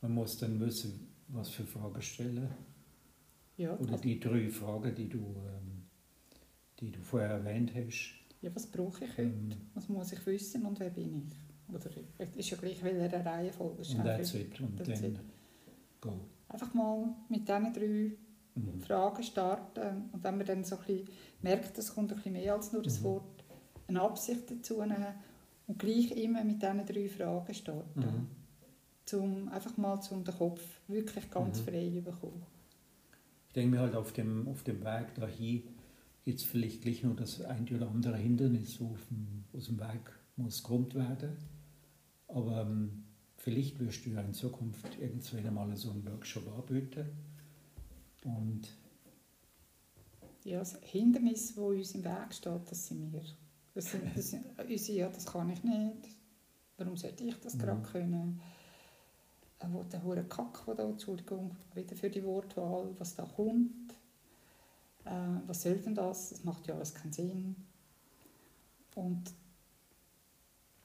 Man 0.00 0.12
muss 0.14 0.38
dann 0.38 0.58
wissen, 0.60 1.08
was 1.28 1.50
für 1.50 1.64
Fragen 1.64 2.00
stellen. 2.02 2.48
Ja, 3.56 3.74
Oder 3.76 3.92
also, 3.92 4.02
die 4.02 4.20
drei 4.20 4.48
Fragen, 4.48 4.94
die 4.94 5.08
du, 5.08 5.18
ähm, 5.18 5.82
die 6.78 6.92
du 6.92 7.00
vorher 7.00 7.30
erwähnt 7.30 7.72
hast. 7.74 8.14
ja, 8.40 8.54
was 8.54 8.66
brauche 8.66 9.04
ich 9.04 9.10
heute? 9.10 9.22
Ähm, 9.22 9.48
Was 9.74 9.88
muss 9.88 10.12
ich 10.12 10.24
wissen 10.26 10.64
und 10.64 10.78
wer 10.78 10.90
bin 10.90 11.26
ich? 11.26 11.74
Oder 11.74 11.90
es 12.18 12.36
ist 12.36 12.50
ja 12.50 12.56
gleich, 12.56 12.82
welche 12.82 13.24
Reihenfolge. 13.24 13.82
ist 13.82 13.94
und 13.94 14.04
that's 14.04 14.34
it. 14.34 14.60
Und 14.60 14.76
that's 14.78 15.00
dann 15.00 15.12
it. 15.14 15.20
go. 16.00 16.20
Einfach 16.48 16.72
mal 16.72 17.14
mit 17.28 17.46
diesen 17.46 17.72
drei 17.74 18.12
Mhm. 18.54 18.80
Fragen 18.80 19.22
starten. 19.22 20.10
Und 20.12 20.24
wenn 20.24 20.36
man 20.36 20.46
dann 20.46 20.64
so 20.64 20.76
ein 20.76 20.84
bisschen 20.86 21.08
merkt, 21.42 21.78
es 21.78 21.94
kommt 21.94 22.10
ein 22.12 22.16
bisschen 22.16 22.32
mehr 22.32 22.54
als 22.54 22.72
nur 22.72 22.82
das 22.82 23.00
Mhm. 23.00 23.04
Wort, 23.04 23.44
eine 23.86 24.02
Absicht 24.02 24.50
dazu 24.50 24.80
nehmen 24.82 25.14
und 25.66 25.78
gleich 25.78 26.10
immer 26.12 26.44
mit 26.44 26.62
diesen 26.62 26.84
drei 26.86 27.08
Fragen 27.08 27.54
starten. 27.54 28.00
Mhm. 28.00 28.26
Zum, 29.04 29.48
einfach 29.48 29.76
mal 29.78 30.00
zum 30.00 30.24
den 30.24 30.34
Kopf 30.36 30.62
wirklich 30.86 31.30
ganz 31.30 31.60
Mhm. 31.60 31.64
frei 31.64 31.92
zu 31.94 32.02
bekommen. 32.02 32.42
Ich 33.48 33.54
denke 33.54 33.76
mir 33.76 33.80
halt, 33.80 33.94
auf 33.94 34.12
dem, 34.12 34.46
auf 34.48 34.62
dem 34.64 34.84
Weg 34.84 35.14
dahin 35.14 35.62
gibt 36.24 36.38
es 36.40 36.44
vielleicht 36.44 36.82
gleich 36.82 37.02
noch 37.02 37.16
das 37.16 37.40
ein 37.40 37.66
oder 37.74 37.88
andere 37.88 38.16
Hindernis, 38.18 38.78
wo 38.80 38.90
auf 38.90 39.06
dem, 39.08 39.44
aus 39.56 39.66
dem 39.66 39.78
Weg 39.80 40.10
muss 40.36 40.62
geräumt 40.62 40.94
werden. 40.94 41.36
Aber 42.28 42.60
ähm, 42.60 43.04
vielleicht 43.38 43.80
wirst 43.80 44.04
du 44.04 44.10
ja 44.10 44.20
in 44.20 44.34
Zukunft 44.34 44.98
irgendwann 45.00 45.46
einmal 45.46 45.74
so 45.76 45.90
einen 45.90 46.04
Workshop 46.06 46.46
anbieten. 46.56 47.06
Und 48.24 48.68
Ja, 50.44 50.60
das 50.60 50.78
Hindernis, 50.82 51.48
das 51.48 51.58
uns 51.58 51.94
im 51.94 52.04
Weg 52.04 52.32
steht, 52.32 52.70
das 52.70 52.86
sind 52.86 53.12
wir. 53.12 53.22
Das 53.74 53.90
sind, 53.90 54.16
das 54.16 54.30
sind 54.30 54.44
unsere, 54.58 54.98
ja, 54.98 55.08
das 55.08 55.26
kann 55.26 55.50
ich 55.50 55.62
nicht. 55.62 56.08
Warum 56.76 56.96
sollte 56.96 57.24
ich 57.24 57.36
das 57.40 57.54
Mhm. 57.54 57.58
gerade 57.58 57.82
können? 57.82 58.40
Äh, 59.60 59.66
Wo 59.70 59.82
der 59.84 60.02
hure 60.02 60.24
Kack, 60.24 60.66
wo 60.66 60.74
da, 60.74 60.84
Entschuldigung, 60.84 61.56
wieder 61.74 61.96
für 61.96 62.10
die 62.10 62.24
Wortwahl, 62.24 62.94
was 62.98 63.14
da 63.14 63.24
kommt. 63.24 63.92
Äh, 65.04 65.40
was 65.46 65.62
soll 65.62 65.78
denn 65.78 65.94
das? 65.94 66.30
Das 66.30 66.44
macht 66.44 66.66
ja 66.68 66.74
alles 66.74 66.94
keinen 66.94 67.12
Sinn. 67.12 67.56
Und 68.94 69.32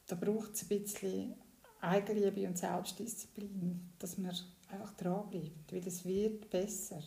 da 0.08 0.16
braucht 0.16 0.54
es 0.54 0.64
ein 0.64 0.68
bisschen 0.70 1.34
Eigenliebe 1.82 2.48
und 2.48 2.58
Selbstdisziplin, 2.58 3.90
dass 4.00 4.18
man 4.18 4.34
einfach 4.70 4.94
dranbleibt, 4.96 5.72
weil 5.74 5.86
es 5.88 6.06
wird 6.06 6.50
besser. 6.50 7.02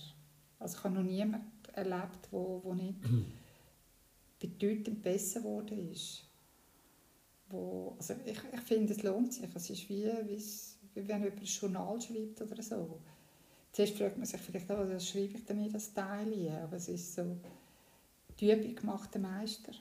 Also 0.58 0.78
ich 0.78 0.84
habe 0.84 0.94
noch 0.94 1.02
niemand 1.02 1.44
erlebt, 1.72 2.28
wo, 2.30 2.60
wo 2.64 2.74
nicht 2.74 2.98
bedeutend 4.38 5.02
besser 5.02 5.40
geworden 5.40 5.90
ist. 5.90 6.24
Wo, 7.48 7.94
also 7.98 8.14
ich, 8.24 8.38
ich 8.52 8.60
finde, 8.60 8.92
es 8.92 9.02
lohnt 9.02 9.32
sich. 9.32 9.48
Es 9.54 9.70
ist 9.70 9.88
wie, 9.88 10.06
wie, 10.26 11.08
wenn 11.08 11.22
jemand 11.22 11.40
ein 11.40 11.44
Journal 11.44 12.00
schreibt 12.00 12.40
oder 12.40 12.62
so. 12.62 13.00
Zuerst 13.72 13.96
fragt 13.96 14.16
man 14.16 14.26
sich 14.26 14.40
vielleicht, 14.40 14.70
oh, 14.70 14.84
das 14.84 15.06
schreibe 15.06 15.36
ich 15.36 15.44
denn 15.44 15.58
nicht 15.58 15.74
als 15.74 15.92
Teil 15.92 16.32
ein? 16.32 16.62
Aber 16.62 16.76
es 16.76 16.88
ist 16.88 17.14
so, 17.14 17.36
die 18.40 18.50
Übung 18.50 18.86
macht 18.86 19.14
den 19.14 19.22
Meister. 19.22 19.72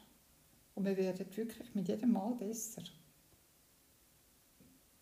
Und 0.76 0.86
wir 0.86 0.98
werden 0.98 1.26
wirklich 1.34 1.74
mit 1.74 1.88
jedem 1.88 2.12
Mal 2.12 2.36
besser. 2.36 2.84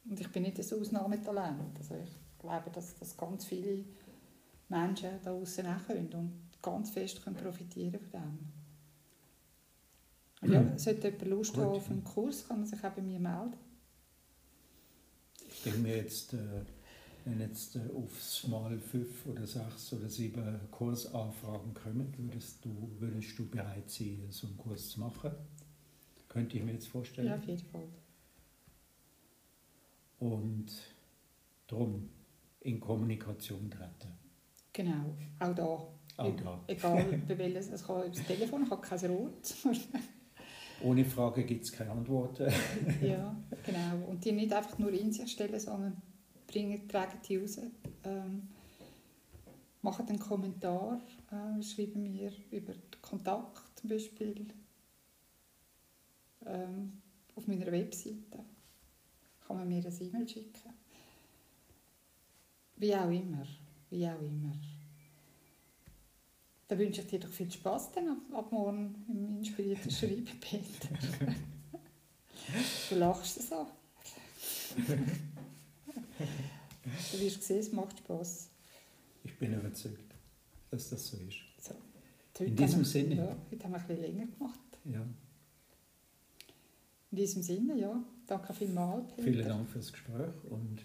Und 0.05 0.19
ich 0.19 0.31
bin 0.31 0.43
nicht 0.43 0.59
ein 0.59 0.79
Ausnahmetalent. 0.79 1.77
Also 1.77 1.95
ich 1.95 2.39
glaube, 2.39 2.69
dass, 2.69 2.93
dass 2.95 3.17
ganz 3.17 3.45
viele 3.45 3.83
Menschen 4.69 5.09
da 5.23 5.31
auch 5.31 5.87
können 5.87 6.13
und 6.13 6.31
ganz 6.61 6.89
fest 6.89 7.23
können 7.23 7.35
profitieren 7.35 7.99
von 8.11 8.21
dem. 10.41 10.51
Ja, 10.51 10.77
sollte 10.77 11.07
jemand 11.07 11.27
Lust 11.27 11.53
Gut. 11.53 11.63
haben 11.63 11.71
auf 11.71 11.89
einen 11.89 12.03
Kurs, 12.03 12.47
kann 12.47 12.61
er 12.61 12.67
sich 12.67 12.83
auch 12.83 12.91
bei 12.91 13.01
mir 13.01 13.19
melden. 13.19 13.53
ich 15.47 15.63
denke 15.63 15.79
mir 15.79 15.97
jetzt, 15.97 16.33
äh, 16.33 16.37
wenn 17.25 17.39
jetzt 17.39 17.75
äh, 17.75 17.79
aufs 17.95 18.47
Mal 18.47 18.77
fünf 18.77 19.25
oder 19.25 19.47
sechs 19.47 19.93
oder 19.93 20.09
sieben 20.09 20.59
Kursanfragen 20.71 21.73
kommen, 21.73 22.13
würdest 22.17 22.65
du, 22.65 22.89
würdest 22.99 23.39
du 23.39 23.47
bereit 23.47 23.89
sein, 23.89 24.27
so 24.29 24.47
einen 24.47 24.57
Kurs 24.57 24.89
zu 24.89 24.99
machen? 24.99 25.31
Könnte 26.27 26.57
ich 26.57 26.63
mir 26.63 26.73
jetzt 26.73 26.87
vorstellen. 26.87 27.27
Ja, 27.27 27.35
auf 27.35 27.45
jeden 27.45 27.65
Fall. 27.65 27.87
Und 30.19 30.71
darum 31.67 32.09
in 32.61 32.79
Kommunikation 32.79 33.69
treten. 33.69 34.22
Genau, 34.73 35.15
auch 35.39 35.53
da. 35.53 35.63
Auch 35.63 36.35
da. 36.35 36.59
Egal, 36.67 37.21
bei 37.27 37.37
welches, 37.37 37.69
es 37.69 37.85
kann 37.85 38.01
über 38.01 38.09
das 38.09 38.25
Telefon, 38.25 38.63
ich 38.63 38.71
habe 38.71 38.81
kein 38.81 39.11
Rot. 39.11 39.55
Ohne 40.83 41.05
Frage 41.05 41.43
gibt 41.43 41.63
es 41.63 41.71
keine 41.71 41.91
Antworten. 41.91 42.51
ja, 43.01 43.35
genau. 43.65 44.07
Und 44.09 44.25
die 44.25 44.31
nicht 44.31 44.51
einfach 44.51 44.77
nur 44.79 44.91
in 44.91 45.11
sich 45.11 45.31
stellen, 45.31 45.59
sondern 45.59 46.01
bringen, 46.47 46.87
tragen 46.87 47.19
die 47.27 47.37
raus. 47.37 47.59
Ähm, 48.03 48.49
machen 49.81 50.07
einen 50.07 50.19
Kommentar, 50.19 50.99
äh, 51.31 51.61
schreiben 51.61 52.03
mir 52.03 52.31
über 52.51 52.73
Kontakt 53.01 53.79
zum 53.79 53.89
Beispiel 53.89 54.47
ähm, 56.45 57.01
auf 57.35 57.47
meiner 57.47 57.71
Webseite. 57.71 58.39
Kann 59.47 59.57
man 59.57 59.67
mir 59.67 59.85
ein 59.85 59.97
E-Mail 60.01 60.27
schicken. 60.27 60.73
Wie 62.77 62.95
auch 62.95 63.09
immer. 63.09 63.45
Wie 63.93 64.07
auch 64.07 64.19
immer. 64.21 64.53
Dann 66.67 66.79
wünsche 66.79 67.01
ich 67.01 67.07
dir 67.07 67.19
doch 67.19 67.29
viel 67.29 67.51
Spaß 67.51 67.91
dann 67.91 68.09
ab, 68.09 68.17
ab 68.33 68.51
morgen 68.51 68.95
im 69.07 69.37
inspirierten 69.37 69.91
Schreiben, 69.97 70.25
Peter. 70.41 70.89
du 72.89 72.95
lachst 72.95 73.47
so. 73.47 73.67
du 77.11 77.19
wirst 77.19 77.43
sehen, 77.43 77.59
es 77.59 77.71
macht 77.71 77.99
Spaß. 77.99 78.49
Ich 79.25 79.37
bin 79.37 79.53
überzeugt, 79.53 80.15
dass 80.71 80.89
das 80.89 81.07
so 81.07 81.17
ist. 81.17 81.37
So. 81.61 81.75
Heute 82.39 82.45
In 82.45 82.55
diesem 82.55 82.71
haben 82.77 82.79
wir, 82.79 82.85
Sinne. 82.85 83.15
Ja, 83.15 83.35
heute 83.51 83.63
haben 83.63 83.71
wir 83.73 83.79
ein 83.79 83.87
bisschen 83.87 84.01
länger 84.01 84.25
gemacht. 84.25 84.59
Ja. 84.85 85.01
In 87.11 87.17
diesem 87.17 87.43
Sinne, 87.43 87.77
ja. 87.79 88.03
Danke 88.25 88.53
vielmals, 88.53 89.11
Peter. 89.11 89.21
Vielen 89.23 89.47
Dank 89.47 89.69
fürs 89.69 89.91
Gespräch 89.91 90.33
und 90.49 90.79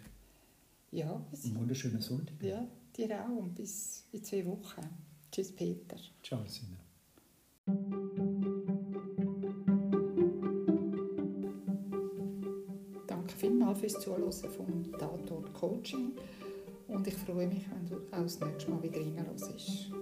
Ja, 0.92 1.24
Einen 1.44 1.56
wunderschönen 1.56 2.02
Sonntag. 2.02 2.34
ja, 2.42 2.66
dir 2.98 3.24
auch 3.24 3.42
und 3.42 3.54
bis 3.54 4.04
in 4.12 4.22
zwei 4.24 4.44
Wochen. 4.44 4.82
Tschüss, 5.30 5.54
Peter. 5.54 5.96
Ciao, 6.22 6.44
Sina. 6.46 6.78
Danke 13.06 13.34
vielmals 13.36 13.80
fürs 13.80 14.00
Zuhören 14.00 14.32
vom 14.32 14.92
Tatort 14.98 15.52
Coaching 15.54 16.12
und 16.88 17.06
ich 17.06 17.14
freue 17.14 17.46
mich, 17.46 17.64
wenn 17.70 17.86
du 17.86 17.96
auch 18.10 18.22
das 18.22 18.40
nächste 18.40 18.70
Mal 18.70 18.82
wieder 18.82 19.00
reinhörst. 19.00 19.92